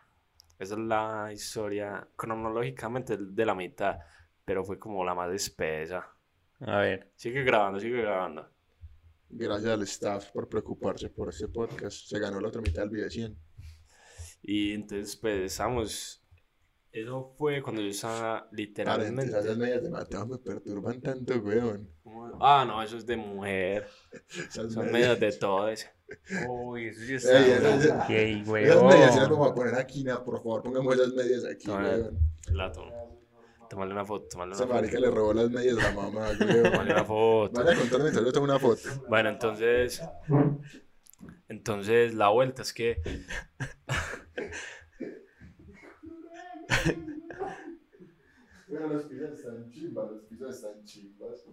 esa 0.58 0.74
es 0.74 0.80
la 0.80 1.30
historia 1.32 2.06
cronológicamente 2.16 3.16
de 3.16 3.46
la 3.46 3.54
mitad, 3.54 3.98
pero 4.44 4.64
fue 4.64 4.78
como 4.78 5.04
la 5.04 5.14
más 5.14 5.32
espesa. 5.32 6.12
A 6.60 6.78
ver. 6.78 7.12
Sigue 7.14 7.44
grabando, 7.44 7.78
sigue 7.78 8.02
grabando. 8.02 8.48
Gracias 9.30 9.70
al 9.70 9.82
staff 9.82 10.30
por 10.32 10.48
preocuparse 10.48 11.10
por 11.10 11.28
este 11.28 11.48
podcast. 11.48 12.06
Se 12.08 12.18
ganó 12.18 12.40
la 12.40 12.48
otra 12.48 12.60
mitad 12.60 12.82
del 12.82 12.90
video 12.90 13.08
100. 13.08 13.38
Y 14.42 14.72
entonces 14.72 15.16
pues 15.16 15.52
estamos, 15.52 16.26
eso 16.92 17.34
fue 17.36 17.62
cuando 17.62 17.82
yo 17.82 17.88
estaba 17.88 18.40
Paréntesis, 18.50 18.56
literalmente... 18.68 19.38
esas 19.38 19.56
medias 19.56 19.82
de 19.82 19.90
Mateo 19.90 20.26
me 20.26 20.38
perturban 20.38 21.00
tanto, 21.00 21.34
weón. 21.38 21.88
Ah, 22.40 22.64
no, 22.66 22.82
eso 22.82 22.96
es 22.96 23.06
de 23.06 23.16
mujer, 23.16 23.86
Esas 24.28 24.72
son 24.72 24.86
medias. 24.86 24.92
medios 24.92 25.20
de 25.20 25.32
todos. 25.32 25.86
Uy, 26.48 26.86
eso 26.86 27.00
sí 27.00 27.12
Ey, 27.12 27.50
esas- 27.52 27.84
está. 27.84 28.06
Gay, 28.08 28.40
Esas 28.42 28.82
medias 28.82 29.12
sí 29.14 29.20
las 29.20 29.28
vamos 29.28 29.50
a 29.50 29.54
poner 29.54 29.74
aquí, 29.74 30.04
na, 30.04 30.24
por 30.24 30.36
favor, 30.38 30.62
pongamos 30.62 30.94
esas 30.94 31.12
medias 31.14 31.44
aquí, 31.44 31.66
No, 31.68 31.76
weón. 31.76 32.18
La 32.52 32.72
tomo. 32.72 33.08
Tomarle 33.68 33.92
una 33.92 34.06
foto, 34.06 34.26
tomarle 34.28 34.54
Esa 34.54 34.64
una 34.64 34.72
foto. 34.74 34.82
marica 34.82 34.98
le 35.00 35.10
robó 35.10 35.34
las 35.34 35.50
medias 35.50 35.76
a 35.78 35.82
la 35.82 35.92
mamá, 35.92 36.28
weón. 36.40 36.62
Tomarle 36.62 36.92
una 36.94 37.04
foto. 37.04 37.52
Vaya 37.62 37.72
a 37.72 37.78
contarme, 37.78 38.12
yo 38.12 38.32
tomo 38.32 38.44
una 38.44 38.58
foto. 38.58 38.80
Bueno, 39.10 39.28
entonces. 39.28 40.00
Entonces, 41.50 42.14
la 42.14 42.28
vuelta 42.30 42.62
es 42.62 42.72
que. 42.72 43.02
Bueno, 48.68 48.88
los 48.88 49.04
pisos 49.04 49.30
están 49.38 49.70
chimbas, 49.70 50.10
los 50.10 50.22
pisos 50.24 50.54
están 50.56 50.84
chimbas. 50.84 51.46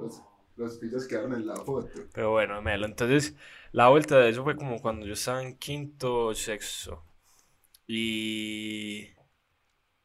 Los, 0.00 0.22
los 0.56 0.78
pisos 0.78 1.06
quedaron 1.06 1.34
en 1.34 1.46
la 1.46 1.56
foto. 1.56 1.88
Pero 2.12 2.32
bueno, 2.32 2.60
Melo. 2.62 2.86
Entonces, 2.86 3.34
la 3.72 3.88
vuelta 3.88 4.18
de 4.18 4.30
eso 4.30 4.42
fue 4.42 4.56
como 4.56 4.80
cuando 4.80 5.06
yo 5.06 5.12
estaba 5.12 5.42
en 5.42 5.56
quinto 5.56 6.26
o 6.26 6.34
sexto. 6.34 7.04
Y. 7.86 9.08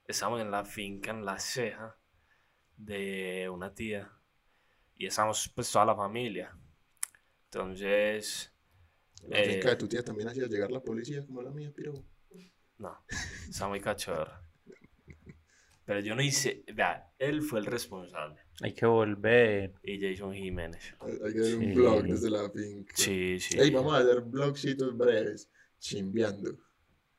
Estábamos 0.07 0.41
en 0.41 0.51
la 0.51 0.65
finca, 0.65 1.11
en 1.11 1.25
la 1.25 1.39
ceja 1.39 1.95
de 2.77 3.49
una 3.49 3.73
tía. 3.73 4.11
Y 4.95 5.05
estábamos, 5.07 5.49
pues, 5.55 5.71
toda 5.71 5.85
la 5.85 5.95
familia. 5.95 6.55
Entonces. 7.45 8.53
La 9.27 9.39
Eh. 9.39 9.53
finca 9.53 9.69
de 9.69 9.75
tu 9.77 9.87
tía 9.87 10.03
también 10.03 10.27
hacía 10.29 10.47
llegar 10.47 10.71
la 10.71 10.81
policía 10.81 11.25
como 11.25 11.41
la 11.41 11.49
mía, 11.51 11.71
pero. 11.75 11.93
No, 12.81 12.97
está 13.49 13.67
muy 13.67 13.79
cachorra. 13.79 14.41
Pero 15.85 15.99
yo 15.99 16.15
no 16.15 16.21
hice. 16.21 16.63
Vea, 16.73 17.11
él 17.19 17.41
fue 17.41 17.59
el 17.59 17.65
responsable. 17.65 18.39
Hay 18.61 18.73
que 18.73 18.85
volver. 18.85 19.73
Y 19.83 19.99
Jason 19.99 20.33
Jiménez. 20.33 20.93
Hay 21.01 21.33
que 21.33 21.39
hacer 21.39 21.55
un 21.57 21.65
Sí. 21.65 21.71
blog 21.73 22.03
desde 22.03 22.29
la 22.29 22.49
finca. 22.49 22.93
Sí, 22.95 23.39
sí. 23.39 23.59
Ey, 23.59 23.71
vamos 23.71 23.93
a 23.93 23.97
hacer 23.97 24.21
blogcitos 24.21 24.95
breves, 24.97 25.49
chimbeando. 25.79 26.51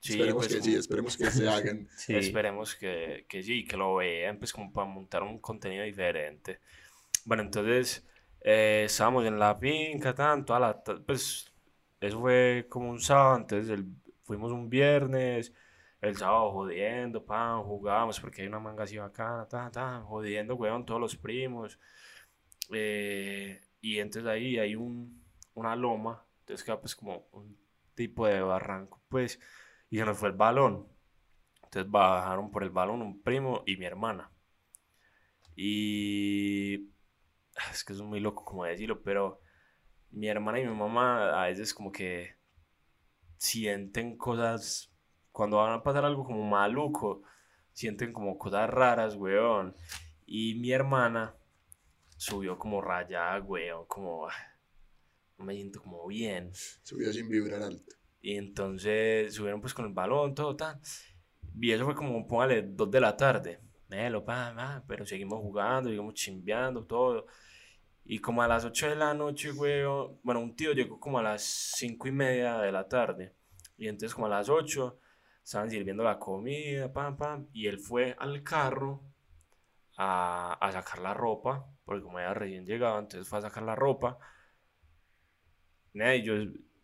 Sí, 0.00 0.12
esperemos 0.14 0.46
pues, 0.46 0.56
que 0.56 0.62
sí, 0.62 0.74
esperemos 0.74 1.16
que 1.16 1.30
se 1.30 1.48
hagan. 1.48 1.88
Sí. 1.96 2.14
Esperemos 2.16 2.74
que, 2.74 3.26
que 3.28 3.42
sí, 3.42 3.64
que 3.64 3.76
lo 3.76 3.96
vean, 3.96 4.38
pues 4.38 4.52
como 4.52 4.72
para 4.72 4.88
montar 4.88 5.22
un 5.22 5.38
contenido 5.38 5.84
diferente. 5.84 6.58
Bueno, 7.24 7.42
entonces 7.44 8.04
eh, 8.40 8.84
estábamos 8.86 9.24
en 9.26 9.38
la 9.38 9.54
finca, 9.56 10.12
tanto, 10.14 10.54
a 10.54 10.60
la, 10.60 10.82
ta- 10.82 11.00
pues 11.06 11.52
eso 12.00 12.20
fue 12.20 12.66
como 12.68 12.90
un 12.90 13.00
sábado, 13.00 13.36
entonces 13.38 13.70
el- 13.70 13.86
fuimos 14.22 14.52
un 14.52 14.68
viernes, 14.68 15.52
el 16.00 16.16
sábado 16.16 16.50
jodiendo, 16.52 17.24
pan, 17.24 17.62
jugábamos 17.62 18.20
porque 18.20 18.42
hay 18.42 18.48
una 18.48 18.58
manga 18.60 18.84
así 18.84 18.98
bacana, 18.98 19.46
tan, 19.48 19.70
tan, 19.72 20.04
jodiendo, 20.04 20.56
weón, 20.56 20.84
todos 20.84 21.00
los 21.00 21.16
primos. 21.16 21.78
Eh, 22.72 23.60
y 23.80 23.98
entonces 23.98 24.28
ahí 24.30 24.58
hay 24.58 24.74
un, 24.76 25.22
una 25.54 25.76
loma, 25.76 26.24
entonces 26.40 26.64
queda 26.64 26.80
pues 26.80 26.96
como 26.96 27.28
un 27.32 27.56
tipo 27.94 28.26
de 28.26 28.40
barranco, 28.40 29.00
pues, 29.08 29.40
y 29.90 29.98
se 29.98 30.04
nos 30.04 30.18
fue 30.18 30.30
el 30.30 30.36
balón. 30.36 30.88
Entonces 31.64 31.90
bajaron 31.90 32.50
por 32.50 32.64
el 32.64 32.70
balón 32.70 33.02
un 33.02 33.22
primo 33.22 33.62
y 33.66 33.76
mi 33.76 33.86
hermana. 33.86 34.30
Y 35.56 36.90
es 37.70 37.84
que 37.84 37.92
es 37.92 38.00
muy 38.00 38.20
loco 38.20 38.44
como 38.44 38.64
decirlo, 38.64 39.02
pero 39.02 39.40
mi 40.10 40.28
hermana 40.28 40.60
y 40.60 40.66
mi 40.66 40.74
mamá 40.74 41.42
a 41.42 41.46
veces 41.46 41.74
como 41.74 41.92
que 41.92 42.36
sienten 43.42 44.16
cosas, 44.16 44.92
cuando 45.32 45.56
van 45.56 45.72
a 45.72 45.82
pasar 45.82 46.04
algo 46.04 46.22
como 46.22 46.44
maluco, 46.44 47.22
sienten 47.72 48.12
como 48.12 48.38
cosas 48.38 48.70
raras, 48.70 49.16
weón. 49.16 49.74
Y 50.24 50.54
mi 50.60 50.70
hermana 50.70 51.34
subió 52.16 52.56
como 52.56 52.80
rayada, 52.80 53.40
weón, 53.40 53.86
como, 53.86 54.28
ah, 54.28 54.32
no 55.38 55.44
me 55.44 55.54
siento 55.54 55.82
como 55.82 56.06
bien. 56.06 56.52
Subió 56.84 57.12
sin 57.12 57.28
vibrar 57.28 57.64
alto. 57.64 57.96
Y 58.20 58.36
entonces 58.36 59.34
subieron 59.34 59.60
pues 59.60 59.74
con 59.74 59.86
el 59.86 59.92
balón, 59.92 60.36
todo 60.36 60.54
tal. 60.54 60.80
Y 61.60 61.72
eso 61.72 61.84
fue 61.84 61.96
como, 61.96 62.24
póngale, 62.28 62.62
dos 62.62 62.92
de 62.92 63.00
la 63.00 63.16
tarde. 63.16 63.58
Melo, 63.88 64.24
pa, 64.24 64.54
pa, 64.54 64.84
pero 64.86 65.04
seguimos 65.04 65.40
jugando, 65.40 65.90
seguimos 65.90 66.14
chimbeando, 66.14 66.86
todo. 66.86 67.26
Y 68.04 68.18
como 68.18 68.42
a 68.42 68.48
las 68.48 68.64
8 68.64 68.88
de 68.90 68.96
la 68.96 69.14
noche, 69.14 69.52
weón, 69.52 70.18
bueno, 70.22 70.40
un 70.40 70.56
tío 70.56 70.72
llegó 70.72 70.98
como 70.98 71.18
a 71.18 71.22
las 71.22 71.42
5 71.42 72.08
y 72.08 72.12
media 72.12 72.58
de 72.58 72.72
la 72.72 72.88
tarde. 72.88 73.34
Y 73.78 73.88
entonces 73.88 74.14
como 74.14 74.26
a 74.26 74.30
las 74.30 74.48
8 74.48 74.98
estaban 75.42 75.70
sirviendo 75.70 76.02
la 76.04 76.18
comida, 76.18 76.92
pam, 76.92 77.16
pam. 77.16 77.46
Y 77.52 77.66
él 77.66 77.78
fue 77.78 78.16
al 78.18 78.42
carro 78.42 79.02
a, 79.96 80.54
a 80.60 80.72
sacar 80.72 81.00
la 81.00 81.14
ropa, 81.14 81.66
porque 81.84 82.02
como 82.02 82.18
ella 82.18 82.34
recién 82.34 82.66
llegaba, 82.66 82.98
entonces 82.98 83.28
fue 83.28 83.38
a 83.38 83.42
sacar 83.42 83.62
la 83.62 83.74
ropa. 83.74 84.18
Y 85.94 86.22
yo, 86.22 86.34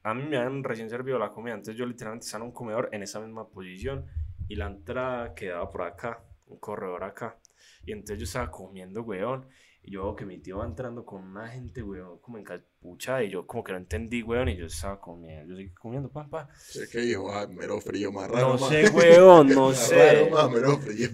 a 0.03 0.15
mí 0.15 0.23
me 0.25 0.37
habían 0.37 0.63
recién 0.63 0.91
servido 0.91 1.19
la 1.19 1.33
comida, 1.33 1.55
entonces 1.55 1.77
yo 1.77 1.87
literalmente 1.87 2.27
estaba 2.27 2.45
en 2.45 2.49
un 2.49 2.55
comedor 2.55 2.89
en 2.93 3.03
esa 3.03 3.21
misma 3.21 3.49
posición 3.49 4.07
y 4.49 4.57
la 4.57 4.67
entrada 4.67 5.35
quedaba 5.35 5.69
por 5.71 5.83
acá, 5.83 6.23
un 6.47 6.59
corredor 6.59 7.05
acá. 7.05 7.39
Y 7.85 7.93
entonces 7.93 8.19
yo 8.19 8.25
estaba 8.25 8.51
comiendo, 8.51 9.03
weón. 9.03 9.49
Y 9.83 9.93
yo 9.93 10.03
veo 10.03 10.17
que 10.17 10.27
mi 10.27 10.39
tío 10.39 10.59
va 10.59 10.67
entrando 10.67 11.05
con 11.07 11.23
una 11.25 11.49
gente, 11.49 11.83
weón, 11.83 12.19
como 12.19 12.37
encapuchada. 12.39 13.23
Y 13.25 13.31
yo 13.31 13.47
como 13.47 13.65
que 13.65 13.73
no 13.73 13.79
entendí, 13.79 14.23
weón. 14.23 14.49
Y 14.51 14.57
yo 14.57 14.67
estaba 14.67 15.01
comiendo, 15.01 15.51
yo 15.51 15.57
seguí 15.57 15.71
comiendo, 15.71 16.11
papá. 16.11 16.49
Sé 16.59 16.89
que 16.91 16.99
dijo, 17.01 17.33
ah, 17.33 17.47
mero 17.47 17.81
frío, 17.81 18.13
más 18.13 18.29
raro. 18.31 18.49
No 18.55 18.59
más- 18.59 18.69
sé, 18.69 18.89
weón, 18.95 19.49
no 19.49 19.69
más 19.69 19.79
sé. 19.89 20.15
raro, 20.15 20.31
más 20.31 20.51
mero 20.51 20.77
frío. 20.79 21.09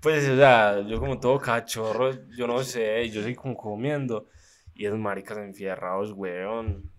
Pues, 0.00 0.28
o 0.28 0.36
sea, 0.36 0.80
yo 0.80 0.98
como 0.98 1.20
todo 1.20 1.38
cachorro, 1.38 2.10
yo 2.36 2.48
no 2.48 2.64
sé, 2.64 3.08
yo 3.10 3.22
seguí 3.22 3.36
como 3.36 3.56
comiendo. 3.56 4.26
Y 4.74 4.86
esos 4.86 4.98
maricas 4.98 5.38
enfierrados, 5.38 6.12
weón. 6.12 6.90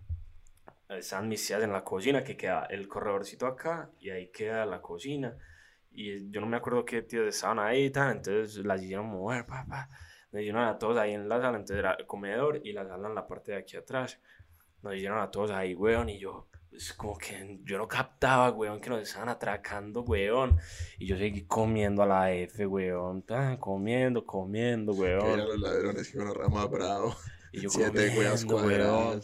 Estaban 0.90 1.28
mis 1.28 1.46
tías 1.46 1.64
en 1.64 1.72
la 1.74 1.84
cocina, 1.84 2.24
que 2.24 2.38
queda 2.38 2.66
el 2.70 2.88
corredorcito 2.88 3.48
acá, 3.48 3.90
y 4.00 4.12
ahí 4.12 4.28
queda 4.32 4.66
la 4.66 4.80
cocina. 4.80 5.36
Y 5.92 6.30
yo 6.30 6.40
no 6.40 6.46
me 6.48 6.56
acuerdo 6.58 6.86
qué 6.86 7.02
tías 7.02 7.26
estaban 7.26 7.58
ahí 7.60 7.86
y 7.86 7.90
tal, 7.90 8.18
entonces 8.18 8.64
las 8.64 8.82
hicieron 8.82 9.08
mover, 9.08 9.46
papá. 9.46 9.90
Nos 10.34 10.42
hicieron 10.42 10.64
a 10.64 10.80
todos 10.80 10.98
ahí 10.98 11.14
en 11.14 11.30
la 11.30 11.40
sala, 11.40 11.58
entonces 11.58 11.78
era 11.78 11.94
el 11.94 12.08
comedor 12.08 12.60
y 12.64 12.74
la 12.74 12.88
sala 12.88 13.08
en 13.08 13.14
la 13.14 13.28
parte 13.28 13.52
de 13.52 13.60
aquí 13.60 13.78
atrás. 13.78 14.20
Nos 14.82 14.96
hicieron 14.96 15.20
a 15.20 15.30
todos 15.30 15.52
ahí, 15.52 15.76
weón, 15.76 16.10
y 16.10 16.18
yo, 16.18 16.48
pues 16.72 16.92
como 16.94 17.16
que 17.20 17.60
yo 17.64 17.78
no 17.78 17.88
captaba, 17.88 18.50
weón, 18.50 18.82
que 18.82 18.90
nos 18.90 19.04
estaban 19.04 19.30
atracando, 19.30 20.02
weón. 20.02 20.58
Y 20.98 21.06
yo 21.06 21.18
seguí 21.18 21.44
comiendo 21.44 22.02
a 22.02 22.08
la 22.08 22.32
F, 22.34 22.66
weón, 22.66 23.22
tan, 23.22 23.58
comiendo, 23.58 24.26
comiendo, 24.26 24.94
Que 24.94 25.12
eran 25.12 25.24
weón. 25.24 25.40
los 25.40 25.60
ladrones 25.60 26.12
que 26.12 26.18
uno 26.18 26.34
rama 26.34 26.66
bravo. 26.66 27.16
Y 27.52 27.62
yo 27.62 27.70
Siete 27.70 28.12
comiendo, 28.16 28.56
weón. 28.56 29.22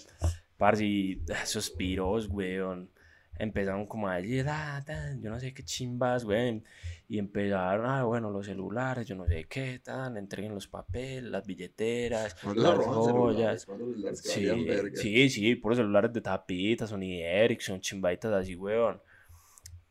Parce, 0.58 0.86
y 0.86 1.24
esos 1.42 1.72
piros, 1.72 2.28
weón, 2.30 2.92
empezaron 3.40 3.88
como 3.88 4.08
a 4.08 4.18
decir, 4.18 4.46
ah, 4.48 4.84
tan, 4.86 5.20
yo 5.24 5.32
no 5.32 5.40
sé 5.40 5.56
qué 5.56 5.64
chimbas, 5.64 6.24
weón. 6.24 6.64
Y 7.12 7.18
empezaron, 7.18 7.88
ah, 7.88 8.04
bueno, 8.04 8.30
los 8.30 8.46
celulares, 8.46 9.08
yo 9.08 9.16
no 9.16 9.26
sé 9.26 9.48
qué, 9.50 9.80
tan, 9.80 10.16
entreguen 10.16 10.54
los 10.54 10.68
papeles, 10.68 11.24
las 11.24 11.44
billeteras, 11.44 12.38
las 12.56 12.86
joyas. 12.86 13.68
Sí, 14.14 14.48
sí, 14.94 15.30
sí, 15.30 15.56
puros 15.56 15.80
celulares 15.80 16.14
de 16.14 16.22
tapita, 16.22 16.86
Sony 16.86 17.24
Ericsson, 17.24 17.82
chimbaitas 17.82 18.32
así, 18.32 18.56
weón. 18.56 19.02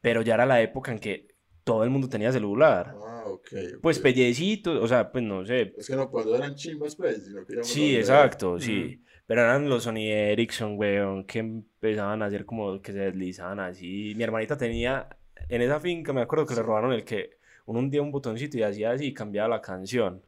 Pero 0.00 0.22
ya 0.22 0.34
era 0.34 0.46
la 0.46 0.62
época 0.62 0.92
en 0.92 1.00
que 1.00 1.26
todo 1.64 1.84
el 1.84 1.90
mundo 1.90 2.08
tenía 2.08 2.32
celular. 2.32 2.94
Ah, 2.94 3.24
ok. 3.26 3.48
ok. 3.52 3.80
Pues 3.82 3.98
pellecitos, 3.98 4.80
o 4.80 4.86
sea, 4.86 5.10
pues 5.10 5.24
no 5.24 5.44
sé. 5.44 5.74
Es 5.76 5.88
que 5.88 5.96
no 5.96 6.08
cuando 6.10 6.36
eran 6.36 6.54
chimbas, 6.54 6.96
pues, 6.96 7.26
sino 7.26 7.44
que 7.44 7.62
Sí, 7.64 7.96
exacto, 7.96 8.60
sí. 8.60 9.02
Pero 9.26 9.42
eran 9.42 9.68
los 9.68 9.82
Sony 9.82 10.06
Ericsson, 10.08 10.78
weón, 10.78 11.24
que 11.24 11.40
empezaban 11.40 12.22
a 12.22 12.26
hacer 12.26 12.46
como 12.46 12.80
que 12.80 12.92
se 12.92 13.00
deslizaban 13.00 13.60
así. 13.60 14.14
Mi 14.16 14.24
hermanita 14.24 14.56
tenía, 14.56 15.06
en 15.48 15.62
esa 15.62 15.80
finca, 15.80 16.12
me 16.12 16.22
acuerdo 16.22 16.46
que 16.46 16.54
le 16.54 16.62
robaron 16.62 16.92
el 16.92 17.04
que 17.04 17.38
uno 17.66 17.80
hundía 17.80 18.02
un 18.02 18.10
botoncito 18.10 18.58
y 18.58 18.62
hacía 18.62 18.92
así 18.92 19.06
y 19.06 19.14
cambiaba 19.14 19.48
la 19.48 19.60
canción. 19.60 20.22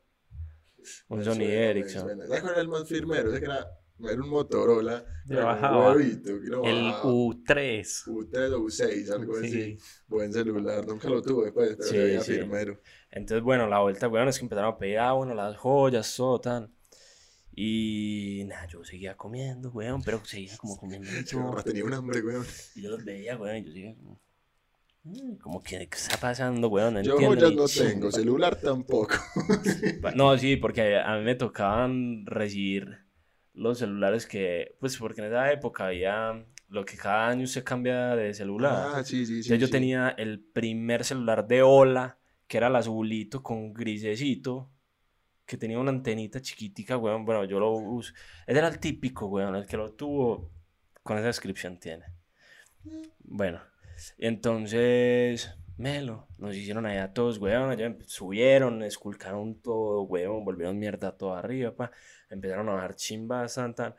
Un 1.08 1.18
Me 1.18 1.24
Sony 1.24 1.34
suena, 1.34 1.88
suena. 1.88 2.26
¿Sabes 2.26 2.40
cuál 2.40 2.52
era 2.52 2.60
el 2.62 2.68
más 2.68 2.88
firmero? 2.88 3.30
Ese 3.30 3.40
que 3.40 3.44
era, 3.46 3.66
era 3.98 4.22
un 4.22 4.28
Motorola. 4.30 5.04
Era 5.28 5.40
un 5.40 5.44
bajaba. 5.46 5.92
huevito, 5.94 6.40
que 6.40 6.46
lo 6.46 6.64
El 6.64 6.84
bajaba. 6.84 7.04
U3. 7.12 8.04
U3 8.06 8.52
o 8.52 8.60
U6, 8.60 9.10
algo 9.10 9.34
Sí. 9.36 9.46
así. 9.46 9.78
Buen 10.08 10.32
celular, 10.32 10.86
nunca 10.86 11.08
lo 11.10 11.20
tuve, 11.22 11.52
pues, 11.52 11.76
pero 11.76 11.88
Sí, 11.88 11.96
veía 11.98 12.20
sí. 12.20 12.32
firmero. 12.34 12.80
Entonces, 13.10 13.42
bueno, 13.42 13.66
la 13.68 13.80
vuelta, 13.80 14.08
weón, 14.08 14.28
es 14.28 14.38
que 14.38 14.44
empezaron 14.44 14.74
a 14.74 15.08
ah, 15.08 15.12
bueno, 15.12 15.34
las 15.34 15.56
joyas, 15.56 16.14
todo 16.16 16.40
tan. 16.40 16.72
Y 17.54 18.44
nada, 18.46 18.66
yo 18.68 18.84
seguía 18.84 19.16
comiendo, 19.16 19.70
weón, 19.70 20.02
pero 20.02 20.24
seguía 20.24 20.56
como 20.56 20.78
comiendo 20.78 21.08
gorra 21.32 21.62
tenía 21.62 21.84
un 21.84 21.92
hambre, 21.92 22.22
weón. 22.22 22.46
Y 22.74 22.82
yo 22.82 22.90
los 22.90 23.04
veía, 23.04 23.36
weón, 23.36 23.56
y 23.58 23.64
yo 23.64 23.72
seguía 23.72 23.94
como. 23.96 24.20
"Mm, 25.04 25.36
Como 25.36 25.62
que, 25.62 25.88
¿qué 25.88 25.96
está 25.96 26.16
pasando, 26.18 26.68
weón? 26.68 26.94
No 26.94 27.02
Yo 27.02 27.12
entiendo 27.12 27.48
ni 27.50 27.56
no 27.56 27.66
chimba". 27.66 27.90
tengo, 27.90 28.12
celular 28.12 28.56
tampoco. 28.56 29.14
No, 30.16 30.36
sí, 30.38 30.56
porque 30.56 30.98
a 30.98 31.16
mí 31.16 31.24
me 31.24 31.34
tocaban 31.34 32.24
recibir 32.26 32.98
los 33.54 33.78
celulares 33.78 34.26
que, 34.26 34.76
pues 34.80 34.96
porque 34.96 35.20
en 35.20 35.28
esa 35.28 35.52
época 35.52 35.86
había 35.86 36.44
lo 36.68 36.84
que 36.84 36.96
cada 36.96 37.28
año 37.28 37.46
se 37.46 37.64
cambia 37.64 38.14
de 38.16 38.32
celular. 38.34 38.92
Ah, 38.96 39.04
sí, 39.04 39.26
sí, 39.26 39.42
sí. 39.42 39.52
Entonces 39.52 39.58
yo 39.60 39.66
sí. 39.66 39.72
tenía 39.72 40.10
el 40.10 40.40
primer 40.40 41.04
celular 41.04 41.46
de 41.46 41.62
Ola, 41.62 42.18
que 42.46 42.58
era 42.58 42.68
el 42.68 42.76
azulito 42.76 43.42
con 43.42 43.72
grisecito, 43.72 44.70
que 45.46 45.56
tenía 45.56 45.78
una 45.78 45.90
antenita 45.90 46.40
chiquitica, 46.40 46.96
weón. 46.96 47.24
Bueno, 47.24 47.44
yo 47.44 47.58
lo 47.58 47.72
uso. 47.72 48.12
Ese 48.46 48.58
era 48.58 48.68
el 48.68 48.78
típico, 48.78 49.26
weón. 49.26 49.56
El 49.56 49.66
que 49.66 49.76
lo 49.76 49.92
tuvo, 49.94 50.50
con 51.02 51.18
esa 51.18 51.26
descripción 51.28 51.78
tiene. 51.78 52.04
Bueno, 53.24 53.60
entonces, 54.18 55.50
Melo, 55.76 56.28
nos 56.38 56.54
hicieron 56.56 56.86
allá 56.86 57.12
todos, 57.12 57.38
weón. 57.38 57.70
Allá 57.70 57.86
empe- 57.88 58.04
subieron, 58.06 58.82
esculcaron 58.82 59.60
todo, 59.60 60.02
weón. 60.02 60.44
Volvieron 60.44 60.78
mierda 60.78 61.16
todo 61.16 61.34
arriba, 61.34 61.74
pa. 61.74 61.90
Empezaron 62.28 62.68
a 62.68 62.74
bajar 62.74 62.94
chimbas, 62.96 63.54
tan. 63.76 63.94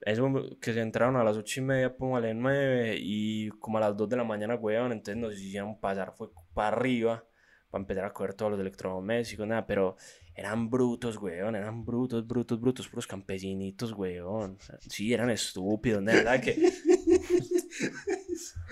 Eso 0.00 0.32
que 0.60 0.72
se 0.72 0.80
entraron 0.80 1.16
a 1.16 1.24
las 1.24 1.36
ocho 1.36 1.60
y 1.60 1.64
media, 1.64 1.96
póngale 1.96 2.32
nueve, 2.32 2.96
y 3.00 3.48
como 3.58 3.78
a 3.78 3.80
las 3.80 3.96
2 3.96 4.08
de 4.08 4.16
la 4.16 4.24
mañana, 4.24 4.54
weón, 4.54 4.92
entonces 4.92 5.16
nos 5.16 5.34
hicieron 5.34 5.80
pasar, 5.80 6.12
fue 6.16 6.28
para 6.54 6.76
arriba, 6.76 7.24
para 7.68 7.82
empezar 7.82 8.04
a 8.04 8.12
coger 8.12 8.34
todos 8.34 8.52
los 8.52 8.60
electrodomésticos, 8.60 9.46
nada, 9.46 9.66
pero 9.66 9.96
eran 10.36 10.70
brutos, 10.70 11.16
weón, 11.16 11.56
eran 11.56 11.84
brutos, 11.84 12.24
brutos, 12.24 12.60
brutos, 12.60 12.88
puros 12.88 13.08
campesinitos, 13.08 13.92
weón. 13.92 14.56
Sí, 14.88 15.12
eran 15.12 15.30
estúpidos, 15.30 16.00
nada, 16.00 16.40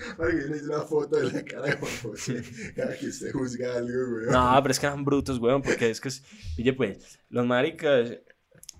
¿verdad? 0.07 0.17
Que, 0.17 0.23
Ay, 0.23 0.41
yo 0.41 0.47
le 0.47 0.57
hice 0.57 0.65
una 0.65 0.81
foto 0.81 1.15
de 1.17 1.31
la 1.31 1.45
cara 1.45 1.65
de 1.67 1.71
Juan 1.73 1.91
José. 2.01 2.43
Cada 2.75 2.97
que 2.97 3.07
usted 3.07 3.31
juzga 3.31 3.75
algo, 3.75 4.15
weón. 4.15 4.31
no, 4.31 4.59
pero 4.61 4.71
es 4.71 4.79
que 4.79 4.85
eran 4.85 5.05
brutos, 5.05 5.39
weón, 5.39 5.61
porque 5.61 5.89
es 5.89 6.01
que, 6.01 6.09
pille, 6.55 6.73
pues, 6.73 7.19
los 7.29 7.45
maricas, 7.45 8.11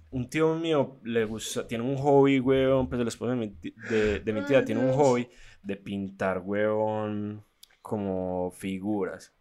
un 0.09 0.29
tío 0.29 0.55
mío 0.55 0.99
le 1.03 1.25
gusta, 1.25 1.67
tiene 1.67 1.83
un 1.83 1.97
hobby, 1.97 2.39
weón, 2.39 2.87
pues 2.89 3.01
el 3.01 3.07
esposo 3.07 3.31
de 3.31 3.37
mi, 3.37 3.47
de, 3.89 4.19
de 4.19 4.33
mi 4.33 4.41
tía 4.45 4.63
tiene 4.63 4.81
un 4.81 4.93
hobby 4.93 5.27
de 5.61 5.75
pintar, 5.75 6.39
weón, 6.39 7.43
como 7.81 8.51
figuras. 8.51 9.33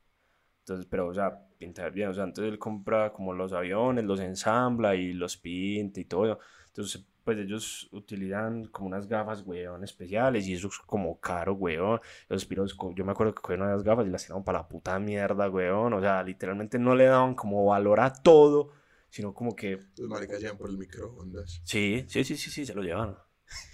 Entonces, 0.60 0.86
pero, 0.90 1.08
o 1.08 1.14
sea, 1.14 1.46
pintar 1.58 1.92
bien, 1.92 2.08
o 2.08 2.14
sea, 2.14 2.24
entonces 2.24 2.52
él 2.52 2.58
compra 2.58 3.12
como 3.12 3.32
los 3.32 3.52
aviones, 3.52 4.04
los 4.04 4.20
ensambla 4.20 4.94
y 4.94 5.12
los 5.12 5.36
pinta 5.36 6.00
y 6.00 6.04
todo. 6.04 6.38
Entonces, 6.66 7.04
pues 7.26 7.38
ellos 7.38 7.88
utilizan 7.90 8.66
como 8.66 8.86
unas 8.86 9.08
gafas, 9.08 9.42
weón, 9.44 9.82
especiales 9.82 10.46
y 10.46 10.54
eso 10.54 10.68
es 10.68 10.78
como 10.78 11.18
caro, 11.18 11.54
weón. 11.54 12.00
Los 12.28 12.46
piros, 12.46 12.78
yo 12.94 13.04
me 13.04 13.10
acuerdo 13.10 13.34
que 13.34 13.42
cogieron 13.42 13.66
unas 13.66 13.82
gafas 13.82 14.06
y 14.06 14.10
las 14.10 14.22
tiraron 14.22 14.44
para 14.44 14.60
la 14.60 14.68
puta 14.68 14.96
mierda, 15.00 15.50
weón. 15.50 15.92
O 15.94 16.00
sea, 16.00 16.22
literalmente 16.22 16.78
no 16.78 16.94
le 16.94 17.06
daban 17.06 17.34
como 17.34 17.66
valor 17.66 17.98
a 17.98 18.12
todo, 18.12 18.70
sino 19.08 19.34
como 19.34 19.56
que 19.56 19.80
Los 19.98 20.08
maricas 20.08 20.38
llegan 20.40 20.56
por 20.56 20.70
el 20.70 20.78
microondas. 20.78 21.60
Sí, 21.64 22.04
sí, 22.06 22.22
sí, 22.22 22.36
sí, 22.36 22.48
sí, 22.48 22.64
se 22.64 22.74
lo 22.74 22.82
llevaron. 22.82 23.18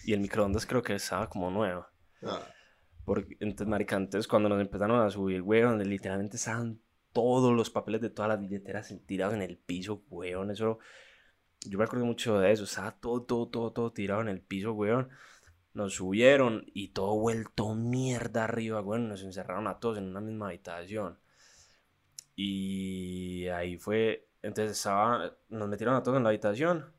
Y 0.06 0.14
el 0.14 0.20
microondas 0.20 0.64
creo 0.64 0.82
que 0.82 0.94
estaba 0.94 1.28
como 1.28 1.50
nuevo. 1.50 1.84
Ah, 2.22 2.40
Porque 3.04 3.36
entonces, 3.40 3.66
marica, 3.68 3.96
antes 3.96 4.26
cuando 4.26 4.48
nos 4.48 4.62
empezaron 4.62 4.98
a 4.98 5.10
subir, 5.10 5.42
weón, 5.42 5.78
literalmente 5.86 6.38
estaban 6.38 6.80
todos 7.12 7.52
los 7.52 7.68
papeles 7.68 8.00
de 8.00 8.08
todas 8.08 8.30
las 8.30 8.40
billeteras 8.40 8.94
tirados 9.04 9.34
en 9.34 9.42
el 9.42 9.58
piso, 9.58 10.04
weón. 10.08 10.50
Eso, 10.50 10.78
yo 11.66 11.78
me 11.78 11.84
acuerdo 11.84 12.04
mucho 12.06 12.38
de 12.38 12.52
eso. 12.52 12.64
Estaba 12.64 12.92
todo, 12.92 13.22
todo, 13.22 13.48
todo, 13.48 13.72
todo 13.72 13.92
tirado 13.92 14.20
en 14.20 14.28
el 14.28 14.40
piso, 14.40 14.72
weón. 14.72 15.10
Nos 15.74 15.94
subieron 15.94 16.64
y 16.74 16.88
todo 16.88 17.18
vuelto 17.18 17.74
mierda 17.74 18.44
arriba, 18.44 18.80
weón. 18.82 19.08
Nos 19.08 19.22
encerraron 19.22 19.66
a 19.68 19.78
todos 19.78 19.98
en 19.98 20.04
una 20.04 20.20
misma 20.20 20.48
habitación. 20.48 21.18
Y 22.34 23.46
ahí 23.48 23.76
fue, 23.76 24.28
entonces 24.42 24.76
estaba, 24.76 25.36
nos 25.48 25.68
metieron 25.68 25.94
a 25.94 26.02
todos 26.02 26.16
en 26.16 26.24
la 26.24 26.30
habitación 26.30 26.92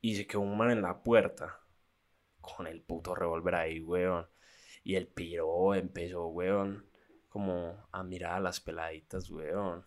y 0.00 0.16
se 0.16 0.26
quedó 0.26 0.42
un 0.42 0.56
man 0.56 0.70
en 0.70 0.82
la 0.82 1.02
puerta 1.02 1.60
con 2.40 2.66
el 2.66 2.82
puto 2.82 3.14
revólver 3.14 3.54
ahí, 3.54 3.80
weón. 3.80 4.26
Y 4.82 4.96
el 4.96 5.06
piro 5.08 5.74
empezó, 5.74 6.26
weón, 6.28 6.86
como 7.28 7.88
a 7.90 8.02
mirar 8.02 8.34
a 8.34 8.40
las 8.40 8.60
peladitas, 8.60 9.30
weón. 9.30 9.84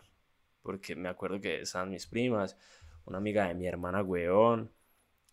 Porque 0.62 0.96
me 0.96 1.08
acuerdo 1.08 1.40
que 1.40 1.60
estaban 1.60 1.90
mis 1.90 2.06
primas, 2.06 2.58
una 3.08 3.18
amiga 3.18 3.48
de 3.48 3.54
mi 3.54 3.66
hermana, 3.66 4.02
weón. 4.02 4.70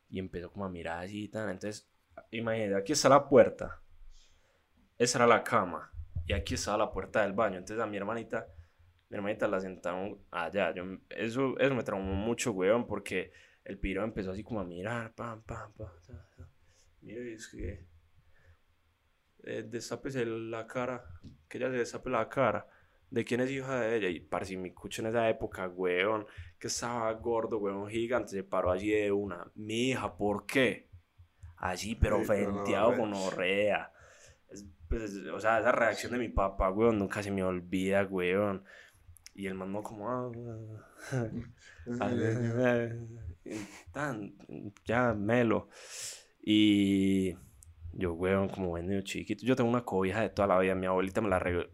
Y 0.09 0.19
empezó 0.19 0.51
como 0.51 0.65
a 0.65 0.69
mirar 0.69 1.03
así 1.03 1.25
y 1.25 1.27
tal. 1.29 1.49
Entonces, 1.49 1.87
imagínate, 2.31 2.75
aquí 2.75 2.93
está 2.93 3.09
la 3.09 3.27
puerta. 3.27 3.81
Esa 4.97 5.19
era 5.19 5.27
la 5.27 5.43
cama. 5.43 5.91
Y 6.25 6.33
aquí 6.33 6.55
estaba 6.55 6.77
la 6.77 6.91
puerta 6.91 7.21
del 7.21 7.33
baño. 7.33 7.57
Entonces 7.57 7.83
a 7.83 7.87
mi 7.87 7.97
hermanita, 7.97 8.47
mi 9.09 9.17
hermanita 9.17 9.47
la 9.47 9.59
sentaron 9.59 10.19
allá. 10.31 10.73
Yo, 10.73 10.83
eso, 11.09 11.57
eso 11.59 11.75
me 11.75 11.83
traumó 11.83 12.13
mucho, 12.13 12.51
weón, 12.51 12.87
porque 12.87 13.31
el 13.63 13.77
piro 13.77 14.03
empezó 14.03 14.31
así 14.31 14.43
como 14.43 14.61
a 14.61 14.63
mirar, 14.63 15.13
pam, 15.13 15.41
pam, 15.43 15.73
pam. 15.73 15.89
Mire, 17.01 17.33
es 17.33 17.47
que 17.47 17.85
eh, 19.43 19.69
la 20.25 20.65
cara, 20.65 21.05
que 21.47 21.57
ella 21.57 21.69
se 21.69 21.77
destape 21.77 22.09
la 22.09 22.27
cara. 22.27 22.67
¿De 23.09 23.23
quién 23.23 23.39
es 23.41 23.51
hija 23.51 23.79
de 23.81 23.95
ella? 23.97 24.09
Y 24.09 24.19
parecía 24.19 24.57
mi 24.59 24.71
cucho 24.73 25.01
en 25.01 25.07
esa 25.09 25.29
época, 25.29 25.67
weón, 25.69 26.25
que 26.59 26.67
estaba 26.67 27.11
gordo, 27.13 27.59
weón, 27.59 27.87
gigante, 27.89 28.31
se 28.31 28.43
paró 28.43 28.71
allí 28.71 28.89
de 28.91 29.11
una. 29.11 29.51
Mi 29.55 29.89
hija, 29.91 30.15
¿por 30.17 30.45
qué? 30.45 30.89
Allí, 31.57 31.95
pero 31.95 32.23
no, 32.51 32.63
con 32.97 33.13
orrea. 33.13 33.91
Es- 34.49 34.65
pues, 34.89 35.03
es- 35.03 35.27
o 35.27 35.39
sea, 35.39 35.59
esa 35.59 35.71
reacción 35.71 36.11
de 36.11 36.19
mi 36.19 36.29
papá, 36.29 36.69
weón, 36.71 36.99
nunca 36.99 37.23
se 37.23 37.31
me 37.31 37.43
olvida, 37.43 38.03
weón. 38.05 38.63
Y 39.33 39.47
el 39.47 39.53
man 39.55 39.71
no 39.71 39.83
como... 39.83 40.09
ah, 40.09 40.31
ah, 41.99 42.89
tan, 43.93 44.33
ya, 44.85 45.13
melo. 45.13 45.69
Y 46.41 47.33
yo, 47.93 48.13
weón, 48.13 48.49
como 48.49 48.69
bueno, 48.69 49.01
chiquito. 49.01 49.45
Yo 49.45 49.55
tengo 49.55 49.69
una 49.69 49.83
cobija 49.85 50.21
de 50.21 50.29
toda 50.29 50.47
la 50.47 50.59
vida. 50.59 50.75
Mi 50.75 50.85
abuelita 50.87 51.21
me 51.21 51.29
la 51.29 51.39
regaló. 51.39 51.69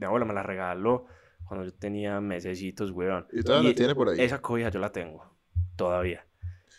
Mi 0.00 0.06
abuela 0.06 0.24
me 0.24 0.32
la 0.32 0.42
regaló 0.42 1.06
cuando 1.44 1.66
yo 1.66 1.74
tenía 1.74 2.20
mesecitos, 2.20 2.90
weón. 2.90 3.26
Y 3.32 3.42
todavía 3.42 3.68
la 3.68 3.72
Y 3.72 3.74
tiene 3.74 3.94
por 3.94 4.08
ahí. 4.08 4.20
Esa 4.20 4.40
cobija 4.40 4.70
yo 4.70 4.80
la 4.80 4.90
tengo. 4.90 5.36
Todavía. 5.76 6.26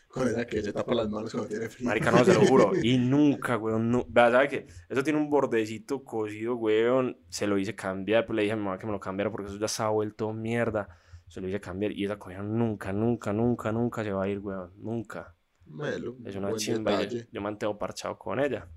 Con 0.08 0.28
esa 0.28 0.46
que 0.46 0.62
se 0.62 0.74
tapa 0.74 0.94
las 0.96 1.10
manos 1.10 1.32
cuando 1.32 1.48
tiene 1.48 1.70
frío. 1.70 1.88
Marica, 1.88 2.12
no, 2.12 2.26
se 2.26 2.34
lo 2.34 2.42
juro. 2.42 2.72
Y 2.82 2.98
nunca, 2.98 3.58
weón. 3.58 3.92
No, 3.92 4.06
Vea, 4.10 4.32
¿sabe 4.32 4.48
qué? 4.48 4.68
Eso 4.90 5.04
tiene 5.04 5.20
un 5.20 5.30
bordecito 5.30 6.04
cosido, 6.04 6.56
weón. 6.56 7.18
Se 7.30 7.46
lo 7.48 7.58
hice 7.58 7.76
cambiar. 7.76 8.26
Pues 8.26 8.36
le 8.36 8.42
dije 8.42 8.54
a 8.54 8.56
mi 8.56 8.64
mamá 8.64 8.80
que 8.80 8.88
me 8.88 8.92
lo 8.92 9.00
cambiara 9.00 9.32
porque 9.32 9.50
eso 9.50 9.60
ya 9.60 9.68
estaba 9.68 9.92
vuelto 9.92 10.34
mierda. 10.34 10.90
Se 11.28 11.40
lo 11.40 11.48
hice 11.48 11.62
cambiar. 11.62 11.92
Y 11.92 12.06
esa 12.06 12.18
cobija 12.18 12.42
nunca, 12.42 12.92
nunca, 12.92 13.32
nunca, 13.32 13.72
nunca 13.72 14.04
se 14.04 14.12
va 14.12 14.24
a 14.24 14.28
ir, 14.28 14.40
weón. 14.40 14.72
Nunca. 14.78 15.36
Melo, 15.66 16.18
Es 16.26 16.36
una 16.36 16.54
chimba. 16.56 17.04
Yo, 17.04 17.20
yo 17.32 17.42
mantengo 17.42 17.78
parchado 17.78 18.18
con 18.18 18.40
ella. 18.40 18.68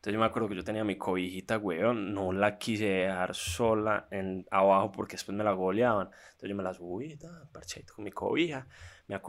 Entonces 0.00 0.14
yo 0.14 0.20
me 0.20 0.24
acuerdo 0.24 0.48
que 0.48 0.56
yo 0.56 0.64
tenía 0.64 0.82
mi 0.82 0.96
cobijita, 0.96 1.58
weón. 1.58 2.14
No 2.14 2.32
la 2.32 2.56
quise 2.56 2.86
dejar 2.86 3.34
sola 3.34 4.08
en, 4.10 4.46
abajo 4.50 4.90
porque 4.92 5.12
después 5.12 5.36
me 5.36 5.44
la 5.44 5.52
goleaban. 5.52 6.06
Entonces 6.06 6.48
yo 6.48 6.56
me 6.56 6.62
la 6.62 6.72
subí, 6.72 7.18
parchadito 7.52 7.92
con 7.96 8.06
mi 8.06 8.10
cobija. 8.10 8.66
Me 9.08 9.20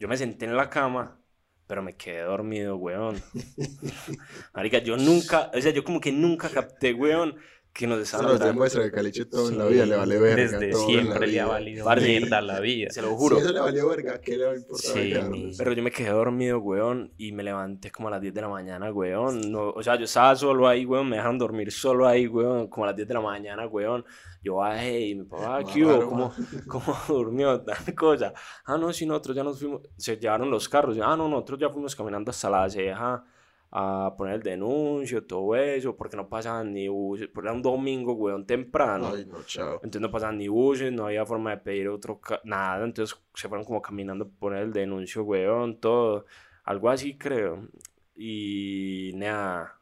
yo 0.00 0.08
me 0.08 0.16
senté 0.16 0.46
en 0.46 0.56
la 0.56 0.68
cama, 0.68 1.20
pero 1.68 1.80
me 1.80 1.94
quedé 1.94 2.22
dormido, 2.22 2.76
weón. 2.76 3.22
Marica, 4.52 4.78
yo 4.78 4.96
nunca, 4.96 5.52
o 5.54 5.60
sea, 5.60 5.70
yo 5.70 5.84
como 5.84 6.00
que 6.00 6.10
nunca 6.10 6.50
capté, 6.50 6.92
weón, 6.92 7.36
que 7.76 7.86
nos 7.86 7.98
Eso 8.00 8.16
estaban 8.16 8.26
nos 8.38 8.40
demuestra 8.40 8.82
que 8.84 8.90
Caliche 8.90 9.26
todo 9.26 9.50
en 9.50 9.58
la 9.58 9.66
Sí, 9.66 9.72
vida 9.74 9.86
le 9.86 9.96
vale 9.96 10.18
verga. 10.18 10.36
Desde 10.58 10.70
todo 10.70 10.88
en 10.88 10.96
la 10.96 11.02
siempre 11.02 11.26
le 11.26 11.40
ha 11.40 11.46
valido 11.46 11.86
mierda 11.96 12.40
la 12.40 12.60
vida. 12.60 12.90
Se 12.90 13.02
lo 13.02 13.08
Si 13.10 13.14
juro. 13.16 13.38
eso 13.38 13.52
le 13.52 13.60
valió 13.60 13.88
verga, 13.88 14.20
¿qué 14.20 14.36
le 14.38 14.44
va 14.46 14.52
a 14.52 14.56
importar 14.56 14.90
Sí, 14.92 15.12
a 15.12 15.20
Carlos? 15.20 15.38
mi- 15.38 15.56
Pero 15.58 15.72
yo 15.72 15.82
me 15.82 15.90
quedé 15.90 16.08
dormido, 16.10 16.58
weón, 16.60 17.12
y 17.18 17.32
me 17.32 17.42
levanté 17.42 17.90
como 17.90 18.08
a 18.08 18.12
las 18.12 18.20
10 18.22 18.32
de 18.32 18.40
la 18.40 18.48
mañana, 18.48 18.90
weón. 18.92 19.52
No, 19.52 19.68
o 19.70 19.82
sea, 19.82 19.96
yo 19.96 20.04
estaba 20.04 20.34
solo 20.36 20.66
ahí, 20.66 20.86
weón, 20.86 21.08
me 21.08 21.16
dejaron 21.16 21.38
dormir 21.38 21.70
solo 21.70 22.06
ahí, 22.08 22.26
weón, 22.26 22.68
como 22.68 22.84
a 22.84 22.88
las 22.88 22.96
10 22.96 23.06
de 23.08 23.14
la 23.14 23.20
mañana, 23.20 23.66
weón. 23.66 24.04
Yo 24.42 24.56
bajé 24.56 25.00
y 25.00 25.14
mi 25.16 25.24
papá, 25.24 25.64
¿qué 25.70 25.84
hubo? 25.84 26.08
¿Cómo, 26.08 26.32
cómo 26.68 26.96
durmió? 27.08 27.60
Tal 27.64 27.94
cosa. 27.94 28.32
Ah, 28.64 28.78
no, 28.78 28.92
si 28.92 29.04
nosotros 29.04 29.36
ya 29.36 29.44
nos 29.44 29.58
fuimos, 29.58 29.82
se 29.96 30.16
llevaron 30.16 30.50
los 30.50 30.68
carros. 30.68 30.96
Ah, 31.02 31.16
no, 31.16 31.28
nosotros 31.28 31.58
ya 31.60 31.68
fuimos 31.68 31.94
caminando 31.94 32.30
hasta 32.30 32.48
la 32.48 32.70
ceja 32.70 33.24
a 33.70 34.14
poner 34.16 34.36
el 34.36 34.42
denuncio, 34.42 35.26
todo 35.26 35.54
eso, 35.56 35.96
porque 35.96 36.16
no 36.16 36.28
pasaban 36.28 36.72
ni 36.72 36.88
buses, 36.88 37.28
porque 37.28 37.48
era 37.48 37.56
un 37.56 37.62
domingo, 37.62 38.14
weón, 38.14 38.46
temprano. 38.46 39.12
Ay, 39.14 39.26
no, 39.26 39.42
chao. 39.44 39.74
Entonces 39.76 40.00
no 40.00 40.10
pasaban 40.10 40.38
ni 40.38 40.48
buses, 40.48 40.92
no 40.92 41.06
había 41.06 41.26
forma 41.26 41.50
de 41.50 41.58
pedir 41.58 41.88
otro, 41.88 42.20
nada. 42.44 42.84
Entonces 42.84 43.18
se 43.34 43.48
fueron 43.48 43.64
como 43.66 43.82
caminando 43.82 44.24
a 44.24 44.28
poner 44.40 44.62
el 44.64 44.72
denuncio, 44.72 45.24
weón, 45.24 45.80
todo. 45.80 46.26
Algo 46.64 46.90
así 46.90 47.16
creo. 47.18 47.68
Y 48.14 49.12
nada, 49.14 49.80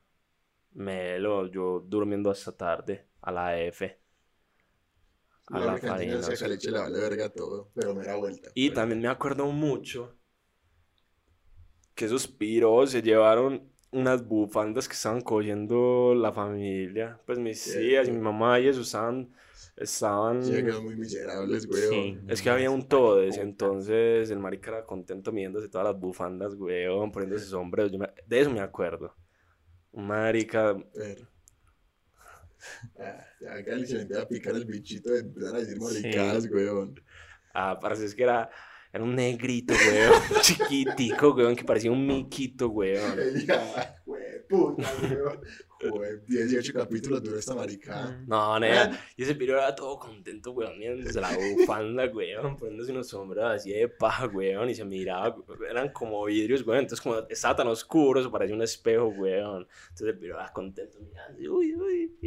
me 0.72 1.18
lo, 1.18 1.46
yo 1.48 1.80
durmiendo 1.86 2.30
hasta 2.30 2.56
tarde, 2.56 3.08
a 3.22 3.32
la 3.32 3.58
F. 3.60 4.00
A 5.52 5.58
La 5.58 5.64
la 5.64 5.68
única 5.68 5.80
que 5.80 5.86
entiendo 5.88 6.18
es 6.18 6.28
que 6.28 6.34
a 6.34 6.36
Farinas. 6.36 6.38
Caliche 6.38 6.70
le 6.70 6.78
vale 6.78 7.00
verga 7.00 7.30
todo, 7.30 7.70
pero 7.74 7.94
me 7.94 8.04
da 8.04 8.16
vuelta. 8.16 8.50
Y 8.54 8.70
también 8.70 9.00
me 9.00 9.08
acuerdo 9.08 9.46
mucho 9.46 10.18
que 11.94 12.04
esos 12.06 12.26
piros 12.28 12.90
se 12.90 13.02
llevaron 13.02 13.73
unas 13.94 14.26
bufandas 14.26 14.88
que 14.88 14.94
estaban 14.94 15.20
cogiendo 15.20 16.14
la 16.14 16.32
familia. 16.32 17.20
Pues 17.26 17.38
mis 17.38 17.62
tías 17.62 18.08
y 18.08 18.12
mi 18.12 18.18
mamá 18.18 18.60
y 18.60 18.68
eso 18.68 18.82
estaban, 18.82 19.32
estaban... 19.76 20.42
Sí, 20.42 20.52
quedó 20.52 20.82
muy 20.82 20.96
miserables, 20.96 21.66
güey. 21.66 21.82
Sí. 21.82 22.18
Es 22.28 22.42
que 22.42 22.50
había 22.50 22.70
un 22.70 22.88
todes, 22.88 23.38
entonces 23.38 24.30
el 24.30 24.38
marica 24.38 24.70
era 24.70 24.84
contento 24.84 25.32
midiéndose 25.32 25.68
todas 25.68 25.86
las 25.86 25.98
bufandas, 25.98 26.54
weón, 26.54 27.12
poniéndose 27.12 27.46
sombreros. 27.46 27.92
Yo 27.92 27.98
me- 27.98 28.10
de 28.26 28.40
eso 28.40 28.50
me 28.50 28.60
acuerdo. 28.60 29.14
Un 29.92 30.06
marica, 30.08 30.76
Pero... 30.92 31.28
Ah, 32.98 33.20
ya 33.40 33.56
que 33.56 33.64
Caliche 33.64 33.94
le 33.96 34.02
empieza 34.02 34.22
a 34.22 34.28
picar 34.28 34.54
el 34.54 34.64
bichito 34.64 35.10
de 35.10 35.20
empezar 35.20 35.54
a 35.54 35.58
decir 35.58 35.78
maricadas, 35.80 36.46
weón. 36.50 36.94
ah, 37.52 37.78
parece 37.80 38.06
es 38.06 38.14
que 38.14 38.22
era, 38.22 38.50
era 38.94 39.02
un 39.02 39.16
negrito, 39.16 39.74
weón, 39.74 40.12
chiquitico, 40.40 41.32
weón, 41.32 41.56
que 41.56 41.64
parecía 41.64 41.90
un 41.90 42.06
miquito, 42.06 42.68
weón. 42.68 43.18
Ella, 43.34 44.00
güey, 44.06 44.46
puta, 44.48 44.88
weón. 45.02 45.40
Joder, 45.90 46.24
18 46.26 46.72
capítulos 46.72 47.22
duró 47.22 47.38
esta 47.38 47.54
maricada. 47.54 48.22
No, 48.26 48.58
nena, 48.58 48.98
y 49.16 49.22
ese 49.22 49.34
piro 49.34 49.54
era 49.54 49.74
todo 49.74 49.98
contento, 49.98 50.52
weón, 50.52 50.78
mirándose 50.78 51.20
la 51.20 51.30
bufanda, 51.36 52.04
weón, 52.14 52.56
poniéndose 52.56 52.92
unos 52.92 53.08
sombreros 53.08 53.52
así 53.52 53.72
de 53.72 53.88
paja, 53.88 54.26
weón, 54.26 54.68
y 54.70 54.74
se 54.74 54.84
miraba, 54.84 55.36
eran 55.68 55.90
como 55.90 56.24
vidrios, 56.24 56.66
weón, 56.66 56.80
entonces 56.80 57.00
como 57.00 57.18
estaba 57.28 57.56
tan 57.56 57.68
oscuro, 57.68 58.20
eso 58.20 58.30
parecía 58.30 58.54
un 58.54 58.62
espejo, 58.62 59.06
weón, 59.06 59.66
entonces 59.90 60.08
el 60.08 60.18
piro 60.18 60.36
era 60.36 60.52
contento 60.52 60.98
mirando, 61.00 61.54
uy, 61.54 61.74
uy, 61.74 62.18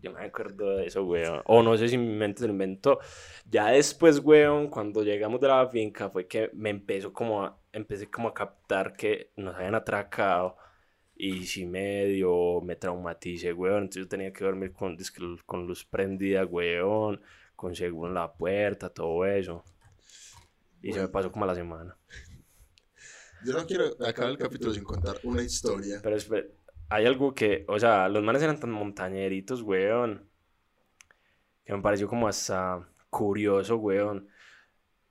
yo 0.00 0.12
me 0.12 0.24
acuerdo 0.24 0.76
de 0.76 0.86
eso, 0.86 1.04
weón, 1.04 1.42
o 1.46 1.62
no 1.62 1.76
sé 1.76 1.88
si 1.88 1.98
mi 1.98 2.14
mente 2.14 2.40
se 2.40 2.46
lo 2.46 2.52
inventó, 2.52 2.98
ya 3.48 3.68
después, 3.68 4.20
weón, 4.20 4.68
cuando 4.68 5.02
llegamos 5.02 5.40
de 5.40 5.48
la 5.48 5.68
finca, 5.68 6.10
fue 6.10 6.26
que 6.26 6.50
me 6.54 6.70
empezó 6.70 7.12
como 7.12 7.44
a, 7.44 7.58
empecé 7.72 8.10
como 8.10 8.28
a 8.28 8.34
captar 8.34 8.92
que 8.92 9.32
nos 9.36 9.54
habían 9.54 9.74
atracado, 9.74 10.56
y 11.20 11.44
sí 11.46 11.66
medio 11.66 12.60
me 12.62 12.76
traumaticé, 12.76 13.52
weón. 13.52 13.82
Entonces 13.82 14.04
yo 14.04 14.08
tenía 14.08 14.32
que 14.32 14.44
dormir 14.44 14.72
con, 14.72 14.96
con 15.44 15.66
luz 15.66 15.84
prendida, 15.84 16.44
weón. 16.46 17.20
Con 17.56 17.74
seguro 17.74 18.08
en 18.08 18.14
la 18.14 18.32
puerta, 18.32 18.88
todo 18.88 19.26
eso. 19.26 19.64
Y 20.80 20.92
se 20.92 21.00
me 21.00 21.08
pasó 21.08 21.32
como 21.32 21.44
a 21.44 21.48
la 21.48 21.56
semana. 21.56 21.96
Yo 23.44 23.52
no 23.52 23.66
quiero 23.66 23.86
acabar 24.06 24.30
el 24.30 24.38
capítulo 24.38 24.72
sin 24.72 24.84
contar 24.84 25.18
una 25.24 25.42
historia. 25.42 25.98
Pero 26.00 26.14
espera, 26.14 26.46
hay 26.88 27.04
algo 27.06 27.34
que, 27.34 27.64
o 27.66 27.80
sea, 27.80 28.08
los 28.08 28.22
manes 28.22 28.42
eran 28.42 28.60
tan 28.60 28.70
montañeritos, 28.70 29.62
weón. 29.62 30.24
Que 31.64 31.72
me 31.72 31.82
pareció 31.82 32.06
como 32.06 32.28
hasta 32.28 32.88
curioso, 33.10 33.76
weón. 33.76 34.28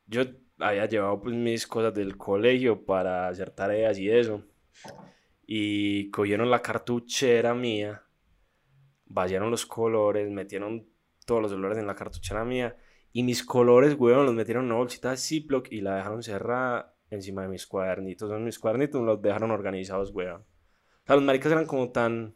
Yo 0.05 0.21
había 0.57 0.85
llevado 0.85 1.19
pues 1.21 1.35
mis 1.35 1.67
cosas 1.67 1.93
del 1.93 2.15
colegio 2.15 2.85
para 2.85 3.27
hacer 3.27 3.51
tareas 3.51 3.97
y 3.97 4.09
eso. 4.09 4.41
Y 5.49 6.11
cogieron 6.11 6.51
la 6.51 6.61
cartuchera 6.61 7.55
mía, 7.55 8.03
vaciaron 9.05 9.49
los 9.49 9.65
colores, 9.65 10.29
metieron 10.29 10.89
todos 11.25 11.41
los 11.41 11.53
colores 11.53 11.77
en 11.77 11.87
la 11.87 11.95
cartuchera 11.95 12.43
mía. 12.43 12.77
Y 13.13 13.23
mis 13.23 13.45
colores, 13.45 13.95
weón, 13.97 14.25
los 14.25 14.35
metieron 14.35 14.65
en 14.65 14.71
una 14.71 14.79
bolsita 14.79 15.11
de 15.11 15.17
Ziploc 15.17 15.71
y 15.71 15.79
la 15.79 15.95
dejaron 15.95 16.21
cerrada 16.21 16.93
encima 17.09 17.43
de 17.43 17.47
mis 17.47 17.65
cuadernitos. 17.65 18.29
Son 18.29 18.43
mis 18.43 18.59
cuadernitos 18.59 19.01
los 19.01 19.21
dejaron 19.21 19.51
organizados, 19.51 20.11
weón. 20.11 20.41
O 20.41 21.05
sea, 21.05 21.15
los 21.15 21.23
maricas 21.23 21.51
eran 21.53 21.65
como 21.65 21.91
tan... 21.91 22.35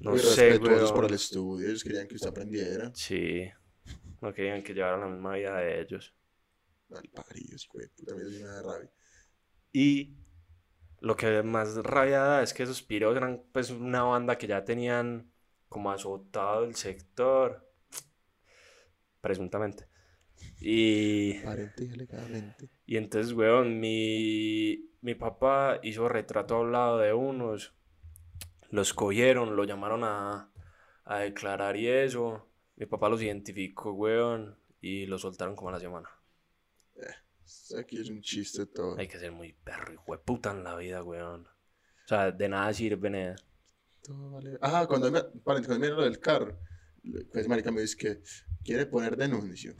No 0.00 0.12
Muy 0.12 0.18
sé, 0.18 0.48
respetuosos 0.50 0.90
weón. 0.90 0.94
por 0.94 1.04
el 1.04 1.14
estudio. 1.14 1.68
Ellos 1.68 1.84
querían 1.84 2.08
que 2.08 2.14
usted 2.14 2.30
aprendiera. 2.30 2.90
Sí. 2.94 3.44
No 4.22 4.32
querían 4.32 4.62
que 4.62 4.72
llevaran 4.72 5.00
la 5.00 5.06
misma 5.06 5.34
vida 5.34 5.56
de 5.58 5.82
ellos. 5.82 6.16
Mal 6.88 7.08
paridos, 7.14 7.68
güey. 7.70 7.88
Puta, 7.88 8.14
me 8.16 8.22
da 8.38 8.62
rabia. 8.62 8.90
Y 9.72 10.16
lo 11.02 11.16
que 11.16 11.42
más 11.42 11.76
rabia 11.78 12.20
da 12.20 12.42
es 12.42 12.54
que 12.54 12.62
esos 12.62 12.82
piros 12.82 13.16
eran 13.16 13.42
pues 13.52 13.70
una 13.70 14.04
banda 14.04 14.38
que 14.38 14.46
ya 14.46 14.64
tenían 14.64 15.32
como 15.68 15.90
azotado 15.90 16.64
el 16.64 16.76
sector. 16.76 17.68
Presuntamente. 19.20 19.88
Y, 20.60 21.34
y 22.86 22.96
entonces, 22.96 23.32
weón, 23.32 23.80
mi, 23.80 24.90
mi 25.00 25.14
papá 25.14 25.78
hizo 25.82 26.08
retrato 26.08 26.56
hablado 26.56 26.98
de 26.98 27.12
unos. 27.12 27.74
Los 28.70 28.94
cogieron, 28.94 29.56
lo 29.56 29.64
llamaron 29.64 30.04
a, 30.04 30.50
a 31.04 31.18
declarar 31.18 31.76
y 31.76 31.88
eso. 31.88 32.48
Mi 32.76 32.86
papá 32.86 33.08
los 33.08 33.22
identificó, 33.22 33.92
weón, 33.92 34.56
y 34.80 35.06
los 35.06 35.22
soltaron 35.22 35.56
como 35.56 35.70
a 35.70 35.72
la 35.72 35.80
semana. 35.80 36.08
Aquí 37.78 38.00
es 38.00 38.08
un 38.10 38.20
chiste 38.20 38.66
todo. 38.66 38.98
Hay 38.98 39.08
que 39.08 39.18
ser 39.18 39.32
muy 39.32 39.52
perro, 39.52 39.92
de 40.06 40.18
puta 40.18 40.50
en 40.50 40.64
la 40.64 40.76
vida, 40.76 41.02
weón. 41.02 41.46
O 41.46 42.08
sea, 42.08 42.30
de 42.30 42.48
nada 42.48 42.72
sirve, 42.72 43.10
nada. 43.10 43.36
Todo 44.02 44.32
vale. 44.32 44.58
Ah, 44.60 44.86
cuando 44.88 45.10
me, 45.10 45.22
cuando 45.42 45.78
me 45.78 45.88
lo 45.88 46.02
del 46.02 46.18
carro, 46.18 46.58
pues 47.32 47.48
marica 47.48 47.70
me 47.70 47.80
dice 47.80 47.96
que 47.96 48.22
quiere 48.64 48.86
poner 48.86 49.16
denuncio. 49.16 49.74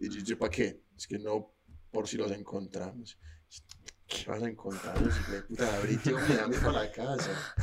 Y 0.00 0.08
yo, 0.08 0.20
yo 0.22 0.38
¿para 0.38 0.50
qué? 0.50 0.82
Es 0.96 1.06
que 1.06 1.18
no, 1.18 1.54
por 1.90 2.06
si 2.06 2.16
los 2.16 2.30
encontramos. 2.30 3.18
¿Qué 4.06 4.24
vas 4.26 4.42
a 4.42 4.48
encontrarlos? 4.48 5.14
hijo 5.18 5.32
de 5.32 5.42
puta, 5.42 5.76
abrite 5.76 6.12
me 6.12 6.36
da 6.36 6.48
para 6.48 6.84
la 6.84 6.92
casa. 6.92 7.54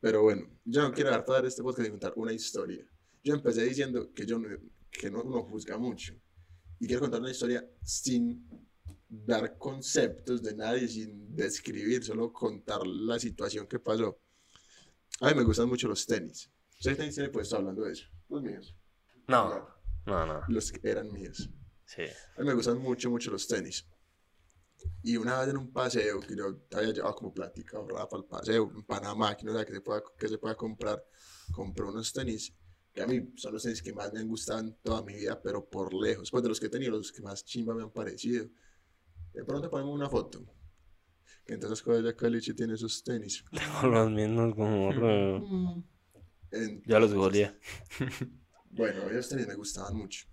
Pero 0.00 0.22
bueno, 0.22 0.48
yo 0.64 0.82
no 0.82 0.92
quiero 0.92 1.10
dar 1.10 1.24
todo 1.24 1.46
este 1.46 1.62
podcast 1.62 1.88
y 1.88 1.90
contar 1.90 2.12
una 2.16 2.32
historia. 2.32 2.86
Yo 3.22 3.34
empecé 3.34 3.64
diciendo 3.64 4.12
que 4.14 4.24
yo 4.24 4.38
no, 4.38 4.48
que 4.90 5.10
no, 5.10 5.22
no 5.24 5.42
juzga 5.42 5.76
mucho. 5.76 6.14
Y 6.80 6.86
quiero 6.86 7.02
contar 7.02 7.20
una 7.20 7.30
historia 7.30 7.64
sin 7.82 8.48
dar 9.08 9.58
conceptos 9.58 10.42
de 10.42 10.54
nadie, 10.54 10.88
sin 10.88 11.36
describir, 11.36 12.02
solo 12.02 12.32
contar 12.32 12.86
la 12.86 13.18
situación 13.18 13.66
que 13.66 13.78
pasó. 13.78 14.18
A 15.20 15.28
mí 15.28 15.34
me 15.34 15.42
gustan 15.44 15.68
mucho 15.68 15.88
los 15.88 16.06
tenis. 16.06 16.50
¿Ustedes 16.78 16.96
tenis 16.96 17.14
tiene 17.14 17.28
puesto 17.28 17.56
hablando 17.56 17.82
de 17.82 17.92
eso? 17.92 18.06
Los 18.30 18.42
míos. 18.42 18.74
No, 19.28 19.68
no, 20.06 20.26
no. 20.26 20.40
Los 20.48 20.72
que 20.72 20.90
eran 20.90 21.12
míos. 21.12 21.50
Sí. 21.84 22.02
A 22.36 22.40
mí 22.40 22.46
me 22.46 22.54
gustan 22.54 22.78
mucho, 22.78 23.10
mucho 23.10 23.30
los 23.30 23.46
tenis. 23.46 23.86
Y 25.02 25.18
una 25.18 25.40
vez 25.40 25.50
en 25.50 25.58
un 25.58 25.70
paseo, 25.70 26.20
que 26.20 26.34
yo 26.34 26.62
había 26.72 26.92
llevado 26.92 27.14
como 27.14 27.34
plática 27.34 27.76
ahorrada 27.76 28.08
para 28.08 28.22
el 28.22 28.28
paseo, 28.28 28.72
en 28.74 28.82
Panamá, 28.84 29.36
que 29.36 29.44
no 29.44 29.58
sé 29.58 29.66
que 29.66 29.74
se 29.74 29.80
pueda, 29.82 30.02
que 30.18 30.28
se 30.28 30.38
pueda 30.38 30.54
comprar, 30.54 31.04
compré 31.52 31.84
unos 31.84 32.10
tenis 32.10 32.54
que 32.92 33.02
a 33.02 33.06
mí 33.06 33.32
son 33.36 33.52
los 33.54 33.62
tenis 33.62 33.82
que 33.82 33.92
más 33.92 34.12
me 34.12 34.20
han 34.20 34.28
gustado 34.28 34.60
en 34.60 34.74
toda 34.82 35.02
mi 35.02 35.14
vida, 35.14 35.40
pero 35.40 35.64
por 35.68 35.94
lejos. 35.94 36.30
Pues 36.30 36.42
de 36.42 36.48
los 36.48 36.58
que 36.60 36.66
he 36.66 36.70
tenido, 36.70 36.92
los 36.96 37.12
que 37.12 37.22
más 37.22 37.44
chimba 37.44 37.74
me 37.74 37.82
han 37.82 37.90
parecido. 37.90 38.46
De 39.32 39.44
pronto 39.44 39.70
ponemos 39.70 39.94
una 39.94 40.08
foto. 40.08 40.44
Que 41.46 41.54
entonces 41.54 41.82
Koya 41.82 42.14
Caliche 42.16 42.52
tiene 42.54 42.74
esos 42.74 43.02
tenis. 43.04 43.44
Tengo 43.52 43.94
los 43.94 44.10
mismos 44.10 44.54
como... 44.54 44.90
Mm. 45.40 45.84
En- 46.52 46.82
Ya 46.86 46.98
los 46.98 47.14
goleé. 47.14 47.52
Bueno, 48.72 49.02
esos 49.10 49.28
tenis 49.30 49.48
me 49.48 49.54
gustaban 49.56 49.96
mucho. 49.96 50.26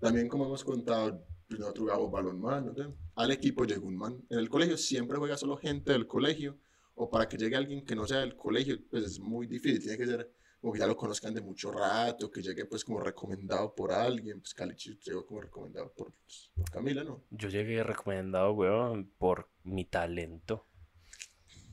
También, 0.00 0.26
como 0.28 0.46
hemos 0.46 0.64
contado, 0.64 1.24
nosotros 1.48 1.78
jugamos 1.88 2.10
balonmano. 2.10 2.74
¿sí? 2.74 2.82
Al 3.14 3.30
equipo 3.30 3.64
llegó 3.64 3.86
un 3.86 3.96
man. 3.96 4.20
En 4.28 4.40
el 4.40 4.48
colegio 4.48 4.76
siempre 4.76 5.16
juega 5.16 5.36
solo 5.36 5.56
gente 5.56 5.92
del 5.92 6.08
colegio. 6.08 6.58
O 6.96 7.08
para 7.08 7.28
que 7.28 7.36
llegue 7.36 7.54
alguien 7.54 7.84
que 7.84 7.94
no 7.94 8.04
sea 8.04 8.18
del 8.18 8.36
colegio, 8.36 8.78
pues 8.90 9.04
es 9.04 9.20
muy 9.20 9.46
difícil. 9.46 9.80
Tiene 9.80 9.96
que 9.96 10.06
ser 10.06 10.32
como 10.66 10.72
que 10.72 10.80
ya 10.80 10.88
lo 10.88 10.96
conozcan 10.96 11.32
de 11.32 11.40
mucho 11.40 11.70
rato, 11.70 12.28
que 12.28 12.42
llegue 12.42 12.64
pues 12.64 12.84
como 12.84 12.98
recomendado 12.98 13.72
por 13.72 13.92
alguien. 13.92 14.40
Pues 14.40 14.52
Calichi 14.52 14.98
llegó 14.98 15.24
como 15.24 15.40
recomendado 15.40 15.92
por, 15.92 16.12
pues, 16.12 16.50
por 16.56 16.68
Camila, 16.68 17.04
¿no? 17.04 17.22
Yo 17.30 17.48
llegué 17.48 17.84
recomendado, 17.84 18.50
weón, 18.50 19.08
por 19.16 19.48
mi 19.62 19.84
talento. 19.84 20.66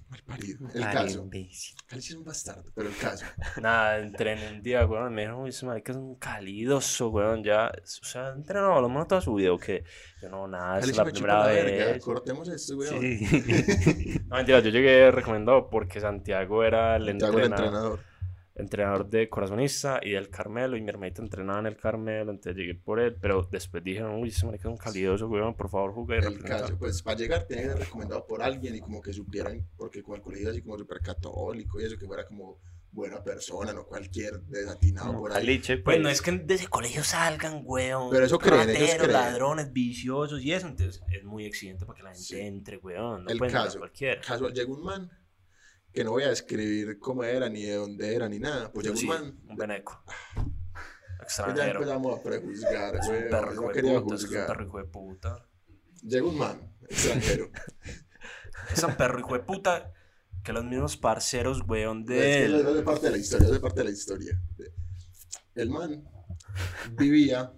Mal 0.10 0.22
parido. 0.28 0.70
El 0.76 0.84
Ay, 0.84 0.94
caso. 0.94 1.24
imbécil. 1.24 1.76
Calichi 1.88 2.10
es 2.10 2.16
un 2.18 2.24
bastardo, 2.24 2.72
pero 2.76 2.88
el 2.88 2.96
caso. 2.96 3.26
Nada, 3.64 3.98
entrené 3.98 4.52
un 4.52 4.62
día, 4.62 4.86
weón, 4.86 5.12
me 5.12 5.22
dijeron, 5.24 5.42
uy, 5.42 5.50
ese 5.50 5.66
marica 5.66 5.92
es 5.92 5.98
un 5.98 6.14
calidoso, 6.18 7.10
weón, 7.10 7.44
ya, 7.44 7.72
o 7.72 8.06
sea, 8.06 8.28
ha 8.28 8.34
entrenado 8.36 8.80
lo 8.80 8.90
menos 8.90 9.08
toda 9.08 9.22
su 9.22 9.34
vida, 9.34 9.54
¿o 9.54 9.58
qué? 9.58 9.86
Yo, 10.22 10.30
no, 10.30 10.48
nada, 10.48 10.78
es 10.78 10.96
la 10.96 11.04
primera 11.06 11.40
la 11.40 11.48
verga. 11.48 11.86
vez. 11.94 12.04
Cortemos 12.04 12.48
esto, 12.48 12.78
weón. 12.78 13.02
Sí. 13.02 14.20
No, 14.28 14.38
mentira, 14.38 14.60
yo 14.60 14.70
llegué 14.70 15.10
recomendado 15.10 15.68
porque 15.70 16.00
Santiago 16.00 16.64
era 16.64 16.96
el 16.96 17.18
Te 17.18 17.26
hago 17.26 17.40
el 17.40 17.46
entrenador, 17.46 18.00
entrenador. 18.56 19.10
de 19.10 19.30
Corazonista 19.30 20.00
y 20.04 20.12
del 20.12 20.30
Carmelo, 20.30 20.78
y 20.78 20.82
mi 20.82 20.90
hermanito 20.90 21.22
entrenaba 21.22 21.60
en 21.60 21.66
el 21.68 21.78
Carmelo, 21.78 22.32
entonces 22.32 22.56
llegué 22.56 22.76
por 22.76 23.00
él, 23.00 23.16
pero 23.20 23.48
después 23.52 23.84
dijeron, 23.84 24.22
uy, 24.22 24.30
ese 24.30 24.46
marica 24.46 24.68
es 24.68 24.72
un 24.72 24.78
calidoso, 24.78 25.28
weón, 25.28 25.56
por 25.56 25.70
favor, 25.70 25.94
jugué 25.94 26.16
y 26.16 26.18
el 26.20 26.24
representa". 26.26 26.62
caso, 26.62 26.78
pues 26.78 27.02
para 27.02 27.18
llegar 27.18 27.44
tenía 27.46 27.64
que 27.64 27.70
ser 27.72 27.80
recomendado 27.80 28.26
por 28.28 28.42
alguien 28.44 28.76
y 28.76 28.80
como 28.82 29.02
que 29.02 29.12
supieran, 29.14 29.68
porque 29.78 30.04
como 30.04 30.16
el 30.16 30.22
colegio 30.22 30.50
así 30.52 30.62
como 30.62 30.78
súper 30.78 31.00
católico 31.02 31.80
y 31.82 31.86
eso, 31.86 31.98
que 31.98 32.06
fuera 32.06 32.26
como 32.26 32.60
buena 32.92 33.24
persona, 33.24 33.74
no 33.74 33.86
cualquier 33.88 34.40
desatinado 34.44 35.14
por 35.18 35.32
ahí. 35.32 35.38
Caliche, 35.40 35.78
Pues 35.78 35.96
pues. 35.96 36.02
no 36.04 36.10
es 36.10 36.22
que 36.22 36.32
de 36.32 36.54
ese 36.54 36.68
colegio 36.68 37.04
salgan, 37.04 37.62
weón. 37.66 38.12
Pero 38.12 38.24
eso 38.26 38.38
creen, 38.38 38.70
ellos 38.70 38.74
rateros, 38.82 38.98
creen. 38.98 39.12
ladrones, 39.14 39.74
viciosos 39.74 40.44
y 40.44 40.54
eso. 40.54 40.68
Entonces 40.68 41.02
es 41.12 41.24
muy 41.24 41.46
exigente 41.48 41.88
para 41.88 41.98
que 41.98 42.04
la 42.04 42.10
gente 42.12 42.24
Sí. 42.24 42.40
entre, 42.40 42.78
weón. 42.78 43.24
No 43.24 43.32
El 43.32 43.40
pueden 43.40 43.50
entrar 43.52 43.66
caso. 43.66 43.80
cualquiera. 43.80 44.22
Casual, 44.22 44.54
llegó 44.54 44.76
un 44.76 44.84
man, 44.84 45.10
que 45.94 46.04
no 46.04 46.12
voy 46.12 46.24
a 46.24 46.30
describir 46.30 47.00
cómo 47.00 47.24
era, 47.24 47.50
ni 47.50 47.64
de 47.64 47.76
dónde 47.76 48.16
era, 48.16 48.28
ni 48.30 48.40
nada, 48.40 48.72
pues 48.72 48.86
llegó 48.86 48.98
Sí, 48.98 49.06
un 49.06 49.10
man, 49.10 49.40
un 49.48 49.56
veneco. 49.56 50.04
ya 50.36 51.24
Extranjero. 51.24 51.80
empezamos 51.80 52.20
a 52.20 52.24
prejuzgar, 52.24 52.96
Es 52.96 53.08
un 53.08 53.16
güey, 53.16 53.30
perro 53.30 53.54
no 53.54 53.70
quería 53.70 54.02
puta, 54.02 54.16
es 54.16 54.24
un 54.24 54.28
juzgar. 54.28 54.48
perro 54.48 54.66
hijo 54.66 54.78
de 54.80 54.86
puta. 54.86 55.50
Llegó 56.04 56.30
un 56.30 56.38
man, 56.38 56.76
extranjero, 56.90 57.50
Es 58.74 58.84
un 58.84 58.96
perro 58.96 59.20
hijo 59.20 59.34
de 59.34 59.40
puta 59.42 59.94
que 60.44 60.52
los 60.54 60.66
mismos 60.66 60.98
parceros, 60.98 61.62
weón, 61.68 62.02
es 62.02 62.06
de 62.08 62.16
que 62.16 62.46
él. 62.46 62.56
es 62.56 62.76
de 62.76 62.84
parte 62.84 63.06
de 63.08 63.12
la 63.12 63.18
historia, 63.18 63.46
es 63.48 63.54
de 63.54 63.60
parte 63.60 63.80
de 63.80 63.86
la 63.86 63.92
historia. 63.92 64.42
El 65.56 65.70
man 65.70 66.04
vivía, 66.98 67.54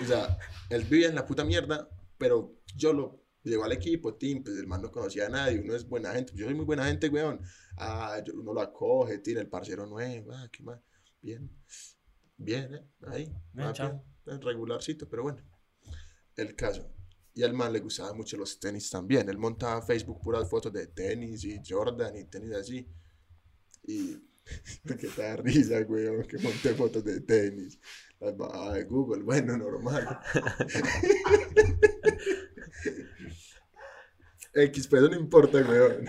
o 0.00 0.04
sea, 0.04 0.38
él 0.68 0.84
vivía 0.84 1.08
en 1.08 1.14
la 1.14 1.24
puta 1.26 1.44
mierda, 1.44 1.88
pero 2.18 2.54
yo 2.76 2.92
lo 2.92 3.24
llegó 3.42 3.64
al 3.64 3.72
equipo, 3.72 4.14
Tim, 4.14 4.42
pues 4.42 4.56
el 4.58 4.66
man 4.66 4.82
no 4.82 4.90
conocía 4.90 5.26
a 5.26 5.30
nadie, 5.30 5.60
uno 5.60 5.74
es 5.74 5.88
buena 5.88 6.12
gente, 6.12 6.32
yo 6.34 6.44
soy 6.46 6.54
muy 6.54 6.64
buena 6.66 6.84
gente, 6.84 7.08
weón. 7.08 7.40
Ah, 7.80 8.22
uno 8.34 8.52
lo 8.52 8.60
acoge, 8.60 9.18
tira 9.18 9.40
el 9.40 9.48
parcero 9.48 9.86
nuevo, 9.86 10.32
ah, 10.32 10.48
qué 10.50 10.62
más, 10.62 10.80
bien, 11.22 11.50
bien, 12.36 12.74
eh, 12.74 12.86
ahí, 13.06 13.32
Bien, 13.52 13.72
chao. 13.72 14.04
bien, 14.26 14.42
regularcito, 14.42 15.08
pero 15.08 15.22
bueno. 15.22 15.42
El 16.36 16.54
caso. 16.54 16.92
Y 17.34 17.42
al 17.44 17.52
man 17.52 17.72
le 17.72 17.80
gustaban 17.80 18.16
mucho 18.16 18.36
los 18.36 18.58
tenis 18.58 18.90
también. 18.90 19.28
Él 19.28 19.38
montaba 19.38 19.76
en 19.76 19.82
Facebook 19.84 20.20
puras 20.20 20.48
fotos 20.50 20.72
de 20.72 20.88
tenis 20.88 21.44
y 21.44 21.60
Jordan 21.64 22.16
y 22.16 22.24
tenis 22.24 22.52
así. 22.52 22.88
Y 23.84 24.16
que 24.86 25.08
te 25.08 25.22
da 25.22 25.36
risa, 25.36 25.78
weón, 25.80 26.26
que 26.26 26.38
monté 26.38 26.74
fotos 26.74 27.04
de 27.04 27.20
tenis. 27.20 27.78
Las 28.18 28.36
bajaba 28.36 28.74
de 28.74 28.84
Google, 28.84 29.22
bueno, 29.22 29.56
normal. 29.56 30.18
X, 34.54 34.88
pero 34.88 35.08
no 35.08 35.16
importa, 35.16 35.58
weón. 35.58 36.06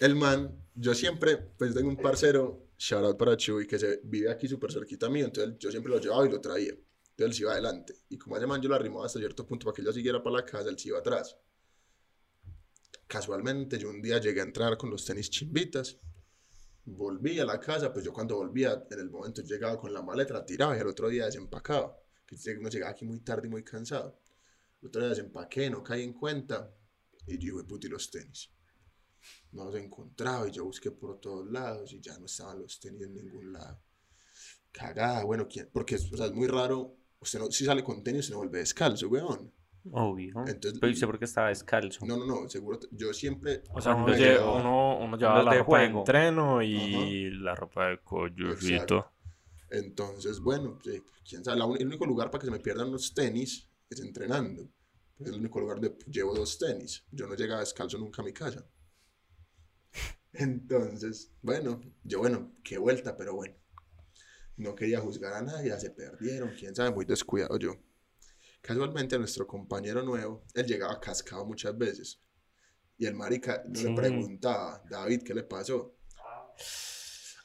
El 0.00 0.16
man, 0.16 0.66
yo 0.74 0.94
siempre, 0.94 1.36
pues 1.36 1.72
tengo 1.72 1.88
un 1.88 1.96
parcero, 1.96 2.68
shout 2.76 3.04
out 3.04 3.16
para 3.16 3.36
Chuy, 3.36 3.66
que 3.66 3.78
se 3.78 4.00
vive 4.04 4.30
aquí 4.30 4.48
súper 4.48 4.72
cerquita 4.72 5.08
mío, 5.08 5.26
entonces 5.26 5.54
yo 5.58 5.70
siempre 5.70 5.92
lo 5.92 6.00
llevaba 6.00 6.26
y 6.26 6.30
lo 6.30 6.40
traía. 6.40 6.72
Entonces 6.72 7.26
él 7.26 7.34
se 7.34 7.42
iba 7.42 7.52
adelante. 7.52 7.94
Y 8.08 8.18
como 8.18 8.36
ese 8.36 8.46
man 8.46 8.60
yo 8.60 8.68
lo 8.68 8.74
arrimaba 8.74 9.06
hasta 9.06 9.20
cierto 9.20 9.46
punto 9.46 9.66
para 9.66 9.76
que 9.76 9.84
yo 9.84 9.92
siguiera 9.92 10.22
para 10.22 10.36
la 10.36 10.44
casa, 10.44 10.68
él 10.68 10.78
se 10.78 10.88
iba 10.88 10.98
atrás. 10.98 11.36
Casualmente, 13.06 13.78
yo 13.78 13.88
un 13.88 14.02
día 14.02 14.18
llegué 14.18 14.40
a 14.40 14.44
entrar 14.44 14.76
con 14.76 14.90
los 14.90 15.04
tenis 15.04 15.30
chimbitas. 15.30 15.96
Volví 16.86 17.38
a 17.38 17.44
la 17.44 17.60
casa, 17.60 17.92
pues 17.92 18.04
yo 18.04 18.12
cuando 18.12 18.36
volvía, 18.36 18.84
en 18.90 18.98
el 18.98 19.10
momento 19.10 19.42
llegaba 19.42 19.78
con 19.78 19.92
la 19.92 20.02
maleta, 20.02 20.34
la 20.34 20.44
tiraba 20.44 20.76
y 20.76 20.80
el 20.80 20.88
otro 20.88 21.08
día 21.08 21.26
desempacaba. 21.26 21.96
Que 22.26 22.36
uno 22.58 22.68
llegaba 22.68 22.90
aquí 22.90 23.04
muy 23.04 23.20
tarde 23.20 23.46
y 23.46 23.50
muy 23.50 23.62
cansado. 23.62 24.18
El 24.82 24.88
otro 24.88 25.02
día 25.02 25.10
desempaqué, 25.10 25.70
no 25.70 25.84
caí 25.84 26.02
en 26.02 26.14
cuenta. 26.14 26.74
Y 27.26 27.38
yo, 27.38 27.54
"Hue 27.54 27.64
puti, 27.64 27.88
los 27.88 28.10
tenis. 28.10 28.50
No 29.54 29.64
los 29.64 29.74
encontraba 29.76 30.46
y 30.48 30.50
yo 30.50 30.64
busqué 30.64 30.90
por 30.90 31.20
todos 31.20 31.50
lados 31.50 31.92
y 31.92 32.00
ya 32.00 32.18
no 32.18 32.26
estaban 32.26 32.58
los 32.60 32.78
tenis 32.80 33.02
en 33.02 33.14
ningún 33.14 33.52
lado. 33.52 33.80
Cagada, 34.72 35.24
bueno, 35.24 35.46
¿quién? 35.48 35.70
Porque 35.72 35.94
o 35.94 35.98
sea, 36.16 36.26
es 36.26 36.32
muy 36.32 36.48
raro. 36.48 36.96
Usted 37.20 37.38
no, 37.38 37.50
si 37.50 37.64
sale 37.64 37.82
con 37.84 38.02
tenis, 38.02 38.26
se 38.26 38.32
no 38.32 38.38
vuelve 38.38 38.58
descalzo, 38.58 39.08
weón. 39.08 39.52
Obvio. 39.92 40.34
Entonces- 40.46 40.80
Pero 40.80 40.92
¿usted 40.92 41.06
por 41.06 41.18
qué 41.18 41.24
estaba 41.26 41.48
descalzo? 41.48 42.04
No, 42.06 42.16
no, 42.16 42.26
no, 42.26 42.48
seguro. 42.48 42.80
Yo 42.90 43.12
siempre. 43.14 43.62
O 43.72 43.80
sea, 43.80 43.94
uno, 43.94 44.04
Cuando 44.06 44.22
lle- 44.22 44.28
llegaba- 44.32 44.56
uno, 44.60 44.98
uno 44.98 45.16
llevaba 45.16 45.36
los 45.38 45.44
la 45.44 45.52
de 45.52 45.58
ropa 45.58 45.78
de 45.78 45.84
juego. 45.86 45.98
entreno 46.00 46.62
y 46.62 47.30
la 47.30 47.54
ropa 47.54 47.86
de 47.88 47.98
collurrito. 48.02 48.66
Exacto. 48.72 49.10
Entonces, 49.70 50.40
bueno, 50.40 50.78
sí, 50.82 51.02
quién 51.28 51.44
sabe. 51.44 51.58
La 51.58 51.66
el 51.78 51.86
único 51.86 52.06
lugar 52.06 52.30
para 52.30 52.40
que 52.40 52.46
se 52.46 52.50
me 52.50 52.60
pierdan 52.60 52.90
los 52.90 53.14
tenis 53.14 53.68
es 53.88 54.00
entrenando. 54.00 54.62
Es 55.18 55.28
el 55.28 55.34
único 55.34 55.60
lugar 55.60 55.80
donde 55.80 55.96
llevo 56.10 56.34
dos 56.34 56.58
tenis. 56.58 57.04
Yo 57.12 57.26
no 57.28 57.34
llegaba 57.34 57.60
descalzo 57.60 57.98
nunca 57.98 58.22
a 58.22 58.24
mi 58.24 58.32
casa. 58.32 58.64
Entonces, 60.32 61.32
bueno, 61.42 61.80
yo, 62.02 62.18
bueno, 62.18 62.52
qué 62.64 62.78
vuelta, 62.78 63.16
pero 63.16 63.34
bueno. 63.34 63.54
No 64.56 64.74
quería 64.74 65.00
juzgar 65.00 65.32
a 65.34 65.42
nadie, 65.42 65.68
ya 65.70 65.78
se 65.80 65.90
perdieron, 65.90 66.54
quién 66.58 66.74
sabe, 66.74 66.90
muy 66.92 67.04
descuidado 67.04 67.58
yo. 67.58 67.74
Casualmente, 68.60 69.18
nuestro 69.18 69.46
compañero 69.46 70.02
nuevo, 70.02 70.44
él 70.54 70.66
llegaba 70.66 71.00
cascado 71.00 71.44
muchas 71.44 71.76
veces. 71.76 72.20
Y 72.96 73.06
el 73.06 73.14
marica 73.14 73.62
no 73.66 73.74
Sí. 73.78 73.88
le 73.88 73.94
preguntaba, 73.94 74.82
David, 74.88 75.22
¿qué 75.24 75.34
le 75.34 75.42
pasó? 75.42 75.96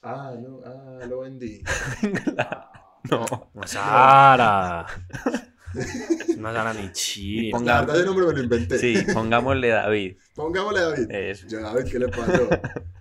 Ah, 0.02 0.36
no, 0.40 0.62
ah, 0.64 1.06
lo 1.08 1.20
vendí. 1.22 1.62
No. 3.10 3.26
Sara. 3.66 4.86
Es 5.76 6.36
una 6.38 6.54
Sara 6.54 6.74
ni 6.74 6.92
chida. 6.94 7.58
Ponga- 7.58 7.66
La 7.74 7.80
verdad, 7.82 7.96
ese 7.98 8.06
nombre 8.06 8.26
me 8.28 8.34
lo 8.34 8.44
inventé. 8.44 8.78
Sí, 8.80 8.96
pongámosle 9.14 9.68
David. 9.70 10.18
Pongámosle 10.36 10.80
a 10.80 10.84
David. 10.90 11.12
Eso. 11.12 11.48
Yo, 11.48 11.62
David, 11.62 11.92
¿qué 11.92 12.00
le 12.00 12.08
pasó? 12.10 12.50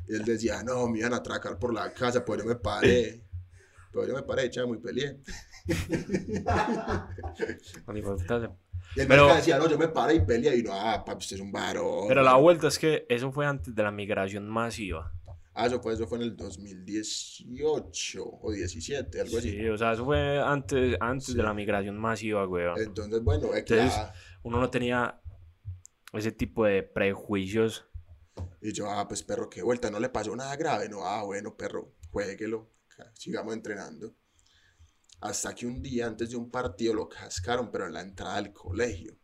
Y 0.08 0.14
él 0.14 0.24
decía, 0.24 0.62
no, 0.62 0.88
me 0.88 0.98
iban 1.00 1.12
a 1.14 1.16
atracar 1.18 1.58
por 1.58 1.72
la 1.74 1.92
casa, 1.92 2.24
pues 2.24 2.40
yo 2.42 2.46
me 2.48 2.56
paré. 2.56 3.24
Pero 3.92 4.06
yo 4.06 4.14
me 4.14 4.22
paré, 4.22 4.50
chamo, 4.50 4.74
y 4.74 4.78
peleé. 4.78 5.18
Y 8.96 9.00
el 9.00 9.06
Pero- 9.06 9.34
decía, 9.34 9.58
no, 9.58 9.68
yo 9.68 9.78
me 9.78 9.88
paré 9.88 10.14
y 10.14 10.20
peleé. 10.20 10.56
Y 10.58 10.62
no, 10.62 10.72
ah, 10.72 11.04
papi, 11.04 11.18
usted 11.18 11.36
es 11.36 11.42
un 11.42 11.52
varón. 11.52 12.08
Pero 12.08 12.22
la 12.22 12.34
vuelta 12.36 12.68
es 12.68 12.78
que 12.78 13.06
eso 13.08 13.30
fue 13.32 13.46
antes 13.46 13.74
de 13.74 13.82
la 13.82 13.90
migración 13.90 14.48
masiva. 14.48 15.12
Ah, 15.60 15.66
eso 15.66 15.80
fue, 15.82 15.92
eso 15.94 16.06
fue 16.06 16.18
en 16.18 16.22
el 16.24 16.36
2018 16.36 18.24
o 18.42 18.52
17, 18.52 19.20
algo 19.20 19.38
así. 19.38 19.50
Sí, 19.50 19.68
o 19.68 19.76
sea, 19.76 19.92
eso 19.92 20.04
fue 20.04 20.38
antes, 20.40 20.96
antes 21.00 21.26
Sí. 21.26 21.34
de 21.34 21.42
la 21.42 21.52
migración 21.52 21.98
masiva, 21.98 22.46
weón. 22.46 22.78
Entonces, 22.80 23.20
bueno, 23.24 23.52
es 23.54 23.64
que 23.64 23.74
Entonces- 23.80 24.00
Uno 24.44 24.60
no 24.60 24.70
tenía 24.70 25.20
ese 26.12 26.30
tipo 26.30 26.64
de 26.64 26.84
prejuicios. 26.84 27.84
Y 28.62 28.72
yo, 28.72 28.88
ah, 28.88 29.08
pues 29.08 29.24
perro, 29.24 29.50
qué 29.50 29.62
vuelta, 29.62 29.90
no 29.90 29.98
le 29.98 30.08
pasó 30.10 30.34
nada 30.36 30.54
grave. 30.54 30.88
No, 30.88 31.04
ah, 31.04 31.24
bueno, 31.24 31.56
perro, 31.56 31.96
jueguelo, 32.12 32.70
sigamos 33.14 33.52
entrenando. 33.52 34.14
Hasta 35.20 35.52
que 35.56 35.66
un 35.66 35.82
día 35.82 36.06
antes 36.06 36.30
de 36.30 36.36
un 36.36 36.48
partido 36.52 36.94
lo 36.94 37.08
cascaron, 37.08 37.72
pero 37.72 37.86
en 37.88 37.94
la 37.94 38.02
entrada 38.02 38.36
del 38.40 38.52
colegio. 38.52 39.18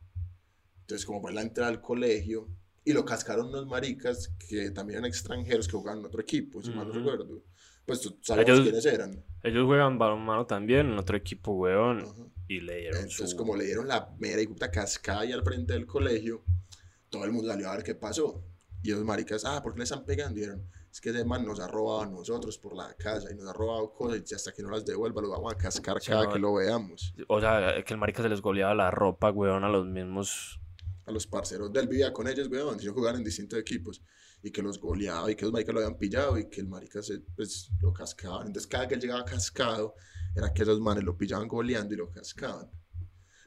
Entonces, 0.81 1.07
como 1.07 1.21
fue 1.21 1.31
en 1.31 1.37
la 1.37 1.43
entrada 1.43 1.71
del 1.71 1.81
colegio, 1.81 2.49
y 2.85 2.93
lo 2.93 3.05
cascaron 3.05 3.49
unos 3.49 3.67
maricas 3.67 4.33
que 4.49 4.71
también 4.71 4.99
eran 4.99 5.09
extranjeros 5.09 5.67
que 5.67 5.77
jugaban 5.77 6.01
en 6.01 6.07
otro 6.07 6.21
equipo, 6.21 6.63
si 6.63 6.71
mal 6.71 6.87
no 6.89 6.95
recuerdo. 6.95 7.43
Pues 7.87 8.01
tú 8.01 8.19
sabes 8.23 8.45
quiénes 8.47 8.85
eran. 8.87 9.25
Ellos 9.43 9.67
juegan 9.67 9.99
balonmano 9.99 10.47
también 10.47 10.91
en 10.91 10.99
otro 10.99 11.17
equipo, 11.17 11.53
weón. 11.53 12.01
Ajá. 12.01 12.15
Y 12.49 12.61
le 12.61 12.77
dieron 12.77 12.97
Entonces, 13.01 13.31
su... 13.31 13.37
como 13.37 13.57
le 13.57 13.65
dieron 13.65 13.89
la 13.89 14.11
mera 14.19 14.41
y 14.41 14.47
puta 14.47 14.71
cascada 14.71 15.21
ahí 15.21 15.33
al 15.33 15.43
frente 15.43 15.73
del 15.73 15.87
colegio, 15.87 16.45
todo 17.11 17.25
el 17.25 17.33
mundo 17.33 17.49
salió 17.51 17.71
a 17.71 17.77
ver 17.77 17.85
qué 17.85 17.95
pasó. 17.95 18.43
Y 18.83 18.91
los 18.91 19.03
maricas, 19.05 19.45
ah, 19.47 19.63
¿por 19.63 19.73
qué 19.73 19.79
le 19.79 19.85
están 19.85 20.05
pegando? 20.05 20.39
Y 20.39 20.43
dijeron, 20.43 20.67
es 20.91 21.01
que 21.01 21.11
ese 21.11 21.25
man 21.25 21.45
nos 21.45 21.59
ha 21.61 21.67
robado 21.69 22.03
a 22.03 22.07
nosotros 22.07 22.59
por 22.59 22.77
la 22.77 22.95
casa 22.95 23.29
y 23.33 23.35
nos 23.35 23.49
ha 23.49 23.53
robado 23.55 23.93
cosas 23.95 24.31
y 24.31 24.35
hasta 24.35 24.53
que 24.53 24.63
no 24.63 24.71
las 24.71 24.85
devuelva 24.85 25.23
lo 25.23 25.31
vamos 25.31 25.53
a 25.55 25.57
cascar 25.57 26.01
Sí, 26.01 26.11
cada 26.11 26.25
no. 26.25 26.33
que 26.33 26.39
lo 26.39 26.55
veamos. 26.55 27.15
O 27.29 27.41
sea, 27.41 27.83
que 27.85 27.95
el 27.95 27.99
marica 27.99 28.23
se 28.23 28.29
les 28.29 28.41
goleaba 28.43 28.75
la 28.75 28.91
ropa, 28.91 29.31
weón, 29.31 29.65
a 29.65 29.69
los 29.69 29.87
mismos... 29.87 30.61
A 31.07 31.13
los 31.13 31.27
parceros 31.27 31.73
del 31.73 31.87
vivía 31.87 32.13
con 32.13 32.27
ellos, 32.29 32.49
weón, 32.49 32.79
si 32.79 32.85
ellos 32.87 32.95
jugaban 32.95 33.19
en 33.19 33.25
distintos 33.25 33.59
equipos 33.59 34.01
y 34.43 34.51
que 34.51 34.63
los 34.63 34.79
goleaba 34.81 35.31
y 35.31 35.35
que 35.37 35.45
los 35.45 35.53
maricas 35.53 35.75
lo 35.75 35.81
habían 35.81 35.99
pillado 35.99 36.39
y 36.39 36.49
que 36.49 36.61
el 36.63 36.67
marica 36.69 37.03
se, 37.03 37.21
pues, 37.37 37.71
lo 37.81 37.93
cascaban. 37.93 38.47
Entonces, 38.47 38.67
cada 38.67 38.89
que 38.89 38.95
él 38.95 39.01
llegaba 39.01 39.25
cascado, 39.25 39.95
era 40.35 40.53
que 40.53 40.63
esos 40.63 40.81
manes 40.81 41.05
lo 41.05 41.17
pillaban 41.17 41.47
goleando 41.49 41.95
y 41.95 41.97
lo 41.99 42.11
cascaban. 42.11 42.71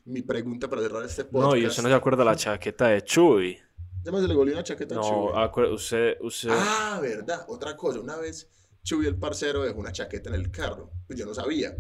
Mi 0.05 0.21
pregunta 0.21 0.69
para 0.69 0.81
cerrar 0.83 1.03
este 1.03 1.25
podcast. 1.25 1.51
No, 1.51 1.55
y 1.57 1.65
usted 1.65 1.83
no 1.83 1.89
se 1.89 1.95
acuerda 1.95 2.23
la 2.23 2.35
chaqueta 2.35 2.87
de 2.89 3.03
Chuy. 3.03 3.57
Además, 4.03 4.21
se 4.21 4.27
le 4.29 4.33
goleó 4.35 4.53
una 4.53 4.63
chaqueta 4.63 4.95
a 4.95 4.97
No, 4.99 5.03
Chuy. 5.03 5.33
acuer- 5.35 5.73
usted, 5.73 6.17
usted... 6.21 6.49
Ah, 6.51 6.99
verdad. 7.01 7.43
Otra 7.49 7.75
cosa. 7.75 7.99
Una 7.99 8.15
vez 8.17 8.47
Chuy, 8.83 9.05
el 9.07 9.17
parcero, 9.17 9.63
dejó 9.63 9.79
una 9.79 9.91
chaqueta 9.91 10.29
en 10.29 10.35
el 10.35 10.49
carro. 10.51 10.91
Pues 11.07 11.19
yo 11.19 11.25
no 11.25 11.33
sabía. 11.33 11.75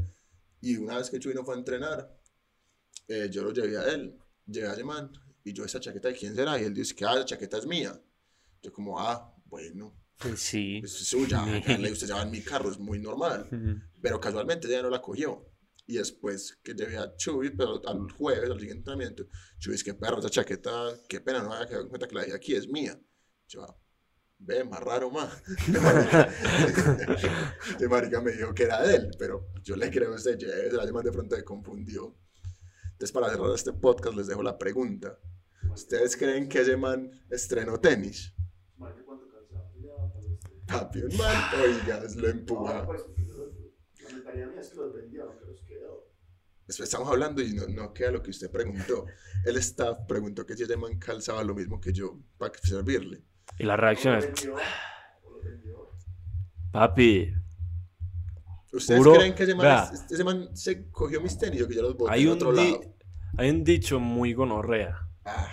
Y 0.59 0.75
una 0.77 0.97
vez 0.97 1.09
que 1.09 1.19
Chuy 1.19 1.33
no 1.33 1.45
fue 1.45 1.55
a 1.55 1.57
entrenar, 1.59 2.19
eh, 3.07 3.29
yo 3.31 3.43
lo 3.43 3.51
llevé 3.53 3.77
a 3.77 3.83
él. 3.93 4.17
Llegué 4.45 4.67
a 4.67 4.73
ese 4.73 4.83
man. 4.83 5.09
Y 5.47 5.53
yo, 5.53 5.63
¿esa 5.63 5.79
chaqueta 5.79 6.09
de 6.09 6.15
quién 6.15 6.35
será? 6.35 6.59
Y 6.59 6.65
él 6.65 6.73
dice 6.73 6.93
que, 6.93 7.05
ah, 7.05 7.15
la 7.15 7.23
chaqueta 7.23 7.57
es 7.57 7.65
mía. 7.65 7.97
Yo 8.61 8.73
como, 8.73 8.99
ah, 8.99 9.33
bueno, 9.45 9.97
Pues 10.19 10.41
sí. 10.41 10.81
es 10.83 10.91
suya. 10.91 11.41
hágale, 11.41 11.89
usted 11.93 12.07
se 12.07 12.13
va 12.13 12.23
en 12.23 12.31
mi 12.31 12.41
carro, 12.41 12.69
es 12.69 12.77
muy 12.77 12.99
normal. 12.99 13.47
Pero 14.01 14.19
casualmente 14.19 14.67
ella 14.67 14.81
no 14.81 14.89
la 14.89 15.01
cogió. 15.01 15.49
Y 15.85 15.99
después 15.99 16.59
que 16.61 16.73
llevé 16.73 16.97
a 16.97 17.15
Chuy, 17.15 17.51
pero 17.51 17.79
al 17.87 18.11
jueves, 18.11 18.49
al 18.49 18.59
siguiente 18.59 18.79
entrenamiento, 18.91 19.25
Chuy 19.57 19.75
es 19.75 19.85
que 19.85 19.93
perro, 19.93 20.19
esa 20.19 20.29
chaqueta, 20.29 20.93
qué 21.07 21.21
pena, 21.21 21.41
no 21.41 21.47
me 21.47 21.55
había 21.55 21.67
quedado 21.67 21.83
en 21.83 21.89
cuenta 21.89 22.09
que 22.09 22.15
la 22.15 22.21
dejé 22.23 22.35
aquí, 22.35 22.53
es 22.53 22.67
mía. 22.67 22.99
Yo, 23.47 23.63
ah, 23.63 23.73
ve, 24.39 24.65
más 24.65 24.81
raro, 24.81 25.09
más. 25.09 25.41
De 27.79 27.87
marica 27.87 28.19
me 28.19 28.33
dijo 28.33 28.53
que 28.53 28.63
era 28.63 28.85
de 28.85 28.95
él, 28.95 29.11
pero 29.17 29.47
yo 29.63 29.77
le 29.77 29.89
creo 29.89 30.11
a 30.11 30.15
usted, 30.15 30.37
yo, 30.37 30.49
la 30.73 30.83
llamada 30.85 31.03
de 31.03 31.11
pronto 31.13 31.37
me 31.37 31.43
confundió. 31.45 32.17
Entonces, 32.97 33.11
para 33.11 33.29
cerrar 33.29 33.51
este 33.53 33.73
podcast, 33.73 34.17
les 34.17 34.25
dejo 34.25 34.41
la 34.41 34.57
pregunta. 34.57 35.19
¿Ustedes 35.71 36.17
creen 36.17 36.49
que 36.49 36.61
ese 36.61 36.75
man 36.75 37.11
estrenó 37.29 37.79
tenis? 37.79 38.33
Papi, 40.65 41.03
un 41.03 41.15
man, 41.15 41.43
oigas, 41.61 42.15
lo 42.15 42.27
empuja. 42.27 42.87
La 42.87 44.13
mentalidad 44.15 44.47
mía 44.47 44.61
es 44.61 44.69
que 44.69 44.75
los 44.77 44.93
vendió, 44.95 45.25
no 45.25 45.37
que 45.37 45.45
los 45.45 45.61
quedó. 45.61 46.11
Después 46.65 46.89
estamos 46.89 47.07
hablando 47.07 47.43
y 47.43 47.53
no, 47.53 47.67
no 47.67 47.93
queda 47.93 48.09
lo 48.09 48.23
que 48.23 48.31
usted 48.31 48.49
preguntó. 48.49 49.05
El 49.45 49.57
staff 49.57 49.99
preguntó 50.07 50.43
que 50.43 50.57
si 50.57 50.63
ese 50.63 50.75
man 50.75 50.97
calzaba 50.97 51.43
lo 51.43 51.53
mismo 51.53 51.79
que 51.79 51.93
yo 51.93 52.19
para 52.39 52.51
servirle. 52.57 53.23
Y 53.59 53.63
la 53.63 53.77
reacción 53.77 54.15
es, 54.15 54.49
papi, 56.71 57.31
¿Ustedes 58.77 58.99
Puro- 58.99 59.13
creen 59.15 59.35
que 59.35 59.43
ese 59.43 59.55
man, 59.55 59.65
vea. 59.65 59.89
es- 59.93 60.11
ese 60.11 60.23
man 60.23 60.49
se 60.55 60.89
cogió 60.89 61.19
mis 61.21 61.37
tenis 61.37 61.61
o 61.61 61.67
que 61.67 61.75
yo 61.75 61.81
los 61.81 61.95
boté 61.97 62.13
hay 62.13 62.23
en 62.23 62.27
un, 62.29 62.33
otro 62.35 62.53
di- 62.53 62.71
lado? 62.71 62.81
hay 63.37 63.49
un 63.49 63.63
dicho 63.63 63.99
muy 63.99 64.33
gonorrea, 64.33 64.97
Ah, 65.25 65.49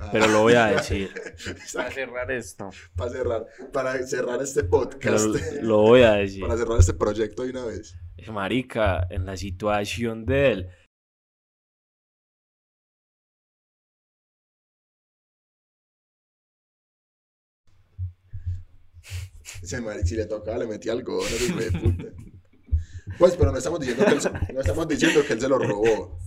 ah. 0.00 0.08
pero 0.12 0.28
lo 0.28 0.42
voy 0.42 0.54
a 0.54 0.66
decir. 0.66 1.10
Para 1.74 1.90
cerrar 1.90 2.30
esto. 2.30 2.70
para 2.96 3.10
cerrar, 3.10 3.46
para 3.72 4.06
cerrar 4.06 4.42
este 4.42 4.60
Pero 4.64 4.70
podcast, 4.70 5.26
lo 5.62 5.78
voy 5.82 6.02
a 6.02 6.12
decir. 6.12 6.40
para 6.42 6.56
cerrar 6.56 6.78
este 6.78 6.94
proyecto 6.94 7.42
de 7.44 7.50
una 7.50 7.64
vez. 7.64 7.96
Marica, 8.32 9.06
en 9.10 9.24
la 9.26 9.36
situación 9.36 10.24
de 10.26 10.52
él, 10.52 10.68
Ese 19.62 20.06
si 20.06 20.16
le 20.16 20.26
tocaba, 20.26 20.58
le 20.58 20.66
metía 20.66 20.92
algo, 20.92 21.20
no 21.22 21.44
hijo 21.46 21.58
de 21.58 21.72
puta. 21.78 22.04
Pues, 23.18 23.36
pero 23.36 23.50
no 23.52 23.58
estamos 23.58 23.80
diciendo 23.80 24.04
que 24.04 24.12
él, 24.12 24.20
se- 24.20 24.30
no 24.52 24.60
estamos 24.60 24.86
diciendo 24.88 25.20
que 25.26 25.32
él 25.32 25.40
se 25.40 25.48
lo 25.48 25.58
robó. 25.58 26.18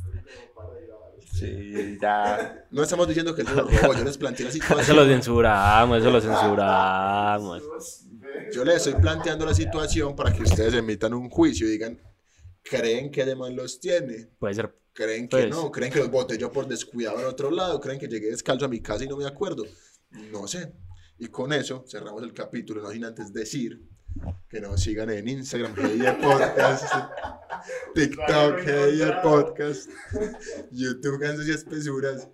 Sí, 1.33 1.97
ya. 2.01 2.65
No 2.71 2.83
estamos 2.83 3.07
diciendo 3.07 3.33
que 3.33 3.41
él 3.41 3.47
se 3.47 3.55
lo 3.55 3.63
robó. 3.63 3.93
Yo 3.93 4.03
les 4.03 4.17
planteé 4.17 4.45
la 4.45 4.49
eso 4.51 4.59
situación. 4.61 4.97
lo 4.97 5.05
censuramos, 5.05 5.97
eso 5.99 6.11
lo 6.11 6.21
censuramos. 6.21 7.63
Yo 8.53 8.65
les 8.65 8.75
estoy 8.85 9.01
planteando 9.01 9.45
la 9.45 9.53
situación 9.53 10.15
para 10.15 10.33
que 10.33 10.43
ustedes 10.43 10.73
emitan 10.73 11.13
un 11.13 11.29
juicio 11.29 11.67
y 11.67 11.71
digan, 11.71 11.99
¿creen 12.63 13.09
que 13.11 13.21
además 13.21 13.51
los 13.53 13.79
tiene? 13.79 14.27
Puede 14.39 14.53
ser, 14.55 14.75
¿Creen 14.93 15.29
que 15.29 15.37
Pues. 15.37 15.49
no? 15.49 15.71
¿Creen 15.71 15.91
que 15.91 15.99
los 15.99 16.11
boté 16.11 16.37
yo 16.37 16.51
por 16.51 16.67
descuidado 16.67 17.19
en 17.21 17.25
otro 17.25 17.49
lado? 17.49 17.79
¿Creen 17.79 17.97
que 17.97 18.07
llegué 18.09 18.29
descalzo 18.29 18.65
a 18.65 18.67
mi 18.67 18.81
casa 18.81 19.05
y 19.05 19.07
no 19.07 19.15
me 19.15 19.25
acuerdo? 19.25 19.63
No 20.31 20.45
sé. 20.47 20.73
Y 21.21 21.27
con 21.27 21.53
eso 21.53 21.85
cerramos 21.87 22.23
el 22.23 22.33
capítulo, 22.33 22.81
no 22.81 22.89
sin 22.89 23.05
antes 23.05 23.31
decir 23.31 23.79
que 24.49 24.59
nos 24.59 24.81
sigan 24.81 25.11
en 25.11 25.27
Instagram, 25.27 25.75
Heyer 25.77 26.19
Podcast, 26.19 26.83
TikTok, 27.93 28.57
Heyer 28.65 29.21
Podcast, 29.21 29.87
YouTube, 30.71 31.19
Gansos 31.19 31.47
y 31.47 31.51
Espesuras, 31.51 32.27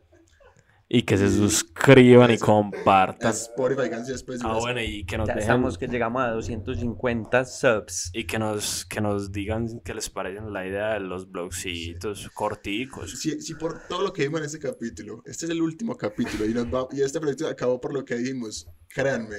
y 0.89 1.03
que 1.03 1.17
se 1.17 1.29
suscriban 1.29 2.31
y 2.31 2.37
compartan. 2.37 3.31
Spotify, 3.31 3.89
Espesuras. 4.13 4.53
Ah, 4.55 4.59
bueno, 4.59 4.81
y 4.81 5.03
que 5.05 5.17
nos 5.17 5.27
Ya 5.27 5.33
dejen 5.33 5.49
estamos 5.49 5.77
que 5.77 5.87
llegamos 5.87 6.21
a 6.23 6.31
250 6.31 7.43
subs. 7.45 8.09
y 8.13 8.25
que 8.25 8.39
nos, 8.39 8.85
que 8.85 9.01
nos 9.01 9.31
digan 9.31 9.81
qué 9.83 9.93
les 9.93 10.09
parece 10.09 10.41
la 10.49 10.65
idea 10.65 10.93
de 10.93 11.01
los 11.01 11.29
blogcitos 11.29 12.29
corticos. 12.33 13.19
Si, 13.19 13.41
si 13.41 13.55
por 13.55 13.85
todo 13.87 14.01
lo 14.01 14.13
que 14.13 14.23
vimos 14.23 14.39
en 14.39 14.45
este 14.45 14.59
capítulo, 14.59 15.21
este 15.25 15.45
es 15.45 15.51
el 15.51 15.61
último 15.61 15.97
capítulo 15.97 16.45
y, 16.45 16.53
nos 16.53 16.67
va- 16.67 16.87
y 16.91 17.01
este 17.01 17.19
proyecto 17.19 17.47
acabó 17.47 17.81
por 17.81 17.93
lo 17.93 18.05
que 18.05 18.15
dijimos, 18.15 18.67
créanme, 18.87 19.37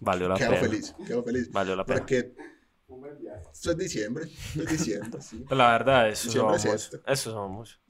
Valió 0.00 0.28
la 0.28 0.36
quedo 0.36 0.50
pena. 0.50 0.60
feliz, 0.62 0.94
quedo 1.06 1.24
feliz. 1.24 1.50
Valió 1.50 1.74
la 1.76 1.84
pena. 1.86 1.98
Porque 2.00 2.34
esto 3.52 3.70
es 3.72 3.76
diciembre, 3.78 4.24
esto 4.26 4.62
es 4.62 4.70
diciembre, 4.70 5.22
sí. 5.22 5.44
La 5.50 5.70
verdad, 5.72 6.08
eso 6.08 6.28
es 6.28 6.34
somos. 6.34 6.64
esto. 6.64 7.00
Eso 7.06 7.30
somos. 7.32 7.80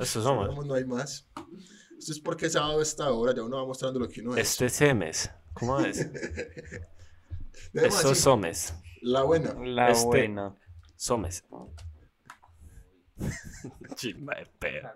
Eso 0.00 0.22
somos. 0.22 0.66
No 0.66 0.74
hay 0.74 0.84
más. 0.84 1.28
Esto 2.04 2.12
es 2.12 2.20
porque 2.20 2.50
sábado 2.50 2.80
a 2.80 2.82
esta 2.82 3.10
hora 3.10 3.34
ya 3.34 3.42
uno 3.42 3.56
va 3.56 3.64
mostrando 3.64 3.98
lo 3.98 4.06
que 4.06 4.20
uno 4.20 4.36
es. 4.36 4.50
Este 4.50 4.68
semes. 4.68 5.30
¿Cómo 5.54 5.80
es? 5.86 6.00
Eso 6.00 6.10
decir, 7.72 8.14
somes. 8.14 8.74
La 9.00 9.22
buena. 9.22 9.54
La 9.54 9.88
Este- 9.88 10.04
buena. 10.04 10.54
Somes. 10.96 11.42
Chimba 13.96 14.34
de 14.34 14.44
perra. 14.58 14.94